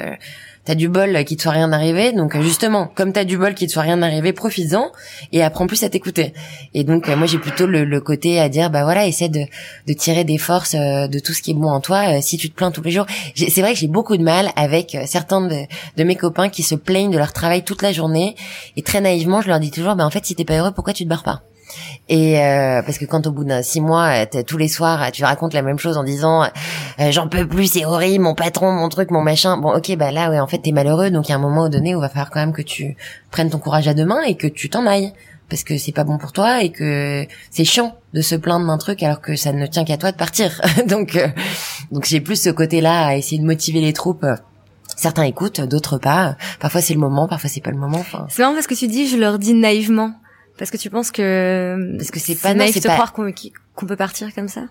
t'as 0.64 0.74
du 0.74 0.88
bol 0.88 1.24
qui 1.24 1.36
te 1.36 1.42
soit 1.42 1.52
rien 1.52 1.72
arrivé, 1.72 2.12
donc 2.12 2.36
euh, 2.36 2.42
justement, 2.42 2.90
comme 2.94 3.12
t'as 3.12 3.24
du 3.24 3.36
bol 3.36 3.54
qui 3.54 3.66
te 3.66 3.72
soit 3.72 3.82
rien 3.82 4.00
arrivé, 4.02 4.32
profites-en 4.32 4.92
et 5.32 5.42
apprends 5.42 5.66
plus 5.66 5.82
à 5.82 5.88
t'écouter. 5.88 6.32
Et 6.74 6.84
donc 6.84 7.08
euh, 7.08 7.16
moi 7.16 7.26
j'ai 7.26 7.38
plutôt 7.38 7.66
le, 7.66 8.00
côté 8.00 8.40
à 8.40 8.48
dire 8.48 8.70
bah 8.70 8.84
voilà, 8.84 9.06
essaie 9.06 9.28
de, 9.28 9.46
tirer 9.94 10.24
des 10.24 10.38
forces 10.38 10.74
euh, 10.74 11.06
de 11.08 11.18
tout 11.18 11.32
ce 11.32 11.42
qui 11.42 11.52
est 11.52 11.54
bon 11.54 11.68
en 11.68 11.80
toi. 11.80 12.20
si 12.20 12.36
tu 12.36 12.50
te 12.50 12.54
plains 12.54 12.70
tous 12.70 12.82
les 12.82 12.90
jours, 12.90 13.06
c'est 13.36 13.60
vrai 13.60 13.72
que 13.72 13.78
j'ai 13.78 13.88
beaucoup 13.88 14.16
de 14.16 14.22
mal 14.22 14.50
avec 14.56 14.96
certains 15.06 15.40
de, 15.40 15.56
de, 15.96 16.04
mes 16.04 16.16
copains 16.16 16.48
qui 16.48 16.62
se 16.62 16.74
plaignent 16.74 17.10
de 17.10 17.18
leur 17.18 17.32
travail 17.32 17.64
toute 17.64 17.82
la 17.82 17.92
journée 17.92 18.34
et 18.76 18.82
très 18.82 19.00
naïvement 19.00 19.40
je 19.40 19.48
leur 19.48 19.60
dis 19.60 19.70
toujours 19.70 19.94
bah 19.94 20.04
en 20.04 20.10
fait 20.10 20.24
si 20.24 20.34
t'es 20.34 20.44
pas 20.44 20.58
heureux 20.58 20.72
pourquoi 20.72 20.92
tu 20.92 21.04
te 21.04 21.08
barres 21.08 21.22
pas? 21.22 21.42
Et 22.08 22.40
euh, 22.40 22.82
parce 22.82 22.98
que 22.98 23.04
quand 23.04 23.26
au 23.26 23.32
bout 23.32 23.44
d'un 23.44 23.62
six 23.62 23.80
mois, 23.80 24.26
tous 24.26 24.58
les 24.58 24.68
soirs, 24.68 25.12
tu 25.12 25.24
racontes 25.24 25.54
la 25.54 25.62
même 25.62 25.78
chose 25.78 25.96
en 25.96 26.04
disant 26.04 26.44
euh, 26.44 27.10
j'en 27.10 27.28
peux 27.28 27.46
plus, 27.46 27.72
c'est 27.72 27.84
horrible, 27.84 28.24
mon 28.24 28.34
patron, 28.34 28.72
mon 28.72 28.88
truc, 28.88 29.10
mon 29.10 29.22
machin. 29.22 29.56
Bon, 29.56 29.74
ok, 29.74 29.96
bah 29.96 30.10
là, 30.10 30.30
ouais, 30.30 30.40
en 30.40 30.46
fait, 30.46 30.58
t'es 30.58 30.72
malheureux, 30.72 31.10
donc 31.10 31.28
il 31.28 31.30
y 31.30 31.32
a 31.32 31.36
un 31.36 31.40
moment 31.40 31.68
donné 31.68 31.94
où 31.94 32.00
va 32.00 32.08
falloir 32.08 32.30
quand 32.30 32.40
même 32.40 32.52
que 32.52 32.62
tu 32.62 32.96
prennes 33.30 33.50
ton 33.50 33.58
courage 33.58 33.88
à 33.88 33.94
deux 33.94 34.04
mains 34.04 34.22
et 34.22 34.36
que 34.36 34.46
tu 34.46 34.68
t'en 34.68 34.86
ailles 34.86 35.12
parce 35.48 35.64
que 35.64 35.76
c'est 35.76 35.92
pas 35.92 36.04
bon 36.04 36.16
pour 36.16 36.32
toi 36.32 36.62
et 36.62 36.70
que 36.70 37.26
c'est 37.50 37.66
chiant 37.66 37.94
de 38.14 38.22
se 38.22 38.34
plaindre 38.34 38.66
d'un 38.66 38.78
truc 38.78 39.02
alors 39.02 39.20
que 39.20 39.36
ça 39.36 39.52
ne 39.52 39.66
tient 39.66 39.84
qu'à 39.84 39.98
toi 39.98 40.10
de 40.10 40.16
partir. 40.16 40.60
donc, 40.86 41.14
euh, 41.14 41.28
donc 41.90 42.06
j'ai 42.06 42.20
plus 42.20 42.40
ce 42.40 42.48
côté-là 42.48 43.08
à 43.08 43.16
essayer 43.16 43.38
de 43.38 43.44
motiver 43.44 43.82
les 43.82 43.92
troupes. 43.92 44.24
Certains 44.96 45.24
écoutent, 45.24 45.60
d'autres 45.60 45.98
pas. 45.98 46.36
Parfois 46.58 46.80
c'est 46.80 46.94
le 46.94 47.00
moment, 47.00 47.28
parfois 47.28 47.50
c'est 47.50 47.60
pas 47.60 47.70
le 47.70 47.76
moment. 47.76 48.02
C'est 48.30 48.42
marrant 48.42 48.54
parce 48.54 48.66
que 48.66 48.74
tu 48.74 48.88
dis, 48.88 49.06
je 49.08 49.18
leur 49.18 49.38
dis 49.38 49.52
naïvement. 49.52 50.14
Parce 50.58 50.70
que 50.70 50.76
tu 50.76 50.90
penses 50.90 51.10
que 51.10 51.96
parce 51.96 52.10
que 52.10 52.20
c'est 52.20 52.34
pas 52.34 52.54
naïf 52.54 52.80
de 52.80 52.88
croire 52.88 53.12
qu'on 53.12 53.86
peut 53.86 53.96
partir 53.96 54.34
comme 54.34 54.48
ça? 54.48 54.62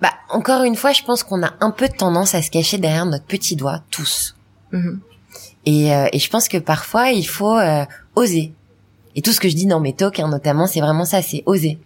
Bah 0.00 0.12
encore 0.30 0.64
une 0.64 0.76
fois, 0.76 0.92
je 0.92 1.02
pense 1.02 1.22
qu'on 1.22 1.42
a 1.42 1.52
un 1.60 1.70
peu 1.70 1.88
de 1.88 1.94
tendance 1.94 2.34
à 2.34 2.42
se 2.42 2.50
cacher 2.50 2.78
derrière 2.78 3.06
notre 3.06 3.24
petit 3.24 3.54
doigt 3.54 3.82
tous. 3.90 4.34
Mhm. 4.72 5.00
Et, 5.64 5.94
euh, 5.94 6.08
et 6.12 6.18
je 6.18 6.28
pense 6.28 6.48
que 6.48 6.58
parfois 6.58 7.10
il 7.10 7.26
faut 7.26 7.56
euh, 7.56 7.84
oser. 8.16 8.52
Et 9.14 9.22
tout 9.22 9.32
ce 9.32 9.40
que 9.40 9.48
je 9.48 9.54
dis 9.54 9.66
dans 9.66 9.78
mes 9.78 9.92
talks, 9.92 10.20
hein, 10.20 10.28
notamment, 10.28 10.66
c'est 10.66 10.80
vraiment 10.80 11.04
ça, 11.04 11.20
c'est 11.20 11.42
oser. 11.44 11.78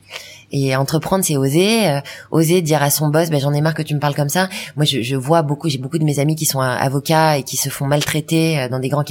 Et 0.52 0.76
entreprendre, 0.76 1.24
c'est 1.24 1.36
oser. 1.36 1.88
Euh, 1.88 2.00
oser 2.30 2.62
dire 2.62 2.82
à 2.82 2.90
son 2.90 3.08
boss, 3.08 3.30
ben 3.30 3.40
j'en 3.40 3.52
ai 3.52 3.60
marre 3.60 3.74
que 3.74 3.82
tu 3.82 3.94
me 3.94 4.00
parles 4.00 4.14
comme 4.14 4.28
ça. 4.28 4.48
Moi, 4.76 4.84
je, 4.84 5.02
je 5.02 5.16
vois 5.16 5.42
beaucoup, 5.42 5.68
j'ai 5.68 5.78
beaucoup 5.78 5.98
de 5.98 6.04
mes 6.04 6.20
amis 6.20 6.36
qui 6.36 6.46
sont 6.46 6.60
avocats 6.60 7.36
et 7.36 7.42
qui 7.42 7.56
se 7.56 7.68
font 7.68 7.86
maltraiter 7.86 8.68
dans 8.70 8.78
des 8.78 8.88
grands 8.88 9.02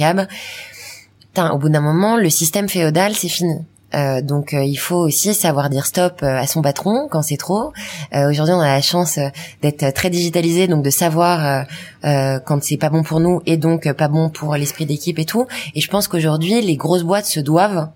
au 1.38 1.58
bout 1.58 1.68
d'un 1.68 1.80
moment, 1.80 2.16
le 2.16 2.30
système 2.30 2.68
féodal, 2.68 3.14
c'est 3.14 3.28
fini. 3.28 3.56
Euh, 3.94 4.20
donc 4.20 4.52
il 4.52 4.76
faut 4.76 4.96
aussi 4.96 5.32
savoir 5.32 5.70
dire 5.70 5.86
stop 5.86 6.22
à 6.22 6.46
son 6.48 6.60
patron 6.60 7.06
quand 7.08 7.22
c'est 7.22 7.36
trop. 7.36 7.72
Aujourd'hui, 8.12 8.54
on 8.54 8.60
a 8.60 8.66
la 8.66 8.82
chance 8.82 9.18
d'être 9.62 9.94
très 9.94 10.10
digitalisé, 10.10 10.66
donc 10.66 10.82
de 10.82 10.90
savoir 10.90 11.66
quand 12.02 12.62
c'est 12.62 12.76
pas 12.76 12.90
bon 12.90 13.02
pour 13.02 13.20
nous 13.20 13.40
et 13.46 13.56
donc 13.56 13.90
pas 13.92 14.08
bon 14.08 14.28
pour 14.28 14.56
l'esprit 14.56 14.86
d'équipe 14.86 15.18
et 15.18 15.24
tout. 15.24 15.46
Et 15.74 15.80
je 15.80 15.88
pense 15.88 16.08
qu'aujourd'hui, 16.08 16.60
les 16.60 16.76
grosses 16.76 17.04
boîtes 17.04 17.26
se 17.26 17.40
doivent 17.40 17.88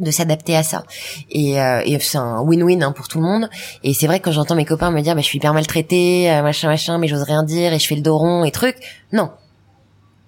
de 0.00 0.10
s'adapter 0.10 0.56
à 0.56 0.62
ça 0.62 0.84
et, 1.30 1.60
euh, 1.60 1.80
et 1.84 1.98
c'est 2.00 2.18
un 2.18 2.42
win-win 2.42 2.82
hein, 2.82 2.92
pour 2.92 3.06
tout 3.06 3.18
le 3.18 3.24
monde 3.24 3.48
et 3.84 3.94
c'est 3.94 4.06
vrai 4.06 4.18
que 4.18 4.24
quand 4.24 4.32
j'entends 4.32 4.56
mes 4.56 4.64
copains 4.64 4.90
me 4.90 5.00
dire 5.00 5.14
bah, 5.14 5.20
je 5.20 5.26
suis 5.26 5.38
hyper 5.38 5.54
maltraité 5.54 6.30
euh, 6.32 6.42
machin 6.42 6.68
machin 6.68 6.98
mais 6.98 7.06
j'ose 7.06 7.22
rien 7.22 7.44
dire 7.44 7.72
et 7.72 7.78
je 7.78 7.86
fais 7.86 7.94
le 7.94 8.00
dos 8.00 8.18
rond 8.18 8.44
et 8.44 8.50
truc 8.50 8.76
non 9.12 9.30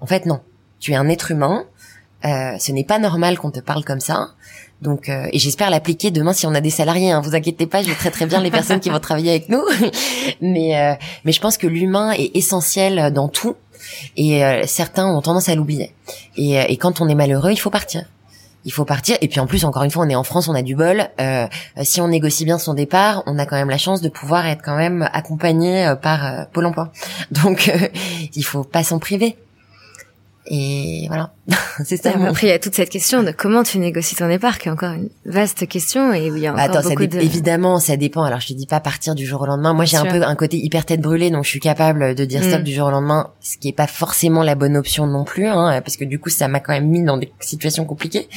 en 0.00 0.06
fait 0.06 0.24
non 0.24 0.40
tu 0.78 0.92
es 0.92 0.94
un 0.94 1.08
être 1.08 1.32
humain 1.32 1.64
euh, 2.26 2.58
ce 2.58 2.72
n'est 2.72 2.84
pas 2.84 2.98
normal 2.98 3.38
qu'on 3.38 3.50
te 3.50 3.60
parle 3.60 3.84
comme 3.84 4.00
ça 4.00 4.30
donc 4.82 5.08
euh, 5.08 5.26
et 5.32 5.38
j'espère 5.38 5.70
l'appliquer 5.70 6.10
demain 6.10 6.32
si 6.32 6.46
on 6.46 6.54
a 6.54 6.60
des 6.60 6.70
salariés 6.70 7.10
hein, 7.10 7.20
vous 7.20 7.34
inquiétez 7.34 7.66
pas 7.66 7.82
je 7.82 7.92
très 7.92 8.10
très 8.10 8.26
bien 8.26 8.40
les 8.40 8.50
personnes 8.50 8.80
qui 8.80 8.90
vont 8.90 9.00
travailler 9.00 9.30
avec 9.30 9.48
nous 9.48 9.62
mais 10.40 10.78
euh, 10.78 10.94
mais 11.24 11.32
je 11.32 11.40
pense 11.40 11.56
que 11.56 11.66
l'humain 11.66 12.12
est 12.12 12.36
essentiel 12.36 13.12
dans 13.12 13.28
tout 13.28 13.56
et 14.16 14.42
certains 14.66 15.06
ont 15.06 15.20
tendance 15.20 15.48
à 15.48 15.54
l'oublier 15.54 15.92
et, 16.36 16.54
et 16.56 16.76
quand 16.76 17.00
on 17.00 17.08
est 17.08 17.14
malheureux 17.14 17.52
il 17.52 17.58
faut 17.58 17.70
partir 17.70 18.04
il 18.66 18.72
faut 18.72 18.84
partir. 18.84 19.16
Et 19.20 19.28
puis 19.28 19.40
en 19.40 19.46
plus, 19.46 19.64
encore 19.64 19.84
une 19.84 19.90
fois, 19.90 20.04
on 20.04 20.08
est 20.08 20.16
en 20.16 20.24
France, 20.24 20.48
on 20.48 20.54
a 20.54 20.62
du 20.62 20.74
bol. 20.74 21.08
Euh, 21.20 21.46
si 21.82 22.00
on 22.00 22.08
négocie 22.08 22.44
bien 22.44 22.58
son 22.58 22.74
départ, 22.74 23.22
on 23.26 23.38
a 23.38 23.46
quand 23.46 23.54
même 23.54 23.70
la 23.70 23.78
chance 23.78 24.02
de 24.02 24.08
pouvoir 24.08 24.44
être 24.46 24.60
quand 24.60 24.76
même 24.76 25.08
accompagné 25.12 25.86
euh, 25.86 25.94
par 25.94 26.26
euh, 26.26 26.44
Pôle 26.52 26.66
Emploi. 26.66 26.92
Donc, 27.30 27.72
il 28.34 28.44
faut 28.44 28.64
pas 28.64 28.82
s'en 28.82 28.98
priver. 28.98 29.36
Et 30.46 31.04
voilà, 31.06 31.32
c'est 31.84 31.96
ça. 31.96 32.10
Après, 32.26 32.48
il 32.48 32.50
y 32.50 32.52
a 32.52 32.58
toute 32.58 32.74
cette 32.74 32.90
question 32.90 33.22
de 33.22 33.30
comment 33.30 33.62
tu 33.62 33.78
négocies 33.78 34.16
ton 34.16 34.28
départ, 34.28 34.58
qui 34.58 34.68
est 34.68 34.72
encore 34.72 34.92
une 34.92 35.08
vaste 35.24 35.68
question 35.68 36.12
et 36.12 36.26
il 36.26 36.38
y 36.38 36.46
a 36.46 36.52
encore 36.52 36.64
Attends, 36.64 36.88
beaucoup 36.88 37.04
ça 37.10 37.20
évidemment, 37.20 37.78
ça 37.78 37.96
dépend. 37.96 38.24
Alors, 38.24 38.40
je 38.40 38.48
te 38.48 38.52
dis 38.52 38.66
pas 38.66 38.80
partir 38.80 39.14
du 39.14 39.24
jour 39.26 39.42
au 39.42 39.46
lendemain. 39.46 39.72
Moi, 39.72 39.84
j'ai 39.84 39.96
un 39.96 40.06
peu 40.06 40.22
un 40.22 40.34
côté 40.34 40.56
hyper 40.56 40.84
tête 40.84 41.00
brûlée, 41.00 41.30
donc 41.30 41.44
je 41.44 41.50
suis 41.50 41.60
capable 41.60 42.14
de 42.14 42.24
dire 42.24 42.42
stop 42.42 42.60
mm. 42.60 42.64
du 42.64 42.72
jour 42.72 42.88
au 42.88 42.90
lendemain, 42.90 43.30
ce 43.40 43.58
qui 43.58 43.68
est 43.68 43.76
pas 43.76 43.86
forcément 43.86 44.42
la 44.42 44.54
bonne 44.54 44.76
option 44.76 45.06
non 45.06 45.24
plus, 45.24 45.46
hein, 45.46 45.80
parce 45.82 45.96
que 45.96 46.04
du 46.04 46.18
coup, 46.18 46.30
ça 46.30 46.48
m'a 46.48 46.60
quand 46.60 46.72
même 46.72 46.88
mis 46.88 47.04
dans 47.04 47.16
des 47.16 47.32
situations 47.40 47.84
compliquées 47.84 48.28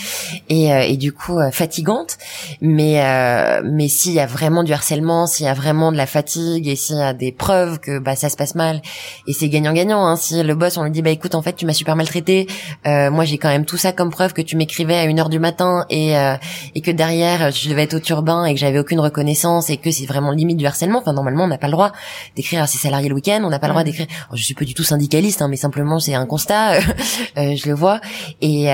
et, 0.49 0.73
euh, 0.73 0.81
et 0.81 0.97
du 0.97 1.11
coup 1.11 1.39
euh, 1.39 1.51
fatigantes. 1.51 2.17
Mais 2.61 3.01
euh, 3.03 3.61
mais 3.63 3.87
s'il 3.87 4.13
y 4.13 4.19
a 4.19 4.25
vraiment 4.25 4.63
du 4.63 4.73
harcèlement, 4.73 5.27
s'il 5.27 5.45
y 5.45 5.49
a 5.49 5.53
vraiment 5.53 5.91
de 5.91 5.97
la 5.97 6.05
fatigue 6.05 6.67
et 6.67 6.75
s'il 6.75 6.97
y 6.97 7.01
a 7.01 7.13
des 7.13 7.31
preuves 7.31 7.79
que 7.79 7.99
bah 7.99 8.15
ça 8.15 8.29
se 8.29 8.37
passe 8.37 8.55
mal 8.55 8.81
et 9.27 9.33
c'est 9.33 9.49
gagnant-gagnant. 9.49 10.05
Hein, 10.05 10.15
si 10.15 10.41
le 10.43 10.55
boss 10.55 10.77
on 10.77 10.83
lui 10.83 10.91
dit 10.91 11.01
bah 11.01 11.09
écoute 11.09 11.35
en 11.35 11.41
fait 11.41 11.53
tu 11.53 11.65
m'as 11.65 11.73
super 11.73 11.95
maltraité. 11.95 12.47
Euh, 12.85 12.98
moi, 13.09 13.25
j'ai 13.25 13.37
quand 13.37 13.49
même 13.49 13.65
tout 13.65 13.77
ça 13.77 13.91
comme 13.91 14.09
preuve 14.09 14.33
que 14.33 14.41
tu 14.41 14.57
m'écrivais 14.57 14.95
à 14.95 15.03
une 15.05 15.19
heure 15.19 15.29
du 15.29 15.39
matin 15.39 15.85
et 15.89 16.17
euh, 16.17 16.35
et 16.75 16.81
que 16.81 16.91
derrière 16.91 17.51
je 17.51 17.69
devais 17.69 17.83
être 17.83 17.95
au 17.95 17.99
turbin 17.99 18.45
et 18.45 18.53
que 18.53 18.59
j'avais 18.59 18.79
aucune 18.79 18.99
reconnaissance 18.99 19.69
et 19.69 19.77
que 19.77 19.91
c'est 19.91 20.05
vraiment 20.05 20.31
limite 20.31 20.57
du 20.57 20.65
harcèlement. 20.65 20.99
Enfin, 20.99 21.13
normalement, 21.13 21.43
on 21.43 21.47
n'a 21.47 21.57
pas 21.57 21.67
le 21.67 21.73
droit 21.73 21.91
d'écrire 22.35 22.63
à 22.63 22.67
ses 22.67 22.77
salariés 22.77 23.09
le 23.09 23.15
week-end. 23.15 23.41
On 23.43 23.49
n'a 23.49 23.59
pas 23.59 23.67
le 23.67 23.73
droit 23.73 23.83
d'écrire. 23.83 24.07
je 24.33 24.43
suis 24.43 24.55
pas 24.55 24.65
du 24.65 24.73
tout 24.73 24.83
syndicaliste, 24.83 25.41
hein, 25.41 25.47
mais 25.47 25.57
simplement 25.57 25.99
c'est 25.99 26.15
un 26.15 26.25
constat. 26.25 26.79
Euh, 27.37 27.55
je 27.55 27.67
le 27.69 27.75
vois. 27.75 28.01
Et 28.41 28.67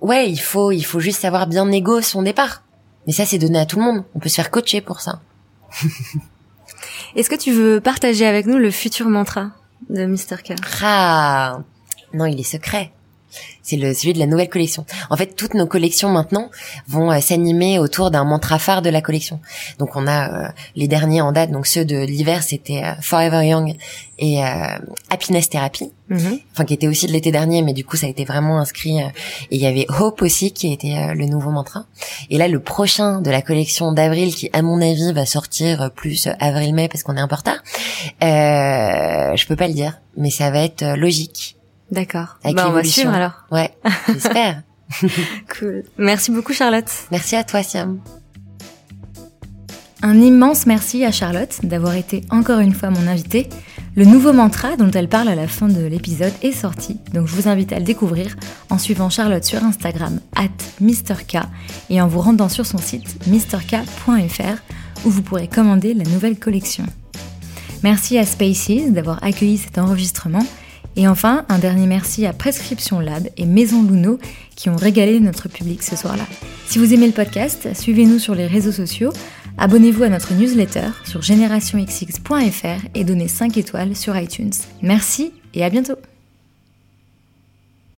ouais, 0.00 0.28
il 0.28 0.38
faut 0.38 0.72
il 0.72 0.82
faut 0.82 1.00
juste 1.00 1.20
savoir 1.20 1.46
bien 1.46 1.66
négocier 1.66 2.10
son 2.10 2.22
départ. 2.22 2.62
Mais 3.06 3.12
ça, 3.12 3.24
c'est 3.24 3.38
donné 3.38 3.58
à 3.58 3.66
tout 3.66 3.78
le 3.78 3.84
monde. 3.84 4.04
On 4.14 4.18
peut 4.18 4.28
se 4.28 4.34
faire 4.34 4.50
coacher 4.50 4.80
pour 4.80 5.00
ça. 5.00 5.20
Est-ce 7.16 7.30
que 7.30 7.36
tu 7.36 7.52
veux 7.52 7.80
partager 7.80 8.26
avec 8.26 8.46
nous 8.46 8.58
le 8.58 8.70
futur 8.70 9.08
mantra 9.08 9.50
de 9.88 10.04
Mr. 10.04 10.42
K 10.42 10.54
Ah 10.82 11.60
non, 12.14 12.26
il 12.26 12.38
est 12.38 12.44
secret. 12.44 12.92
C'est 13.62 13.76
le 13.76 13.94
celui 13.94 14.12
de 14.12 14.18
la 14.18 14.26
nouvelle 14.26 14.48
collection. 14.48 14.86
En 15.10 15.16
fait, 15.16 15.34
toutes 15.34 15.54
nos 15.54 15.66
collections 15.66 16.08
maintenant 16.08 16.50
vont 16.86 17.10
euh, 17.10 17.20
s'animer 17.20 17.78
autour 17.78 18.10
d'un 18.10 18.24
mantra 18.24 18.58
phare 18.58 18.82
de 18.82 18.90
la 18.90 19.00
collection. 19.00 19.40
Donc 19.78 19.96
on 19.96 20.06
a 20.06 20.28
euh, 20.28 20.48
les 20.76 20.88
derniers 20.88 21.20
en 21.20 21.32
date, 21.32 21.50
donc 21.50 21.66
ceux 21.66 21.84
de 21.84 21.96
l'hiver, 21.96 22.42
c'était 22.42 22.84
euh, 22.84 22.92
Forever 23.00 23.46
Young 23.46 23.74
et 24.18 24.40
Happiness 25.10 25.50
Therapy, 25.50 25.92
mm-hmm. 26.10 26.40
enfin 26.52 26.64
qui 26.64 26.72
était 26.72 26.88
aussi 26.88 27.06
de 27.06 27.12
l'été 27.12 27.30
dernier, 27.30 27.60
mais 27.60 27.74
du 27.74 27.84
coup 27.84 27.98
ça 27.98 28.06
a 28.06 28.08
été 28.08 28.24
vraiment 28.24 28.58
inscrit. 28.58 28.98
et 28.98 29.12
il 29.50 29.60
y 29.60 29.66
avait 29.66 29.84
Hope 29.90 30.22
aussi 30.22 30.52
qui 30.52 30.72
était 30.72 31.12
le 31.14 31.26
nouveau 31.26 31.50
mantra. 31.50 31.84
Et 32.30 32.38
là, 32.38 32.48
le 32.48 32.58
prochain 32.58 33.20
de 33.20 33.30
la 33.30 33.42
collection 33.42 33.92
d'avril, 33.92 34.34
qui 34.34 34.48
à 34.54 34.62
mon 34.62 34.80
avis 34.80 35.12
va 35.12 35.26
sortir 35.26 35.90
plus 35.94 36.28
avril-mai 36.40 36.88
parce 36.88 37.02
qu'on 37.02 37.14
est 37.18 37.20
un 37.20 37.28
peu 37.28 37.34
en 37.34 37.38
retard. 37.38 37.62
je 38.22 39.46
peux 39.46 39.56
pas 39.56 39.68
le 39.68 39.74
dire, 39.74 40.00
mais 40.16 40.30
ça 40.30 40.50
va 40.50 40.60
être 40.60 40.96
logique. 40.96 41.55
D'accord. 41.90 42.38
Bah, 42.44 42.66
on 42.68 42.72
va 42.72 42.84
suivre 42.84 43.12
alors. 43.12 43.44
Ouais, 43.50 43.72
j'espère. 44.08 44.62
cool. 45.58 45.82
Merci 45.98 46.30
beaucoup 46.30 46.52
Charlotte. 46.52 46.90
Merci 47.10 47.36
à 47.36 47.44
toi 47.44 47.62
Siam. 47.62 48.00
Un 50.02 50.20
immense 50.20 50.66
merci 50.66 51.04
à 51.04 51.10
Charlotte 51.10 51.58
d'avoir 51.62 51.94
été 51.94 52.22
encore 52.30 52.60
une 52.60 52.74
fois 52.74 52.90
mon 52.90 53.06
invitée. 53.06 53.48
Le 53.96 54.04
nouveau 54.04 54.34
mantra 54.34 54.76
dont 54.76 54.90
elle 54.90 55.08
parle 55.08 55.28
à 55.28 55.34
la 55.34 55.48
fin 55.48 55.68
de 55.68 55.84
l'épisode 55.86 56.34
est 56.42 56.52
sorti, 56.52 56.98
donc 57.14 57.26
je 57.26 57.34
vous 57.34 57.48
invite 57.48 57.72
à 57.72 57.78
le 57.78 57.84
découvrir 57.84 58.36
en 58.68 58.76
suivant 58.76 59.08
Charlotte 59.08 59.42
sur 59.42 59.64
Instagram 59.64 60.20
at 60.36 60.48
MrK 60.82 61.38
et 61.88 62.02
en 62.02 62.06
vous 62.06 62.20
rendant 62.20 62.50
sur 62.50 62.66
son 62.66 62.76
site 62.76 63.26
mrk.fr 63.26 64.60
où 65.06 65.10
vous 65.10 65.22
pourrez 65.22 65.48
commander 65.48 65.94
la 65.94 66.04
nouvelle 66.04 66.38
collection. 66.38 66.84
Merci 67.82 68.18
à 68.18 68.26
Spaces 68.26 68.90
d'avoir 68.90 69.24
accueilli 69.24 69.56
cet 69.56 69.78
enregistrement 69.78 70.44
et 70.96 71.06
enfin, 71.06 71.44
un 71.48 71.58
dernier 71.58 71.86
merci 71.86 72.26
à 72.26 72.32
Prescription 72.32 73.00
Lab 73.00 73.28
et 73.36 73.46
Maison 73.46 73.82
Luno 73.82 74.18
qui 74.56 74.70
ont 74.70 74.76
régalé 74.76 75.20
notre 75.20 75.48
public 75.48 75.82
ce 75.82 75.94
soir-là. 75.94 76.24
Si 76.66 76.78
vous 76.78 76.94
aimez 76.94 77.06
le 77.06 77.12
podcast, 77.12 77.68
suivez-nous 77.74 78.18
sur 78.18 78.34
les 78.34 78.46
réseaux 78.46 78.72
sociaux, 78.72 79.12
abonnez-vous 79.58 80.04
à 80.04 80.08
notre 80.08 80.34
newsletter 80.34 80.88
sur 81.04 81.22
générationxx.fr 81.22 82.86
et 82.94 83.04
donnez 83.04 83.28
5 83.28 83.56
étoiles 83.58 83.94
sur 83.94 84.16
iTunes. 84.16 84.52
Merci 84.82 85.32
et 85.54 85.64
à 85.64 85.70
bientôt 85.70 85.96